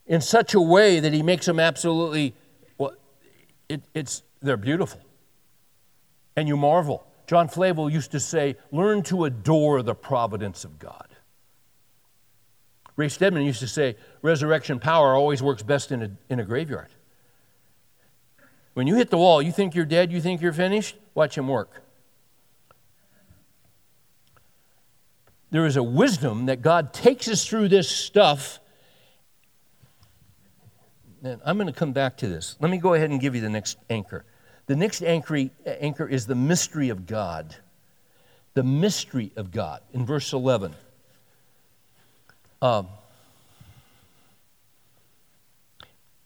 in 0.08 0.20
such 0.20 0.54
a 0.54 0.60
way 0.60 0.98
that 0.98 1.12
He 1.12 1.22
makes 1.22 1.46
them 1.46 1.60
absolutely, 1.60 2.34
well, 2.76 2.94
it, 3.68 3.82
it's, 3.94 4.22
they're 4.42 4.56
beautiful. 4.56 5.00
And 6.34 6.48
you 6.48 6.56
marvel. 6.56 7.06
John 7.26 7.46
Flavel 7.46 7.90
used 7.90 8.10
to 8.12 8.20
say, 8.20 8.56
learn 8.72 9.02
to 9.04 9.24
adore 9.24 9.82
the 9.82 9.94
providence 9.94 10.64
of 10.64 10.78
God. 10.78 11.08
Ray 12.96 13.08
Stedman 13.08 13.44
used 13.44 13.60
to 13.60 13.68
say, 13.68 13.96
resurrection 14.22 14.80
power 14.80 15.14
always 15.14 15.42
works 15.42 15.62
best 15.62 15.92
in 15.92 16.02
a, 16.02 16.10
in 16.28 16.40
a 16.40 16.44
graveyard. 16.44 16.88
When 18.74 18.86
you 18.86 18.96
hit 18.96 19.10
the 19.10 19.18
wall, 19.18 19.42
you 19.42 19.52
think 19.52 19.74
you're 19.74 19.84
dead, 19.84 20.10
you 20.10 20.20
think 20.20 20.40
you're 20.40 20.52
finished, 20.52 20.96
watch 21.14 21.36
him 21.36 21.48
work. 21.48 21.82
There 25.50 25.66
is 25.66 25.76
a 25.76 25.82
wisdom 25.82 26.46
that 26.46 26.62
God 26.62 26.92
takes 26.92 27.28
us 27.28 27.46
through 27.46 27.68
this 27.68 27.88
stuff. 27.88 28.60
And 31.22 31.40
I'm 31.44 31.56
going 31.56 31.66
to 31.66 31.72
come 31.72 31.92
back 31.92 32.16
to 32.18 32.28
this. 32.28 32.56
Let 32.60 32.70
me 32.70 32.78
go 32.78 32.94
ahead 32.94 33.10
and 33.10 33.20
give 33.20 33.34
you 33.34 33.40
the 33.40 33.50
next 33.50 33.78
anchor. 33.90 34.24
The 34.66 34.76
next 34.76 35.02
anchor, 35.02 35.48
anchor 35.66 36.06
is 36.06 36.26
the 36.26 36.34
mystery 36.34 36.90
of 36.90 37.06
God. 37.06 37.56
The 38.54 38.62
mystery 38.62 39.32
of 39.36 39.50
God 39.50 39.80
in 39.92 40.04
verse 40.04 40.32
11. 40.32 40.74
Um, 42.60 42.88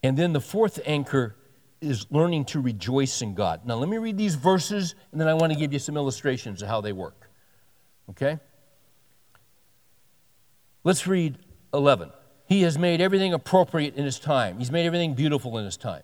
and 0.03 0.17
then 0.17 0.33
the 0.33 0.41
fourth 0.41 0.81
anchor 0.85 1.37
is 1.81 2.07
learning 2.11 2.47
to 2.47 2.61
rejoice 2.61 3.23
in 3.23 3.35
God. 3.35 3.67
Now, 3.67 3.75
let 3.75 3.89
me 3.89 3.99
read 3.99 4.17
these 4.17 4.35
verses, 4.35 4.95
and 5.11 5.21
then 5.21 5.29
I 5.29 5.35
want 5.35 5.53
to 5.53 5.59
give 5.59 5.73
you 5.73 5.79
some 5.79 5.97
illustrations 5.97 6.63
of 6.63 6.69
how 6.69 6.81
they 6.81 6.93
work. 6.93 7.29
Okay? 8.11 8.39
Let's 10.85 11.07
read 11.07 11.39
11. 11.75 12.11
He 12.53 12.61
has 12.63 12.77
made 12.77 13.01
everything 13.01 13.33
appropriate 13.33 13.97
in 13.97 14.05
His 14.05 14.19
time, 14.19 14.59
He's 14.59 14.71
made 14.71 14.85
everything 14.85 15.15
beautiful 15.15 15.57
in 15.57 15.65
His 15.65 15.79
time. 15.79 16.03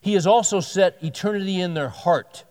He 0.00 0.14
has 0.14 0.26
also 0.26 0.60
set 0.60 0.96
eternity 1.04 1.60
in 1.60 1.74
their 1.74 1.90
heart. 1.90 2.44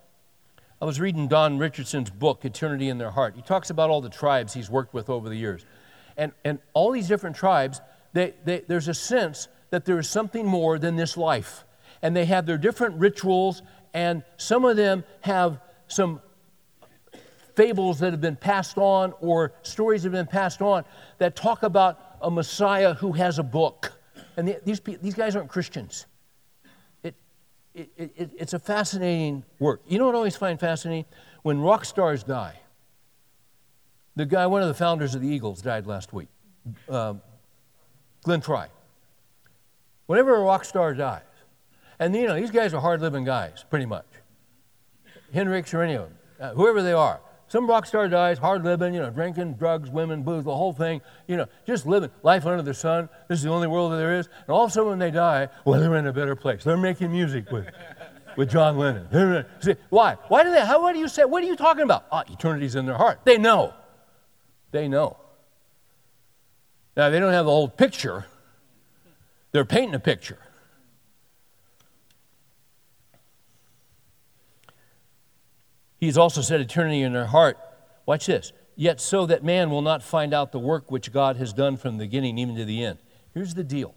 I 0.80 0.86
was 0.86 1.00
reading 1.00 1.28
Don 1.28 1.58
Richardson's 1.58 2.12
book, 2.12 2.46
Eternity 2.46 2.88
in 2.88 3.00
Their 3.00 3.10
Heart. 3.10 3.36
He 3.36 3.42
talks 3.42 3.72
about 3.72 3.90
all 3.90 4.00
the 4.00 4.12
tribes 4.12 4.54
he's 4.54 4.70
worked 4.70 4.94
with 4.94 5.10
over 5.10 5.28
the 5.28 5.36
years. 5.36 5.66
And, 6.18 6.34
and 6.46 6.60
all 6.74 6.92
these 6.92 7.08
different 7.08 7.36
tribes, 7.36 7.82
they, 8.14 8.36
they, 8.46 8.60
there's 8.68 8.88
a 8.88 8.94
sense 8.94 9.48
that 9.72 9.86
there 9.86 9.98
is 9.98 10.08
something 10.08 10.46
more 10.46 10.78
than 10.78 10.96
this 10.96 11.18
life 11.18 11.66
and 12.04 12.16
they 12.16 12.26
have 12.26 12.46
their 12.46 12.60
different 12.60 13.00
rituals, 13.00 13.64
and 13.96 14.24
some 14.38 14.66
of 14.66 14.78
them 14.78 15.04
have 15.22 15.60
some 15.88 16.22
fables 17.56 17.98
that 18.00 18.12
have 18.12 18.22
been 18.22 18.36
passed 18.36 18.78
on 18.78 19.14
or 19.20 19.54
stories 19.64 20.04
that 20.04 20.14
have 20.14 20.28
been 20.28 20.32
passed 20.32 20.62
on 20.62 20.86
that 21.18 21.36
talk 21.36 21.64
about 21.64 22.11
a 22.22 22.32
Messiah 22.32 22.94
who 22.94 23.12
has 23.14 23.40
a 23.40 23.44
book. 23.44 23.94
And 24.38 24.48
the, 24.48 24.60
these, 24.64 24.80
these 24.80 25.14
guys 25.14 25.36
aren't 25.36 25.50
Christians. 25.50 26.06
It, 27.74 27.90
it, 27.96 28.12
it, 28.18 28.32
it's 28.38 28.54
a 28.54 28.60
fascinating 28.60 29.44
work. 29.60 29.82
You 29.88 29.98
know 29.98 30.06
what 30.06 30.16
I 30.16 30.18
always 30.18 30.36
find 30.36 30.60
fascinating? 30.60 31.06
When 31.44 31.62
rock 31.62 31.86
stars 31.86 32.24
die. 32.24 32.60
The 34.18 34.26
guy, 34.26 34.46
one 34.46 34.62
of 34.62 34.68
the 34.68 34.74
founders 34.74 35.16
of 35.16 35.22
the 35.22 35.28
Eagles, 35.28 35.62
died 35.62 35.88
last 35.88 36.12
week, 36.12 36.28
uh, 36.90 37.14
Glenn 38.24 38.42
Frey. 38.42 38.66
Whenever 40.08 40.36
a 40.36 40.42
rock 40.42 40.66
star 40.66 40.94
dies, 40.94 41.22
and 41.98 42.14
you 42.14 42.28
know, 42.28 42.36
these 42.36 42.52
guys 42.52 42.74
are 42.74 42.82
hard 42.82 43.00
living 43.00 43.24
guys, 43.24 43.64
pretty 43.70 43.86
much. 43.86 44.06
Hendrix 45.34 45.74
or 45.74 45.82
any 45.82 45.94
of 45.94 46.04
them, 46.04 46.18
uh, 46.42 46.54
whoever 46.54 46.84
they 46.84 46.92
are. 46.92 47.22
Some 47.52 47.68
rock 47.68 47.86
star 47.86 48.08
dies, 48.08 48.38
hard 48.38 48.64
living, 48.64 48.94
you 48.94 49.02
know, 49.02 49.10
drinking, 49.10 49.56
drugs, 49.56 49.90
women, 49.90 50.24
booze, 50.24 50.46
the 50.46 50.56
whole 50.56 50.72
thing, 50.72 51.02
you 51.28 51.36
know, 51.36 51.48
just 51.68 51.86
living 51.86 52.10
life 52.24 52.46
under 52.46 52.64
the 52.64 52.74
sun. 52.74 53.10
This 53.28 53.40
is 53.40 53.44
the 53.44 53.50
only 53.50 53.68
world 53.68 53.92
that 53.92 53.98
there 53.98 54.18
is. 54.18 54.28
And 54.28 54.52
all 54.52 54.64
of 54.64 54.70
a 54.70 54.74
sudden 54.74 54.92
when 54.92 55.00
they 55.00 55.12
die, 55.12 55.50
well, 55.66 55.78
they're 55.78 55.98
in 55.98 56.08
a 56.08 56.14
better 56.14 56.38
place. 56.38 56.64
They're 56.64 56.78
making 56.78 57.12
music 57.12 57.52
with, 57.52 57.68
with 58.38 58.50
John 58.50 58.78
Lennon. 58.78 59.46
See, 59.60 59.76
why? 59.90 60.16
Why 60.30 60.44
do 60.46 60.52
they, 60.52 60.66
how, 60.66 60.82
what 60.82 60.94
do 60.94 61.00
you 61.00 61.10
say, 61.10 61.26
what 61.26 61.44
are 61.44 61.46
you 61.46 61.58
talking 61.58 61.84
about? 61.84 62.06
Ah, 62.10 62.24
eternity's 62.32 62.76
in 62.76 62.86
their 62.86 62.96
heart. 62.96 63.20
They 63.26 63.38
know. 63.38 63.74
They 64.72 64.88
know. 64.88 65.18
Now, 66.96 67.10
they 67.10 67.20
don't 67.20 67.34
have 67.34 67.44
the 67.44 67.52
whole 67.52 67.68
picture. 67.68 68.28
They're 69.52 69.66
painting 69.66 69.96
a 69.96 70.00
picture. 70.00 70.40
He's 76.02 76.18
also 76.18 76.42
set 76.42 76.60
eternity 76.60 77.04
in 77.04 77.14
their 77.14 77.28
heart. 77.28 77.60
Watch 78.08 78.26
this. 78.26 78.52
Yet 78.76 79.00
so 79.00 79.28
that 79.28 79.44
man 79.44 79.70
will 79.70 79.84
not 79.84 80.02
find 80.02 80.34
out 80.34 80.52
the 80.52 80.60
work 80.60 80.90
which 80.90 81.14
God 81.14 81.38
has 81.38 81.54
done 81.54 81.78
from 81.78 81.98
the 81.98 82.06
beginning 82.06 82.40
even 82.40 82.56
to 82.56 82.66
the 82.66 82.84
end. 82.84 82.98
Here's 83.36 83.54
the 83.54 83.64
deal. 83.64 83.94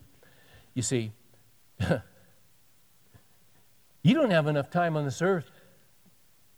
You 0.75 0.83
see, 0.83 1.13
you 1.81 4.15
don't 4.15 4.31
have 4.31 4.47
enough 4.47 4.71
time 4.71 4.99
on 4.99 5.07
this 5.07 5.23
earth 5.23 5.51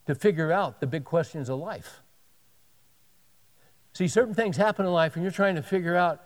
to 0.06 0.16
figure 0.16 0.50
out 0.50 0.80
the 0.80 0.86
big 0.86 1.04
questions 1.04 1.48
of 1.48 1.60
life. 1.60 2.02
See, 3.92 4.08
certain 4.08 4.34
things 4.34 4.56
happen 4.56 4.84
in 4.84 4.92
life, 4.92 5.14
and 5.14 5.22
you're 5.22 5.32
trying 5.32 5.54
to 5.54 5.62
figure 5.62 5.94
out. 5.94 6.22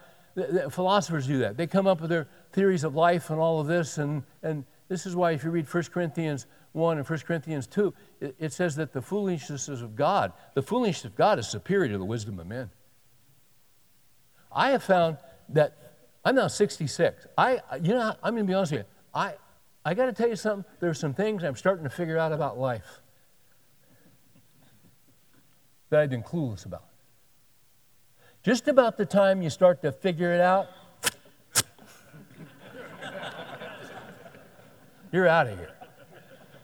Philosophers 0.70 1.26
do 1.26 1.38
that. 1.38 1.56
They 1.56 1.66
come 1.66 1.86
up 1.86 2.00
with 2.00 2.08
their 2.08 2.28
theories 2.52 2.84
of 2.84 2.94
life 2.94 3.30
and 3.30 3.38
all 3.38 3.60
of 3.60 3.66
this, 3.66 3.98
and, 3.98 4.22
and 4.42 4.64
this 4.88 5.04
is 5.04 5.14
why 5.14 5.32
if 5.32 5.44
you 5.44 5.50
read 5.50 5.72
1 5.72 5.82
Corinthians 5.92 6.46
1 6.72 6.98
and 6.98 7.08
1 7.08 7.18
Corinthians 7.20 7.66
2, 7.66 7.92
it, 8.20 8.36
it 8.38 8.52
says 8.52 8.76
that 8.76 8.92
the 8.92 9.02
foolishness 9.02 9.68
of 9.68 9.96
God, 9.96 10.32
the 10.54 10.62
foolishness 10.62 11.04
of 11.04 11.16
God 11.16 11.38
is 11.38 11.48
superior 11.48 11.92
to 11.92 11.98
the 11.98 12.04
wisdom 12.04 12.38
of 12.38 12.46
men. 12.46 12.70
I 14.52 14.70
have 14.70 14.82
found 14.82 15.18
that 15.50 15.76
I'm 16.24 16.34
now 16.34 16.48
66. 16.48 17.26
I, 17.36 17.60
you 17.82 17.94
know, 17.94 18.14
I'm 18.22 18.34
going 18.34 18.46
to 18.46 18.50
be 18.50 18.54
honest 18.54 18.72
with 18.72 18.80
you. 18.82 18.86
I, 19.14 19.34
I 19.84 19.94
got 19.94 20.06
to 20.06 20.12
tell 20.12 20.28
you 20.28 20.36
something. 20.36 20.64
There's 20.80 20.98
some 20.98 21.14
things 21.14 21.42
I'm 21.42 21.56
starting 21.56 21.84
to 21.84 21.90
figure 21.90 22.18
out 22.18 22.32
about 22.32 22.58
life 22.58 23.00
that 25.88 26.00
I've 26.00 26.10
been 26.10 26.22
clueless 26.22 26.66
about. 26.66 26.84
Just 28.42 28.68
about 28.68 28.96
the 28.96 29.04
time 29.04 29.42
you 29.42 29.50
start 29.50 29.82
to 29.82 29.92
figure 29.92 30.32
it 30.32 30.40
out, 30.40 30.68
you're 35.12 35.28
out 35.28 35.48
of 35.48 35.58
here. 35.58 35.72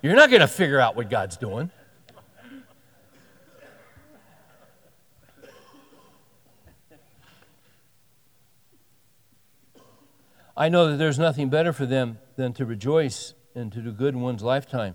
You're 0.03 0.15
not 0.15 0.31
going 0.31 0.41
to 0.41 0.49
figure 0.49 0.79
out 0.79 0.95
what 0.95 1.11
God's 1.11 1.37
doing. 1.37 1.71
I 10.57 10.71
know 10.71 10.91
that 10.91 10.97
there's 10.97 11.19
nothing 11.19 11.51
better 11.51 11.73
for 11.73 11.85
them 11.85 12.19
than 12.37 12.55
to 12.55 12.65
rejoice 12.65 13.35
and 13.55 13.71
to 13.73 13.81
do 13.81 13.93
good 13.93 14.15
in 14.15 14.23
one's 14.23 14.43
lifetime. 14.43 14.95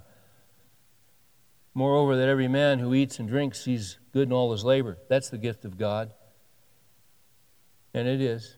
Moreover, 1.74 2.16
that 2.16 2.28
every 2.28 2.48
man 2.48 2.80
who 2.80 2.94
eats 2.94 3.20
and 3.20 3.30
drinks 3.30 3.62
sees 3.62 3.98
good 4.12 4.28
in 4.28 4.34
all 4.34 4.52
his 4.52 4.64
labor. 4.66 4.98
That's 5.08 5.30
the 5.30 5.38
gift 5.38 5.64
of 5.64 5.78
God. 5.78 6.14
And 7.94 8.08
it 8.08 8.22
is. 8.22 8.58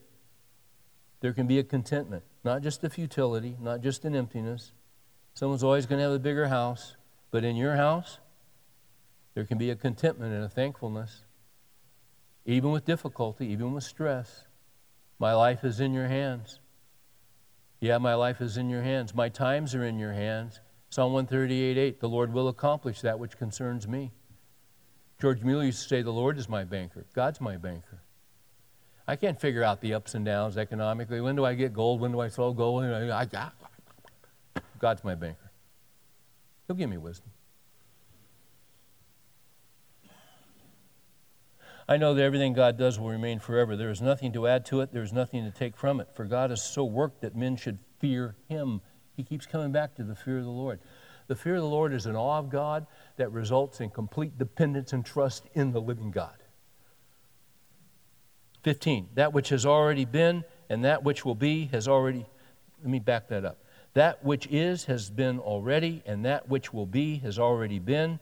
There 1.20 1.34
can 1.34 1.46
be 1.46 1.60
a 1.60 1.64
contentment, 1.64 2.24
not 2.44 2.62
just 2.62 2.84
a 2.84 2.90
futility, 2.90 3.58
not 3.60 3.82
just 3.82 4.06
an 4.06 4.16
emptiness. 4.16 4.72
Someone's 5.34 5.64
always 5.64 5.86
going 5.86 6.00
to 6.00 6.04
have 6.04 6.14
a 6.14 6.20
bigger 6.20 6.48
house, 6.48 6.96
but 7.32 7.44
in 7.44 7.56
your 7.56 7.76
house, 7.76 8.20
there 9.34 9.46
can 9.46 9.58
be 9.58 9.72
a 9.72 9.76
contentment 9.76 10.34
and 10.34 10.44
a 10.44 10.50
thankfulness. 10.50 11.24
Even 12.46 12.72
with 12.72 12.86
difficulty, 12.86 13.48
even 13.48 13.74
with 13.74 13.84
stress, 13.84 14.46
my 15.18 15.34
life 15.34 15.64
is 15.64 15.80
in 15.80 15.94
your 15.94 16.08
hands. 16.08 16.60
Yeah, 17.80 17.98
my 17.98 18.14
life 18.14 18.42
is 18.42 18.58
in 18.58 18.70
your 18.70 18.82
hands. 18.82 19.16
My 19.16 19.30
times 19.30 19.74
are 19.76 19.84
in 19.84 19.98
your 19.98 20.14
hands. 20.14 20.60
Psalm 20.90 21.14
138 21.14 21.78
8, 21.78 22.00
the 22.00 22.08
Lord 22.10 22.32
will 22.32 22.48
accomplish 22.48 23.02
that 23.02 23.18
which 23.18 23.38
concerns 23.38 23.88
me. 23.88 24.12
George 25.20 25.42
Mueller 25.42 25.64
used 25.64 25.82
to 25.84 25.88
say, 25.88 26.02
The 26.02 26.12
Lord 26.12 26.38
is 26.38 26.48
my 26.48 26.64
banker. 26.64 27.06
God's 27.14 27.42
my 27.42 27.58
banker. 27.58 28.02
I 29.08 29.16
can't 29.16 29.40
figure 29.40 29.64
out 29.64 29.82
the 29.82 29.94
ups 29.96 30.16
and 30.16 30.24
downs 30.26 30.58
economically. 30.58 31.20
When 31.20 31.36
do 31.36 31.44
I 31.46 31.56
get 31.56 31.74
gold? 31.74 32.00
When 32.00 32.12
do 32.12 32.20
I 32.20 32.30
sell 32.30 32.54
gold? 32.54 32.86
I, 32.86 33.26
got. 33.26 33.54
God's 34.80 35.04
my 35.04 35.16
banker. 35.16 35.52
He'll 36.68 36.76
give 36.76 36.90
me 36.90 36.98
wisdom. 36.98 37.30
I 41.88 41.98
know 41.98 42.14
that 42.14 42.24
everything 42.24 42.54
God 42.54 42.78
does 42.78 42.98
will 43.00 43.10
remain 43.10 43.40
forever. 43.40 43.76
There 43.76 43.90
is 43.90 44.02
nothing 44.02 44.32
to 44.34 44.48
add 44.48 44.66
to 44.68 44.82
it, 44.82 44.94
there 44.94 45.04
is 45.04 45.12
nothing 45.12 45.44
to 45.44 45.52
take 45.52 45.76
from 45.76 46.00
it. 46.00 46.08
For 46.14 46.26
God 46.26 46.50
has 46.50 46.64
so 46.64 46.86
worked 46.86 47.22
that 47.22 47.36
men 47.36 47.58
should 47.58 47.78
fear 48.00 48.36
Him. 48.48 48.82
He 49.16 49.24
keeps 49.24 49.46
coming 49.46 49.72
back 49.72 49.96
to 49.96 50.04
the 50.04 50.16
fear 50.16 50.38
of 50.38 50.46
the 50.46 50.50
Lord. 50.50 50.80
The 51.28 51.36
fear 51.36 51.56
of 51.56 51.62
the 51.62 51.68
Lord 51.68 51.94
is 51.94 52.06
an 52.06 52.16
awe 52.16 52.40
of 52.40 52.50
God 52.50 52.88
that 53.18 53.32
results 53.32 53.82
in 53.82 53.90
complete 53.90 54.38
dependence 54.38 54.94
and 54.94 55.06
trust 55.06 55.46
in 55.54 55.72
the 55.72 55.82
living 55.82 56.12
God. 56.12 56.36
15. 58.64 59.10
That 59.16 59.34
which 59.34 59.50
has 59.50 59.66
already 59.66 60.06
been 60.06 60.44
and 60.70 60.86
that 60.86 61.04
which 61.04 61.26
will 61.26 61.36
be 61.36 61.66
has 61.68 61.88
already. 61.88 62.26
Let 62.82 62.90
me 62.90 63.00
back 63.00 63.28
that 63.30 63.46
up. 63.46 63.63
That 63.94 64.24
which 64.24 64.48
is 64.48 64.86
has 64.86 65.10
been 65.10 65.40
already, 65.40 66.02
and 66.06 66.26
that 66.26 66.50
which 66.50 66.74
will 66.74 66.86
be 66.86 67.18
has 67.20 67.38
already 67.38 67.80
been. 67.80 68.20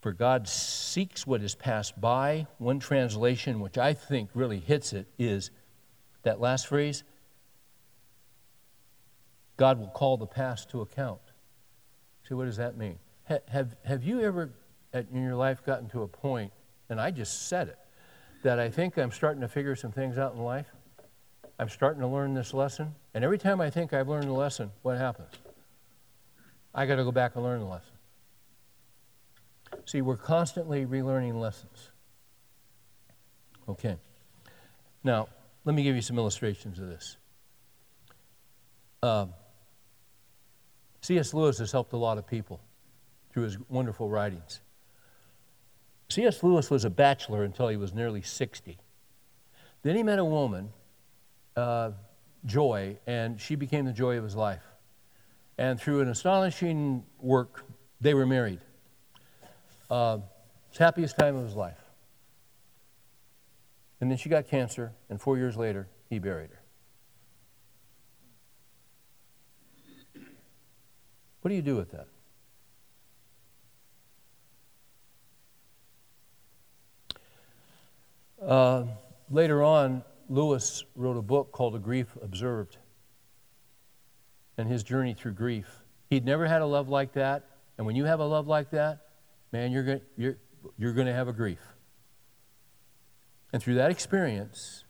For 0.00 0.12
God 0.12 0.46
seeks 0.46 1.26
what 1.26 1.42
is 1.42 1.54
passed 1.54 2.00
by. 2.00 2.46
One 2.58 2.78
translation, 2.78 3.60
which 3.60 3.78
I 3.78 3.94
think 3.94 4.30
really 4.34 4.60
hits 4.60 4.92
it, 4.92 5.06
is 5.18 5.50
that 6.22 6.40
last 6.40 6.66
phrase 6.66 7.02
God 9.56 9.80
will 9.80 9.88
call 9.88 10.16
the 10.16 10.26
past 10.26 10.70
to 10.70 10.82
account. 10.82 11.20
See, 12.28 12.34
what 12.34 12.44
does 12.44 12.58
that 12.58 12.76
mean? 12.76 12.98
Have, 13.24 13.76
have 13.84 14.04
you 14.04 14.20
ever 14.20 14.50
in 14.92 15.22
your 15.22 15.34
life 15.34 15.64
gotten 15.64 15.88
to 15.90 16.02
a 16.02 16.08
point, 16.08 16.52
and 16.88 17.00
I 17.00 17.10
just 17.10 17.48
said 17.48 17.68
it, 17.68 17.78
that 18.42 18.58
I 18.58 18.70
think 18.70 18.96
I'm 18.96 19.10
starting 19.10 19.40
to 19.42 19.48
figure 19.48 19.74
some 19.74 19.92
things 19.92 20.16
out 20.16 20.34
in 20.34 20.40
life? 20.40 20.66
I'm 21.58 21.68
starting 21.68 22.00
to 22.00 22.06
learn 22.06 22.34
this 22.34 22.54
lesson. 22.54 22.94
And 23.14 23.24
every 23.24 23.38
time 23.38 23.60
I 23.60 23.70
think 23.70 23.92
I've 23.92 24.08
learned 24.08 24.28
the 24.28 24.32
lesson, 24.32 24.70
what 24.82 24.96
happens? 24.96 25.32
I 26.74 26.86
got 26.86 26.96
to 26.96 27.04
go 27.04 27.12
back 27.12 27.34
and 27.34 27.44
learn 27.44 27.60
the 27.60 27.66
lesson. 27.66 27.92
See, 29.84 30.00
we're 30.00 30.16
constantly 30.16 30.86
relearning 30.86 31.40
lessons. 31.40 31.90
Okay. 33.68 33.96
Now, 35.02 35.28
let 35.64 35.74
me 35.74 35.82
give 35.82 35.96
you 35.96 36.02
some 36.02 36.18
illustrations 36.18 36.78
of 36.78 36.88
this. 36.88 37.16
Um, 39.02 39.34
C.S. 41.00 41.34
Lewis 41.34 41.58
has 41.58 41.72
helped 41.72 41.92
a 41.92 41.96
lot 41.96 42.18
of 42.18 42.26
people 42.26 42.60
through 43.32 43.44
his 43.44 43.58
wonderful 43.68 44.08
writings. 44.08 44.60
C.S. 46.08 46.42
Lewis 46.42 46.70
was 46.70 46.84
a 46.84 46.90
bachelor 46.90 47.44
until 47.44 47.68
he 47.68 47.76
was 47.76 47.92
nearly 47.92 48.22
60. 48.22 48.78
Then 49.82 49.96
he 49.96 50.02
met 50.02 50.18
a 50.18 50.24
woman, 50.24 50.70
uh, 51.58 51.90
Joy, 52.46 52.96
and 53.06 53.40
she 53.40 53.56
became 53.56 53.84
the 53.84 53.92
joy 53.92 54.16
of 54.16 54.24
his 54.24 54.36
life. 54.36 54.62
And 55.58 55.80
through 55.80 56.00
an 56.00 56.08
astonishing 56.08 57.04
work, 57.18 57.64
they 58.00 58.14
were 58.14 58.26
married. 58.26 58.60
Uh, 59.90 60.18
happiest 60.78 61.18
time 61.18 61.34
of 61.34 61.44
his 61.44 61.56
life. 61.56 61.80
And 64.00 64.08
then 64.08 64.16
she 64.16 64.28
got 64.28 64.46
cancer, 64.46 64.92
and 65.10 65.20
four 65.20 65.36
years 65.36 65.56
later, 65.56 65.88
he 66.08 66.20
buried 66.20 66.50
her. 66.50 66.60
What 71.40 71.48
do 71.48 71.54
you 71.56 71.62
do 71.62 71.74
with 71.74 71.90
that? 71.90 72.06
Uh, 78.40 78.84
later 79.30 79.64
on, 79.64 80.04
Lewis 80.28 80.84
wrote 80.94 81.16
a 81.16 81.22
book 81.22 81.52
called 81.52 81.74
A 81.74 81.78
Grief 81.78 82.16
Observed 82.22 82.76
and 84.56 84.68
his 84.68 84.82
journey 84.82 85.14
through 85.14 85.32
grief. 85.32 85.84
He'd 86.10 86.24
never 86.24 86.46
had 86.46 86.62
a 86.62 86.66
love 86.66 86.88
like 86.88 87.12
that, 87.14 87.46
and 87.76 87.86
when 87.86 87.96
you 87.96 88.04
have 88.04 88.20
a 88.20 88.24
love 88.24 88.46
like 88.46 88.70
that, 88.70 89.06
man, 89.52 89.72
you're 89.72 89.84
going 89.84 90.00
you're, 90.16 90.36
you're 90.76 90.92
going 90.92 91.06
to 91.06 91.14
have 91.14 91.28
a 91.28 91.32
grief. 91.32 91.60
And 93.52 93.62
through 93.62 93.74
that 93.74 93.90
experience, 93.90 94.84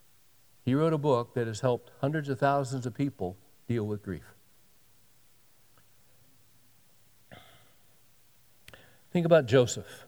he 0.64 0.74
wrote 0.74 0.92
a 0.92 0.98
book 0.98 1.34
that 1.34 1.46
has 1.46 1.60
helped 1.60 1.92
hundreds 2.00 2.28
of 2.28 2.38
thousands 2.38 2.86
of 2.86 2.94
people 2.94 3.36
deal 3.68 3.84
with 3.84 4.02
grief. 4.02 4.24
Think 9.12 9.24
about 9.26 9.46
Joseph. 9.46 10.07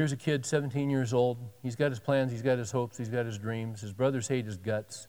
Here's 0.00 0.12
a 0.12 0.16
kid, 0.16 0.46
17 0.46 0.88
years 0.88 1.12
old. 1.12 1.36
He's 1.62 1.76
got 1.76 1.90
his 1.90 2.00
plans, 2.00 2.32
he's 2.32 2.40
got 2.40 2.56
his 2.56 2.70
hopes, 2.70 2.96
he's 2.96 3.10
got 3.10 3.26
his 3.26 3.36
dreams. 3.36 3.82
His 3.82 3.92
brothers 3.92 4.28
hate 4.28 4.46
his 4.46 4.56
guts. 4.56 5.08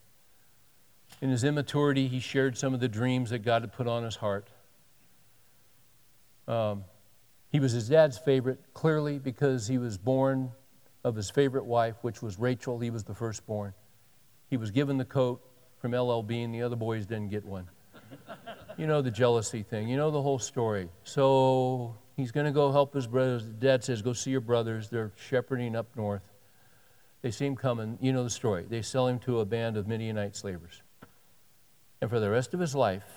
In 1.21 1.29
his 1.29 1.45
immaturity, 1.45 2.09
he 2.09 2.19
shared 2.19 2.57
some 2.57 2.73
of 2.73 2.81
the 2.81 2.89
dreams 2.89 3.29
that 3.29 3.39
God 3.39 3.61
had 3.61 3.71
put 3.71 3.87
on 3.87 4.03
his 4.03 4.17
heart. 4.17 4.49
Um, 6.45 6.83
he 7.47 7.61
was 7.61 7.71
his 7.71 7.87
dad's 7.87 8.17
favorite, 8.17 8.59
clearly, 8.73 9.17
because 9.17 9.65
he 9.65 9.77
was 9.77 9.97
born 9.97 10.51
of 11.05 11.15
his 11.15 11.29
favorite 11.29 11.63
wife, 11.63 11.95
which 12.01 12.21
was 12.21 12.37
Rachel. 12.37 12.77
He 12.77 12.89
was 12.89 13.05
the 13.05 13.15
firstborn. 13.15 13.73
He 14.49 14.57
was 14.57 14.71
given 14.71 14.97
the 14.97 15.05
coat 15.05 15.41
from 15.77 15.93
LL 15.93 16.21
Bean. 16.21 16.51
The 16.51 16.63
other 16.63 16.75
boys 16.75 17.05
didn't 17.05 17.29
get 17.29 17.45
one. 17.45 17.69
you 18.77 18.87
know 18.87 19.01
the 19.01 19.09
jealousy 19.09 19.63
thing. 19.63 19.87
You 19.87 19.95
know 19.95 20.11
the 20.11 20.21
whole 20.21 20.37
story. 20.37 20.89
So 21.05 21.95
He's 22.21 22.31
going 22.31 22.45
to 22.45 22.51
go 22.51 22.71
help 22.71 22.93
his 22.93 23.07
brothers. 23.07 23.47
Dad 23.47 23.83
says, 23.83 24.03
Go 24.03 24.13
see 24.13 24.29
your 24.29 24.41
brothers. 24.41 24.89
They're 24.89 25.11
shepherding 25.15 25.75
up 25.75 25.87
north. 25.95 26.21
They 27.23 27.31
see 27.31 27.47
him 27.47 27.55
coming. 27.55 27.97
You 27.99 28.13
know 28.13 28.23
the 28.23 28.29
story. 28.29 28.63
They 28.69 28.83
sell 28.83 29.07
him 29.07 29.17
to 29.21 29.39
a 29.39 29.45
band 29.45 29.75
of 29.75 29.87
Midianite 29.87 30.35
slavers. 30.35 30.83
And 31.99 32.11
for 32.11 32.19
the 32.19 32.29
rest 32.29 32.53
of 32.53 32.59
his 32.59 32.75
life, 32.75 33.07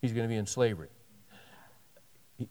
he's 0.00 0.12
going 0.12 0.22
to 0.22 0.28
be 0.28 0.36
in 0.36 0.46
slavery. 0.46 0.90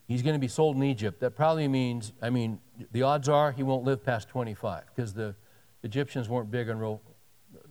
He's 0.05 0.21
going 0.21 0.36
to 0.36 0.39
be 0.39 0.49
sold 0.49 0.75
in 0.75 0.84
Egypt. 0.84 1.21
That 1.21 1.38
probably 1.38 1.69
means, 1.69 2.11
I 2.21 2.29
mean, 2.29 2.59
the 2.91 3.03
odds 3.03 3.29
are 3.29 3.53
he 3.53 3.63
won't 3.63 3.86
live 3.86 4.03
past 4.03 4.27
25 4.27 4.84
because 4.93 5.13
the 5.13 5.34
Egyptians 5.84 6.27
weren't 6.27 6.51
big 6.51 6.69
on 6.69 6.77
real, 6.77 7.01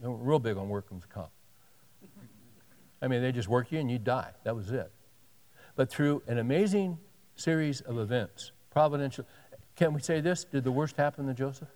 real 0.00 0.38
big 0.38 0.56
on 0.56 0.70
workman's 0.70 1.04
comp. 1.04 1.28
I 3.02 3.08
mean, 3.08 3.20
they 3.20 3.32
just 3.32 3.48
work 3.48 3.70
you 3.70 3.80
and 3.80 3.90
you 3.90 3.98
die. 3.98 4.30
That 4.44 4.56
was 4.56 4.70
it. 4.70 4.90
But 5.76 5.90
through 5.90 6.22
an 6.26 6.38
amazing 6.38 6.96
series 7.40 7.80
of 7.80 7.98
events, 7.98 8.52
providential, 8.70 9.24
can 9.76 9.94
we 9.94 10.00
say 10.00 10.20
this? 10.20 10.44
Did 10.44 10.64
the 10.64 10.72
worst 10.72 10.96
happen 10.96 11.26
to 11.26 11.34
Joseph? 11.34 11.68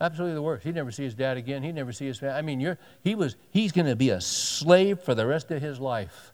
Absolutely 0.00 0.34
the 0.34 0.42
worst. 0.42 0.64
He'd 0.64 0.74
never 0.74 0.90
see 0.90 1.04
his 1.04 1.14
dad 1.14 1.36
again. 1.38 1.62
He'd 1.62 1.74
never 1.74 1.92
see 1.92 2.06
his 2.06 2.18
family. 2.18 2.36
I 2.36 2.42
mean, 2.42 2.60
you're, 2.60 2.78
he 3.02 3.14
was, 3.14 3.36
he's 3.50 3.72
going 3.72 3.86
to 3.86 3.96
be 3.96 4.10
a 4.10 4.20
slave 4.20 5.00
for 5.00 5.14
the 5.14 5.26
rest 5.26 5.50
of 5.50 5.62
his 5.62 5.80
life. 5.80 6.32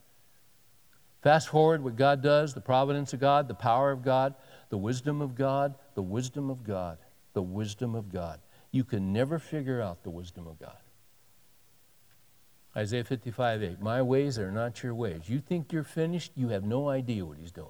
Fast 1.23 1.49
forward 1.49 1.85
what 1.85 1.95
God 1.95 2.23
does, 2.23 2.55
the 2.55 2.61
providence 2.61 3.13
of 3.13 3.21
God, 3.21 3.47
the 3.47 3.55
power 3.55 3.93
of 3.93 4.03
God, 4.03 4.35
the 4.71 4.79
wisdom 4.79 5.23
of 5.23 5.37
God, 5.37 5.75
the 5.95 6.03
wisdom 6.03 6.51
of 6.51 6.65
God, 6.65 6.99
the 7.35 7.43
wisdom 7.43 7.95
of 7.95 8.13
God. 8.13 8.41
You 8.73 8.83
can 8.83 9.13
never 9.13 9.39
figure 9.39 9.81
out 9.81 10.03
the 10.03 10.11
wisdom 10.11 10.49
of 10.49 10.59
God. 10.59 10.82
Isaiah 12.77 13.05
55 13.05 13.63
8. 13.63 13.81
My 13.81 14.01
ways 14.01 14.39
are 14.39 14.51
not 14.51 14.83
your 14.83 14.95
ways. 14.95 15.29
You 15.29 15.41
think 15.41 15.73
you're 15.73 15.85
finished, 15.85 16.33
you 16.35 16.49
have 16.49 16.65
no 16.65 16.89
idea 16.89 17.25
what 17.25 17.39
he's 17.39 17.53
doing. 17.53 17.69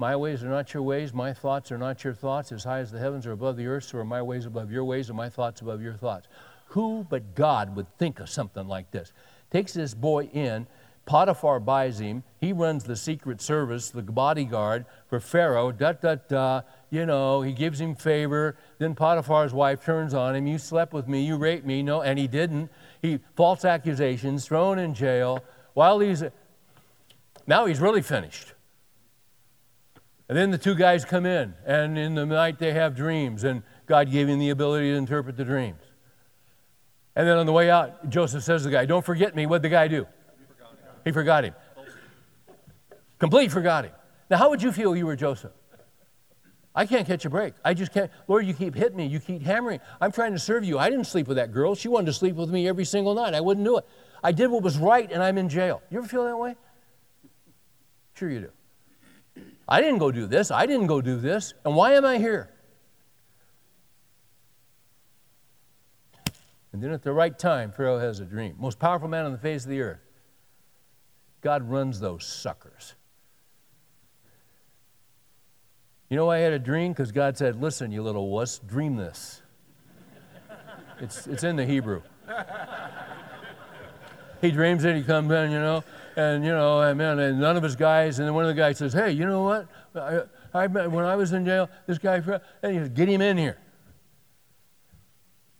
My 0.00 0.14
ways 0.14 0.44
are 0.44 0.48
not 0.48 0.72
your 0.72 0.84
ways, 0.84 1.12
my 1.12 1.32
thoughts 1.32 1.72
are 1.72 1.78
not 1.78 2.04
your 2.04 2.14
thoughts. 2.14 2.52
As 2.52 2.62
high 2.62 2.78
as 2.78 2.92
the 2.92 3.00
heavens 3.00 3.26
are 3.26 3.32
above 3.32 3.56
the 3.56 3.66
earth, 3.66 3.84
so 3.84 3.98
are 3.98 4.04
my 4.04 4.22
ways 4.22 4.46
above 4.46 4.70
your 4.70 4.84
ways, 4.84 5.08
and 5.08 5.16
my 5.16 5.28
thoughts 5.28 5.60
above 5.60 5.82
your 5.82 5.94
thoughts. 5.94 6.28
Who 6.66 7.04
but 7.08 7.34
God 7.34 7.74
would 7.74 7.86
think 7.98 8.20
of 8.20 8.28
something 8.28 8.68
like 8.68 8.92
this? 8.92 9.12
Takes 9.50 9.72
this 9.72 9.94
boy 9.94 10.26
in, 10.26 10.68
Potiphar 11.08 11.58
buys 11.58 11.98
him. 11.98 12.22
He 12.38 12.52
runs 12.52 12.84
the 12.84 12.94
secret 12.94 13.40
service, 13.40 13.88
the 13.88 14.02
bodyguard 14.02 14.84
for 15.08 15.20
Pharaoh. 15.20 15.72
Da 15.72 15.92
da 15.92 16.16
da. 16.16 16.60
You 16.90 17.06
know, 17.06 17.40
he 17.40 17.52
gives 17.54 17.80
him 17.80 17.94
favor. 17.94 18.58
Then 18.76 18.94
Potiphar's 18.94 19.54
wife 19.54 19.82
turns 19.82 20.12
on 20.12 20.36
him. 20.36 20.46
You 20.46 20.58
slept 20.58 20.92
with 20.92 21.08
me. 21.08 21.24
You 21.24 21.36
raped 21.38 21.64
me. 21.64 21.82
No, 21.82 22.02
and 22.02 22.18
he 22.18 22.28
didn't. 22.28 22.70
He 23.02 23.20
false 23.36 23.64
accusations, 23.64 24.46
thrown 24.46 24.78
in 24.78 24.94
jail. 24.94 25.42
While 25.74 26.00
he's 26.00 26.24
now 27.46 27.66
he's 27.66 27.80
really 27.80 28.02
finished. 28.02 28.54
And 30.28 30.36
then 30.36 30.50
the 30.50 30.58
two 30.58 30.74
guys 30.74 31.04
come 31.06 31.24
in, 31.24 31.54
and 31.64 31.96
in 31.96 32.14
the 32.14 32.26
night 32.26 32.58
they 32.58 32.72
have 32.72 32.94
dreams, 32.94 33.44
and 33.44 33.62
God 33.86 34.10
gave 34.10 34.28
him 34.28 34.38
the 34.38 34.50
ability 34.50 34.90
to 34.90 34.96
interpret 34.96 35.36
the 35.36 35.44
dreams. 35.44 35.80
And 37.16 37.26
then 37.26 37.38
on 37.38 37.46
the 37.46 37.52
way 37.52 37.70
out, 37.70 38.10
Joseph 38.10 38.44
says 38.44 38.62
to 38.62 38.68
the 38.68 38.72
guy, 38.72 38.84
Don't 38.84 39.04
forget 39.04 39.34
me. 39.34 39.46
What'd 39.46 39.62
the 39.62 39.70
guy 39.70 39.88
do? 39.88 40.06
He 41.04 41.12
forgot 41.12 41.44
him. 41.44 41.54
Complete 43.18 43.50
forgot 43.50 43.86
him. 43.86 43.92
Now, 44.30 44.36
how 44.36 44.50
would 44.50 44.62
you 44.62 44.70
feel 44.70 44.94
you 44.94 45.06
were 45.06 45.16
Joseph? 45.16 45.52
I 46.78 46.86
can't 46.86 47.08
catch 47.08 47.24
a 47.24 47.30
break. 47.30 47.54
I 47.64 47.74
just 47.74 47.92
can't. 47.92 48.08
Lord, 48.28 48.46
you 48.46 48.54
keep 48.54 48.72
hitting 48.72 48.96
me. 48.96 49.06
You 49.06 49.18
keep 49.18 49.42
hammering. 49.42 49.80
I'm 50.00 50.12
trying 50.12 50.32
to 50.34 50.38
serve 50.38 50.64
you. 50.64 50.78
I 50.78 50.88
didn't 50.88 51.06
sleep 51.06 51.26
with 51.26 51.36
that 51.36 51.52
girl. 51.52 51.74
She 51.74 51.88
wanted 51.88 52.06
to 52.06 52.12
sleep 52.12 52.36
with 52.36 52.50
me 52.50 52.68
every 52.68 52.84
single 52.84 53.16
night. 53.16 53.34
I 53.34 53.40
wouldn't 53.40 53.66
do 53.66 53.78
it. 53.78 53.84
I 54.22 54.30
did 54.30 54.46
what 54.48 54.62
was 54.62 54.78
right, 54.78 55.10
and 55.10 55.20
I'm 55.20 55.38
in 55.38 55.48
jail. 55.48 55.82
You 55.90 55.98
ever 55.98 56.06
feel 56.06 56.22
that 56.26 56.38
way? 56.38 56.54
Sure, 58.14 58.30
you 58.30 58.52
do. 59.34 59.42
I 59.68 59.80
didn't 59.80 59.98
go 59.98 60.12
do 60.12 60.28
this. 60.28 60.52
I 60.52 60.66
didn't 60.66 60.86
go 60.86 61.00
do 61.00 61.16
this. 61.16 61.52
And 61.64 61.74
why 61.74 61.94
am 61.94 62.04
I 62.04 62.18
here? 62.18 62.48
And 66.72 66.80
then 66.80 66.92
at 66.92 67.02
the 67.02 67.12
right 67.12 67.36
time, 67.36 67.72
Pharaoh 67.72 67.98
has 67.98 68.20
a 68.20 68.24
dream. 68.24 68.54
Most 68.56 68.78
powerful 68.78 69.08
man 69.08 69.24
on 69.24 69.32
the 69.32 69.38
face 69.38 69.64
of 69.64 69.70
the 69.70 69.80
earth. 69.80 69.98
God 71.40 71.68
runs 71.68 71.98
those 71.98 72.24
suckers. 72.24 72.94
You 76.08 76.16
know, 76.16 76.30
I 76.30 76.38
had 76.38 76.52
a 76.52 76.58
dream 76.58 76.92
because 76.92 77.12
God 77.12 77.36
said, 77.36 77.60
Listen, 77.60 77.92
you 77.92 78.02
little 78.02 78.30
wuss, 78.30 78.58
dream 78.58 78.96
this. 78.96 79.42
It's, 81.00 81.26
it's 81.26 81.44
in 81.44 81.56
the 81.56 81.64
Hebrew. 81.64 82.02
He 84.40 84.50
dreams 84.50 84.84
it, 84.84 84.96
he 84.96 85.02
comes 85.02 85.30
in, 85.32 85.50
you 85.50 85.58
know, 85.58 85.82
and, 86.16 86.44
you 86.44 86.52
know, 86.52 86.80
and, 86.80 87.00
and 87.00 87.40
none 87.40 87.56
of 87.56 87.62
his 87.62 87.74
guys, 87.74 88.18
and 88.18 88.28
then 88.28 88.34
one 88.34 88.44
of 88.44 88.48
the 88.48 88.60
guys 88.60 88.78
says, 88.78 88.92
Hey, 88.92 89.10
you 89.10 89.26
know 89.26 89.42
what? 89.42 89.66
I, 89.94 90.22
I, 90.54 90.66
when 90.66 91.04
I 91.04 91.16
was 91.16 91.32
in 91.32 91.44
jail, 91.44 91.68
this 91.86 91.98
guy, 91.98 92.22
and 92.62 92.72
he 92.72 92.78
says, 92.78 92.88
Get 92.90 93.08
him 93.08 93.20
in 93.20 93.36
here. 93.36 93.58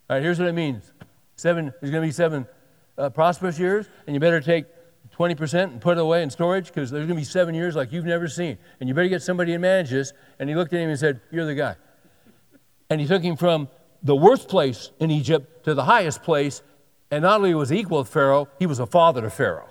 All 0.09 0.17
right, 0.17 0.23
here's 0.23 0.39
what 0.39 0.49
it 0.49 0.55
means 0.55 0.93
seven, 1.37 1.73
there's 1.81 1.91
going 1.91 2.03
to 2.03 2.09
be 2.09 2.13
seven 2.13 2.47
uh, 2.97 3.11
prosperous 3.11 3.59
years, 3.59 3.89
and 4.07 4.15
you 4.15 4.21
better 4.21 4.41
take 4.41 4.67
20% 5.19 5.65
and 5.65 5.81
put 5.81 5.99
it 5.99 6.01
away 6.01 6.23
in 6.23 6.31
storage 6.31 6.67
because 6.67 6.91
there's 6.91 7.07
going 7.07 7.17
to 7.17 7.21
be 7.21 7.25
seven 7.25 7.55
years 7.55 7.75
like 7.75 7.93
you've 7.93 8.05
never 8.05 8.29
seen. 8.29 8.57
And 8.79 8.89
you 8.89 8.95
better 8.95 9.09
get 9.09 9.23
somebody 9.23 9.53
to 9.53 9.59
manage 9.59 9.91
this. 9.91 10.13
And 10.39 10.49
he 10.49 10.55
looked 10.55 10.73
at 10.73 10.81
him 10.81 10.91
and 10.91 10.99
said, 10.99 11.21
You're 11.33 11.47
the 11.47 11.55
guy. 11.55 11.75
And 12.89 13.01
he 13.01 13.07
took 13.07 13.23
him 13.23 13.37
from 13.37 13.69
the 14.03 14.15
worst 14.15 14.49
place 14.49 14.91
in 15.01 15.11
Egypt 15.11 15.65
to 15.65 15.75
the 15.75 15.85
highest 15.85 16.23
place. 16.23 16.63
And 17.11 17.23
not 17.23 17.39
only 17.39 17.55
was 17.55 17.71
he 17.71 17.81
equal 17.81 18.05
to 18.05 18.11
Pharaoh, 18.11 18.49
he 18.59 18.67
was 18.67 18.79
a 18.79 18.87
father 18.87 19.21
to 19.23 19.31
Pharaoh. 19.31 19.69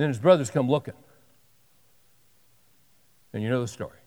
then 0.00 0.08
his 0.08 0.18
brothers 0.18 0.50
come 0.50 0.66
looking. 0.68 0.94
And 3.34 3.42
you 3.42 3.50
know 3.50 3.60
the 3.60 3.68
story. 3.68 3.99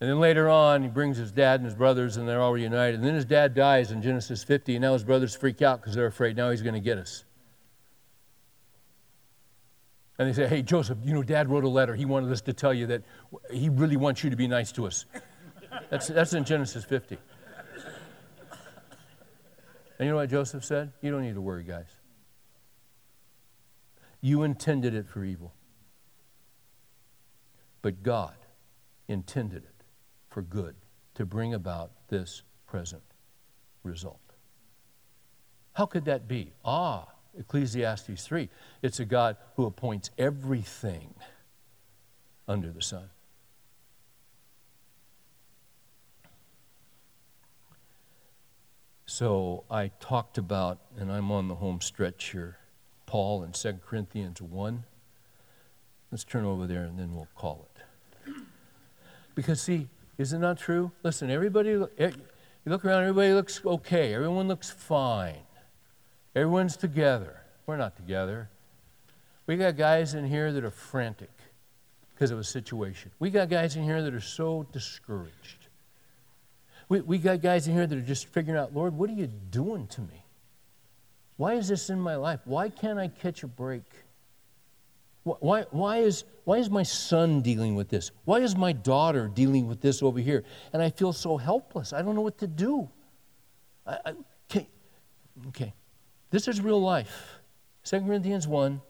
And 0.00 0.08
then 0.08 0.18
later 0.18 0.48
on, 0.48 0.82
he 0.82 0.88
brings 0.88 1.18
his 1.18 1.30
dad 1.30 1.60
and 1.60 1.66
his 1.66 1.74
brothers, 1.74 2.16
and 2.16 2.26
they're 2.26 2.40
all 2.40 2.52
reunited. 2.52 2.96
And 2.96 3.04
then 3.04 3.14
his 3.14 3.26
dad 3.26 3.54
dies 3.54 3.90
in 3.90 4.00
Genesis 4.00 4.42
50, 4.42 4.76
and 4.76 4.82
now 4.82 4.94
his 4.94 5.04
brothers 5.04 5.36
freak 5.36 5.60
out 5.60 5.80
because 5.80 5.94
they're 5.94 6.06
afraid 6.06 6.36
now 6.36 6.50
he's 6.50 6.62
going 6.62 6.74
to 6.74 6.80
get 6.80 6.96
us. 6.96 7.24
And 10.18 10.28
they 10.28 10.32
say, 10.32 10.48
Hey, 10.48 10.62
Joseph, 10.62 10.98
you 11.04 11.12
know, 11.12 11.22
dad 11.22 11.50
wrote 11.50 11.64
a 11.64 11.68
letter. 11.68 11.94
He 11.94 12.06
wanted 12.06 12.32
us 12.32 12.40
to 12.42 12.54
tell 12.54 12.72
you 12.72 12.86
that 12.86 13.02
he 13.50 13.68
really 13.68 13.96
wants 13.96 14.24
you 14.24 14.30
to 14.30 14.36
be 14.36 14.48
nice 14.48 14.72
to 14.72 14.86
us. 14.86 15.04
That's, 15.90 16.08
that's 16.08 16.32
in 16.32 16.44
Genesis 16.44 16.84
50. 16.84 17.18
And 19.98 20.06
you 20.06 20.12
know 20.12 20.16
what 20.16 20.30
Joseph 20.30 20.64
said? 20.64 20.92
You 21.02 21.10
don't 21.10 21.22
need 21.22 21.34
to 21.34 21.40
worry, 21.42 21.62
guys. 21.62 21.88
You 24.22 24.42
intended 24.44 24.94
it 24.94 25.06
for 25.06 25.24
evil. 25.24 25.52
But 27.82 28.02
God 28.02 28.34
intended 29.08 29.64
it 29.64 29.79
for 30.30 30.42
good 30.42 30.74
to 31.14 31.26
bring 31.26 31.54
about 31.54 31.90
this 32.08 32.42
present 32.66 33.02
result. 33.82 34.20
How 35.74 35.86
could 35.86 36.04
that 36.06 36.28
be? 36.28 36.52
Ah, 36.64 37.08
Ecclesiastes 37.38 38.24
3. 38.24 38.48
It's 38.82 39.00
a 39.00 39.04
God 39.04 39.36
who 39.56 39.66
appoints 39.66 40.10
everything 40.18 41.14
under 42.48 42.70
the 42.70 42.82
sun. 42.82 43.10
So 49.06 49.64
I 49.70 49.90
talked 50.00 50.38
about, 50.38 50.78
and 50.96 51.10
I'm 51.10 51.32
on 51.32 51.48
the 51.48 51.56
home 51.56 51.80
stretch 51.80 52.30
here, 52.30 52.58
Paul 53.06 53.42
in 53.42 53.52
2 53.52 53.80
Corinthians 53.84 54.40
1. 54.40 54.84
Let's 56.12 56.24
turn 56.24 56.44
over 56.44 56.66
there 56.66 56.84
and 56.84 56.98
then 56.98 57.14
we'll 57.14 57.28
call 57.34 57.68
it. 57.74 58.32
Because, 59.34 59.60
see, 59.60 59.88
is 60.20 60.34
it 60.34 60.38
not 60.38 60.58
true? 60.58 60.92
Listen, 61.02 61.30
everybody, 61.30 61.70
eh, 61.70 62.10
you 62.10 62.66
look 62.66 62.84
around, 62.84 63.04
everybody 63.04 63.32
looks 63.32 63.64
okay. 63.64 64.12
Everyone 64.12 64.48
looks 64.48 64.70
fine. 64.70 65.46
Everyone's 66.36 66.76
together. 66.76 67.40
We're 67.64 67.78
not 67.78 67.96
together. 67.96 68.50
We 69.46 69.56
got 69.56 69.78
guys 69.78 70.12
in 70.12 70.26
here 70.26 70.52
that 70.52 70.62
are 70.62 70.70
frantic 70.70 71.30
because 72.12 72.30
of 72.30 72.38
a 72.38 72.44
situation. 72.44 73.10
We 73.18 73.30
got 73.30 73.48
guys 73.48 73.76
in 73.76 73.82
here 73.82 74.02
that 74.02 74.12
are 74.12 74.20
so 74.20 74.66
discouraged. 74.72 75.68
We, 76.90 77.00
we 77.00 77.16
got 77.16 77.40
guys 77.40 77.66
in 77.66 77.72
here 77.72 77.86
that 77.86 77.96
are 77.96 78.02
just 78.02 78.26
figuring 78.26 78.60
out, 78.60 78.74
Lord, 78.74 78.94
what 78.94 79.08
are 79.08 79.14
you 79.14 79.26
doing 79.26 79.86
to 79.86 80.02
me? 80.02 80.26
Why 81.38 81.54
is 81.54 81.68
this 81.68 81.88
in 81.88 81.98
my 81.98 82.16
life? 82.16 82.40
Why 82.44 82.68
can't 82.68 82.98
I 82.98 83.08
catch 83.08 83.42
a 83.42 83.48
break? 83.48 83.84
Why, 85.22 85.66
why, 85.70 85.98
is, 85.98 86.24
why 86.44 86.58
is 86.58 86.70
my 86.70 86.82
son 86.82 87.42
dealing 87.42 87.74
with 87.74 87.90
this? 87.90 88.10
Why 88.24 88.38
is 88.38 88.56
my 88.56 88.72
daughter 88.72 89.28
dealing 89.28 89.68
with 89.68 89.80
this 89.80 90.02
over 90.02 90.18
here? 90.18 90.44
And 90.72 90.82
I 90.82 90.88
feel 90.88 91.12
so 91.12 91.36
helpless. 91.36 91.92
I 91.92 92.00
don't 92.00 92.14
know 92.14 92.22
what 92.22 92.38
to 92.38 92.46
do. 92.46 92.88
I, 93.86 93.98
I, 94.06 94.14
okay. 94.50 94.66
okay. 95.48 95.74
This 96.30 96.48
is 96.48 96.60
real 96.62 96.80
life. 96.80 97.40
2 97.84 98.00
Corinthians 98.00 98.48
1. 98.48 98.80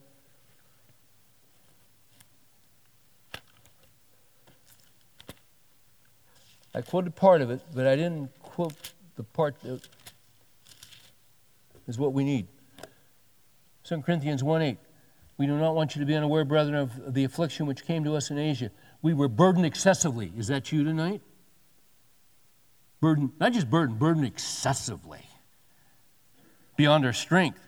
I 6.73 6.81
quoted 6.83 7.17
part 7.17 7.41
of 7.41 7.51
it, 7.51 7.61
but 7.75 7.89
I 7.89 7.97
didn't 7.97 8.31
quote 8.39 8.93
the 9.17 9.25
part 9.25 9.59
that 9.63 9.81
is 11.89 11.99
what 11.99 12.13
we 12.13 12.23
need. 12.23 12.47
2 13.83 14.03
Corinthians 14.03 14.45
1 14.45 14.63
8. 14.63 14.79
We 15.41 15.47
do 15.47 15.57
not 15.57 15.75
want 15.75 15.97
you 15.97 16.01
to 16.01 16.07
be 16.07 16.15
unaware, 16.15 16.45
brethren, 16.45 16.75
of 16.75 17.15
the 17.15 17.25
affliction 17.25 17.65
which 17.65 17.87
came 17.87 18.05
to 18.05 18.15
us 18.15 18.31
in 18.31 18.37
Asia. 18.37 18.71
We 19.01 19.15
were 19.15 19.27
burdened 19.27 19.65
excessively. 19.65 20.31
Is 20.37 20.49
that 20.49 20.71
you 20.71 20.85
tonight? 20.85 21.23
Burden, 23.01 23.33
not 23.41 23.55
just 23.55 23.71
burden, 23.71 23.97
burden 23.97 24.23
excessively, 24.23 25.23
beyond 26.77 27.07
our 27.07 27.15
strength, 27.15 27.67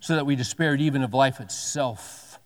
so 0.00 0.14
that 0.14 0.24
we 0.24 0.36
despaired 0.36 0.80
even 0.80 1.02
of 1.02 1.12
life 1.12 1.38
itself. 1.38 2.40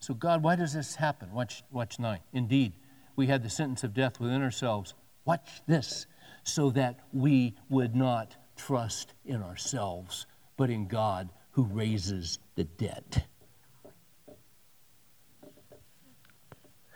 So, 0.00 0.12
God, 0.12 0.42
why 0.42 0.56
does 0.56 0.72
this 0.72 0.96
happen? 0.96 1.30
Watch, 1.30 1.62
watch 1.70 2.00
9. 2.00 2.18
Indeed, 2.32 2.72
we 3.14 3.28
had 3.28 3.44
the 3.44 3.50
sentence 3.50 3.84
of 3.84 3.94
death 3.94 4.18
within 4.18 4.42
ourselves. 4.42 4.94
Watch 5.24 5.62
this 5.68 6.06
so 6.42 6.70
that 6.70 6.98
we 7.12 7.54
would 7.68 7.94
not 7.94 8.34
trust 8.56 9.14
in 9.24 9.40
ourselves, 9.40 10.26
but 10.56 10.68
in 10.68 10.88
God 10.88 11.28
who 11.52 11.64
raises 11.64 12.38
the 12.56 12.64
dead. 12.64 13.24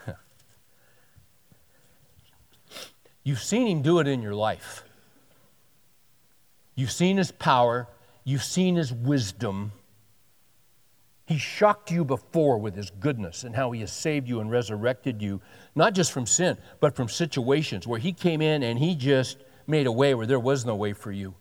You've 3.24 3.42
seen 3.42 3.66
him 3.66 3.82
do 3.82 3.98
it 4.00 4.08
in 4.08 4.22
your 4.22 4.34
life. 4.34 4.82
You've 6.74 6.92
seen 6.92 7.16
his 7.16 7.32
power, 7.32 7.88
you've 8.24 8.44
seen 8.44 8.76
his 8.76 8.92
wisdom. 8.92 9.72
He 11.26 11.38
shocked 11.38 11.90
you 11.90 12.04
before 12.04 12.58
with 12.58 12.76
his 12.76 12.90
goodness 12.90 13.44
and 13.44 13.56
how 13.56 13.72
he 13.72 13.80
has 13.80 13.90
saved 13.90 14.28
you 14.28 14.40
and 14.40 14.50
resurrected 14.50 15.22
you, 15.22 15.40
not 15.74 15.94
just 15.94 16.12
from 16.12 16.26
sin, 16.26 16.58
but 16.78 16.94
from 16.94 17.08
situations 17.08 17.86
where 17.86 17.98
he 17.98 18.12
came 18.12 18.42
in 18.42 18.62
and 18.62 18.78
he 18.78 18.94
just 18.94 19.38
made 19.66 19.86
a 19.86 19.92
way 19.92 20.14
where 20.14 20.26
there 20.26 20.38
was 20.38 20.64
no 20.64 20.76
way 20.76 20.92
for 20.92 21.10
you. 21.10 21.34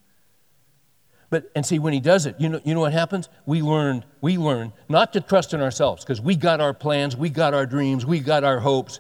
But 1.30 1.52
and 1.56 1.66
see 1.66 1.80
when 1.80 1.94
he 1.94 2.00
does 2.00 2.26
it, 2.26 2.36
you 2.40 2.50
know, 2.50 2.62
you 2.64 2.74
know 2.74 2.82
what 2.82 2.94
happens? 2.94 3.30
We 3.46 3.62
learn, 3.62 4.06
we 4.22 4.38
learn 4.38 4.74
not 4.88 5.14
to 5.14 5.22
trust 5.22 5.54
in 5.54 5.62
ourselves 5.62 6.04
because 6.04 6.22
we 6.22 6.36
got 6.36 6.62
our 6.62 6.74
plans, 6.74 7.18
we 7.18 7.30
got 7.30 7.54
our 7.54 7.66
dreams, 7.66 8.06
we 8.06 8.20
got 8.20 8.44
our 8.44 8.60
hopes, 8.60 9.00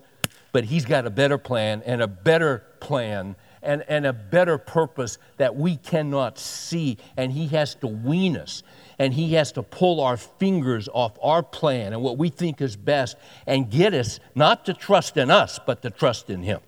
but 0.51 0.63
he's 0.63 0.85
got 0.85 1.05
a 1.05 1.09
better 1.09 1.37
plan 1.37 1.83
and 1.85 2.01
a 2.01 2.07
better 2.07 2.63
plan 2.79 3.35
and, 3.65 3.83
and 3.87 4.05
a 4.05 4.13
better 4.13 4.57
purpose 4.57 5.17
that 5.37 5.55
we 5.55 5.75
cannot 5.75 6.37
see. 6.37 6.97
And 7.17 7.31
He 7.31 7.47
has 7.47 7.75
to 7.75 7.87
wean 7.87 8.37
us 8.37 8.63
and 8.97 9.13
He 9.13 9.33
has 9.33 9.51
to 9.53 9.63
pull 9.63 9.99
our 9.99 10.15
fingers 10.15 10.87
off 10.93 11.17
our 11.21 11.43
plan 11.43 11.91
and 11.91 12.01
what 12.01 12.17
we 12.17 12.29
think 12.29 12.61
is 12.61 12.77
best 12.77 13.17
and 13.45 13.69
get 13.69 13.93
us 13.93 14.19
not 14.35 14.65
to 14.65 14.73
trust 14.73 15.17
in 15.17 15.29
us, 15.29 15.59
but 15.65 15.81
to 15.81 15.89
trust 15.89 16.29
in 16.29 16.43
Him. 16.43 16.61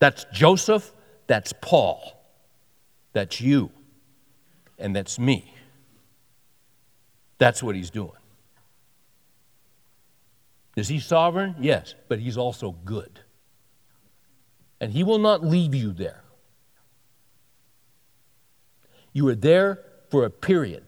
That's 0.00 0.24
Joseph, 0.32 0.92
that's 1.26 1.52
Paul, 1.60 2.19
that's 3.12 3.40
you, 3.40 3.70
and 4.78 4.94
that's 4.94 5.18
me. 5.18 5.54
That's 7.38 7.62
what 7.62 7.74
He's 7.74 7.90
doing. 7.90 8.12
Is 10.76 10.88
He 10.88 11.00
sovereign? 11.00 11.56
Yes, 11.60 11.94
but 12.08 12.18
He's 12.18 12.36
also 12.36 12.72
good 12.84 13.20
and 14.80 14.92
He 14.92 15.04
will 15.04 15.18
not 15.18 15.44
leave 15.44 15.74
you 15.74 15.92
there. 15.92 16.24
You 19.12 19.28
are 19.28 19.34
there 19.34 19.80
for 20.08 20.24
a 20.24 20.30
period. 20.30 20.86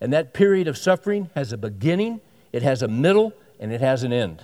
And 0.00 0.12
that 0.12 0.32
period 0.32 0.66
of 0.66 0.78
suffering 0.78 1.28
has 1.34 1.52
a 1.52 1.58
beginning, 1.58 2.20
it 2.52 2.62
has 2.62 2.82
a 2.82 2.88
middle, 2.88 3.34
and 3.58 3.70
it 3.72 3.80
has 3.80 4.02
an 4.02 4.12
end. 4.12 4.42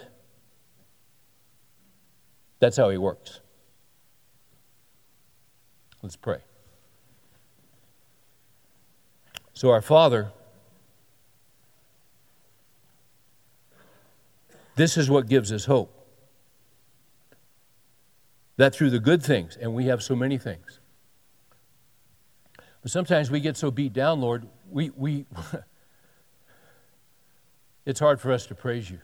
That's 2.60 2.76
how 2.76 2.90
He 2.90 2.98
works. 2.98 3.40
Let's 6.02 6.16
pray. 6.16 6.40
So, 9.56 9.70
our 9.70 9.80
Father, 9.80 10.32
this 14.74 14.98
is 14.98 15.08
what 15.08 15.28
gives 15.28 15.50
us 15.50 15.64
hope 15.64 15.90
that 18.58 18.74
through 18.74 18.90
the 18.90 18.98
good 18.98 19.22
things, 19.22 19.56
and 19.56 19.74
we 19.74 19.86
have 19.86 20.02
so 20.02 20.14
many 20.14 20.36
things. 20.36 20.80
But 22.82 22.90
sometimes 22.90 23.30
we 23.30 23.40
get 23.40 23.56
so 23.56 23.70
beat 23.70 23.94
down, 23.94 24.20
Lord, 24.20 24.46
we, 24.70 24.90
we 24.90 25.24
it's 27.86 28.00
hard 28.00 28.20
for 28.20 28.32
us 28.32 28.44
to 28.48 28.54
praise 28.54 28.90
you. 28.90 28.98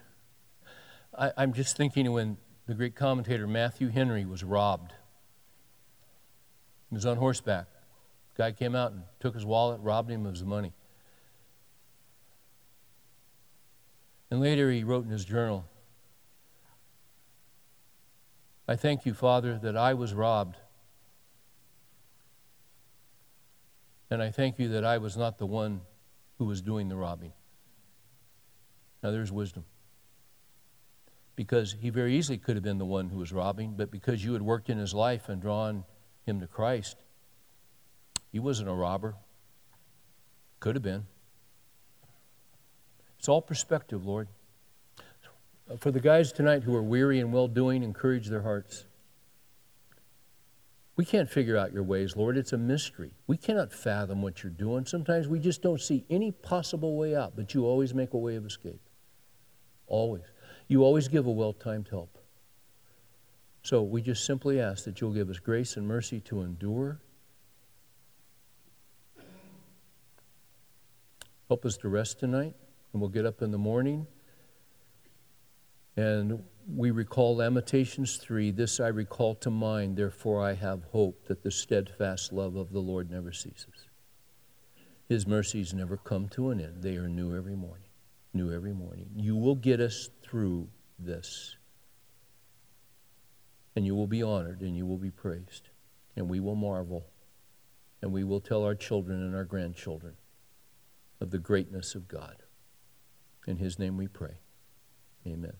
I, 1.17 1.31
I'm 1.35 1.53
just 1.53 1.75
thinking 1.75 2.11
when 2.11 2.37
the 2.67 2.75
great 2.75 2.93
commentator 2.93 3.47
Matthew 3.47 3.87
Henry 3.87 4.23
was 4.23 4.43
robbed. 4.43 4.93
He 6.91 6.95
was 6.95 7.07
on 7.07 7.17
horseback. 7.17 7.72
Guy 8.35 8.51
came 8.51 8.75
out 8.75 8.91
and 8.91 9.03
took 9.19 9.35
his 9.35 9.45
wallet, 9.45 9.79
robbed 9.81 10.09
him 10.09 10.25
of 10.25 10.33
his 10.33 10.43
money. 10.43 10.73
And 14.31 14.41
later 14.41 14.71
he 14.71 14.83
wrote 14.83 15.05
in 15.05 15.11
his 15.11 15.25
journal, 15.25 15.65
I 18.67 18.75
thank 18.75 19.05
you, 19.05 19.13
Father, 19.13 19.59
that 19.59 19.77
I 19.77 19.93
was 19.93 20.13
robbed. 20.13 20.57
And 24.09 24.21
I 24.21 24.31
thank 24.31 24.57
you 24.57 24.69
that 24.69 24.85
I 24.85 24.97
was 24.97 25.17
not 25.17 25.37
the 25.37 25.45
one 25.45 25.81
who 26.37 26.45
was 26.45 26.61
doing 26.61 26.87
the 26.87 26.95
robbing. 26.95 27.33
Now, 29.03 29.11
there's 29.11 29.31
wisdom. 29.31 29.65
Because 31.35 31.75
he 31.81 31.89
very 31.89 32.15
easily 32.15 32.37
could 32.37 32.55
have 32.55 32.63
been 32.63 32.77
the 32.77 32.85
one 32.85 33.09
who 33.09 33.17
was 33.17 33.33
robbing, 33.33 33.73
but 33.75 33.91
because 33.91 34.23
you 34.23 34.33
had 34.33 34.41
worked 34.41 34.69
in 34.69 34.77
his 34.77 34.93
life 34.93 35.29
and 35.29 35.41
drawn 35.41 35.83
him 36.25 36.39
to 36.39 36.47
Christ, 36.47 37.03
he 38.33 38.39
wasn't 38.39 38.67
a 38.67 38.73
robber. 38.73 39.15
Could 40.59 40.75
have 40.75 40.83
been. 40.83 41.05
It's 43.19 43.29
all 43.29 43.41
perspective, 43.41 44.05
Lord. 44.05 44.27
For 45.79 45.91
the 45.91 46.01
guys 46.01 46.33
tonight 46.33 46.63
who 46.63 46.75
are 46.75 46.83
weary 46.83 47.19
and 47.19 47.31
well 47.31 47.47
doing, 47.47 47.83
encourage 47.83 48.27
their 48.27 48.41
hearts. 48.41 48.85
We 50.95 51.05
can't 51.05 51.29
figure 51.29 51.57
out 51.57 51.73
your 51.73 51.83
ways, 51.83 52.15
Lord. 52.15 52.35
It's 52.35 52.53
a 52.53 52.57
mystery. 52.57 53.13
We 53.27 53.37
cannot 53.37 53.71
fathom 53.71 54.21
what 54.21 54.43
you're 54.43 54.51
doing. 54.51 54.85
Sometimes 54.85 55.27
we 55.27 55.39
just 55.39 55.61
don't 55.61 55.79
see 55.79 56.03
any 56.09 56.31
possible 56.31 56.97
way 56.97 57.15
out, 57.15 57.35
but 57.35 57.53
you 57.53 57.65
always 57.65 57.93
make 57.93 58.13
a 58.13 58.17
way 58.17 58.35
of 58.35 58.45
escape. 58.45 58.81
Always. 59.87 60.23
You 60.67 60.83
always 60.83 61.07
give 61.07 61.27
a 61.27 61.31
well 61.31 61.53
timed 61.53 61.87
help. 61.89 62.17
So 63.61 63.83
we 63.83 64.01
just 64.01 64.25
simply 64.25 64.59
ask 64.59 64.85
that 64.85 64.99
you'll 64.99 65.13
give 65.13 65.29
us 65.29 65.39
grace 65.39 65.77
and 65.77 65.87
mercy 65.87 66.19
to 66.21 66.41
endure. 66.41 66.99
Help 71.53 71.67
us 71.67 71.77
to 71.77 71.87
rest 71.87 72.19
tonight, 72.19 72.55
and 72.91 72.99
we'll 72.99 73.11
get 73.11 73.27
up 73.27 73.43
in 73.43 73.51
the 73.51 73.59
morning. 73.59 74.07
And 75.95 76.43
we 76.67 76.89
recall 76.89 77.35
Lamentations 77.35 78.17
3 78.17 78.49
This 78.49 78.79
I 78.79 78.87
recall 78.87 79.35
to 79.35 79.51
mind, 79.51 79.95
therefore 79.95 80.43
I 80.43 80.53
have 80.53 80.83
hope 80.85 81.27
that 81.27 81.43
the 81.43 81.51
steadfast 81.51 82.33
love 82.33 82.55
of 82.55 82.71
the 82.71 82.79
Lord 82.79 83.11
never 83.11 83.31
ceases. 83.31 83.87
His 85.07 85.27
mercies 85.27 85.75
never 85.75 85.95
come 85.95 86.27
to 86.29 86.49
an 86.49 86.59
end, 86.59 86.81
they 86.81 86.95
are 86.95 87.07
new 87.07 87.37
every 87.37 87.55
morning. 87.55 87.85
New 88.33 88.51
every 88.51 88.73
morning. 88.73 89.11
You 89.15 89.35
will 89.35 89.53
get 89.53 89.79
us 89.79 90.09
through 90.23 90.67
this. 90.97 91.55
And 93.75 93.85
you 93.85 93.93
will 93.93 94.07
be 94.07 94.23
honored 94.23 94.61
and 94.61 94.75
you 94.75 94.87
will 94.87 94.97
be 94.97 95.11
praised. 95.11 95.69
And 96.15 96.27
we 96.27 96.39
will 96.39 96.55
marvel. 96.55 97.05
And 98.01 98.11
we 98.11 98.23
will 98.23 98.41
tell 98.41 98.63
our 98.63 98.73
children 98.73 99.21
and 99.21 99.35
our 99.35 99.45
grandchildren 99.45 100.15
of 101.19 101.31
the 101.31 101.39
greatness 101.39 101.95
of 101.95 102.07
God. 102.07 102.43
In 103.47 103.57
His 103.57 103.77
name 103.77 103.97
we 103.97 104.07
pray. 104.07 104.37
Amen. 105.27 105.53